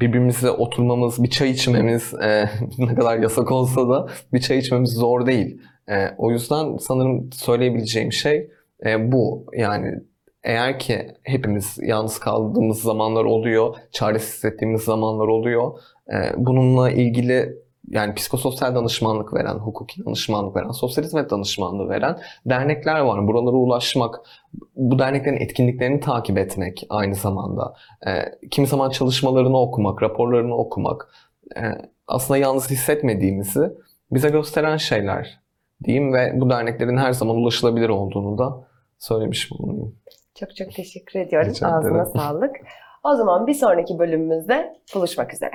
birbirimize 0.00 0.50
oturmamız, 0.50 1.22
bir 1.22 1.30
çay 1.30 1.50
içmemiz 1.50 2.14
e, 2.14 2.48
ne 2.78 2.94
kadar 2.94 3.18
yasak 3.18 3.52
olsa 3.52 3.88
da 3.88 4.06
bir 4.32 4.40
çay 4.40 4.58
içmemiz 4.58 4.90
zor 4.90 5.26
değil. 5.26 5.62
E, 5.88 6.08
o 6.18 6.30
yüzden 6.30 6.76
sanırım 6.76 7.32
söyleyebileceğim 7.32 8.12
şey 8.12 8.50
bu. 8.98 9.46
Yani 9.56 10.00
eğer 10.44 10.78
ki 10.78 11.08
hepimiz 11.22 11.78
yalnız 11.82 12.18
kaldığımız 12.18 12.82
zamanlar 12.82 13.24
oluyor, 13.24 13.76
çaresiz 13.92 14.34
hissettiğimiz 14.34 14.82
zamanlar 14.82 15.28
oluyor. 15.28 15.78
e, 16.12 16.32
bununla 16.36 16.90
ilgili 16.90 17.62
yani 17.88 18.14
psikososyal 18.14 18.74
danışmanlık 18.74 19.34
veren, 19.34 19.54
hukuki 19.54 20.04
danışmanlık 20.04 20.56
veren, 20.56 20.70
sosyal 20.70 21.04
hizmet 21.04 21.30
danışmanlığı 21.30 21.88
veren 21.88 22.18
dernekler 22.46 23.00
var. 23.00 23.28
Buralara 23.28 23.56
ulaşmak, 23.56 24.20
bu 24.76 24.98
derneklerin 24.98 25.36
etkinliklerini 25.36 26.00
takip 26.00 26.38
etmek 26.38 26.86
aynı 26.88 27.14
zamanda. 27.14 27.74
E, 28.06 28.10
kimi 28.50 28.66
zaman 28.66 28.90
çalışmalarını 28.90 29.60
okumak, 29.60 30.02
raporlarını 30.02 30.56
okumak 30.56 31.08
e, 31.56 31.62
aslında 32.06 32.38
yalnız 32.38 32.70
hissetmediğimizi 32.70 33.70
bize 34.10 34.28
gösteren 34.28 34.76
şeyler 34.76 35.40
diyeyim 35.84 36.12
ve 36.12 36.32
bu 36.34 36.50
derneklerin 36.50 36.96
her 36.96 37.12
zaman 37.12 37.36
ulaşılabilir 37.36 37.88
olduğunu 37.88 38.38
da 38.38 38.68
söylemiş 38.98 39.50
bulunayım. 39.50 39.94
Çok 40.34 40.56
çok 40.56 40.72
teşekkür 40.72 41.20
ediyorum. 41.20 41.50
Rica 41.50 41.66
Ağzına 41.68 42.02
ederim. 42.02 42.12
sağlık. 42.16 42.56
O 43.04 43.14
zaman 43.14 43.46
bir 43.46 43.54
sonraki 43.54 43.98
bölümümüzde 43.98 44.76
buluşmak 44.94 45.34
üzere. 45.34 45.52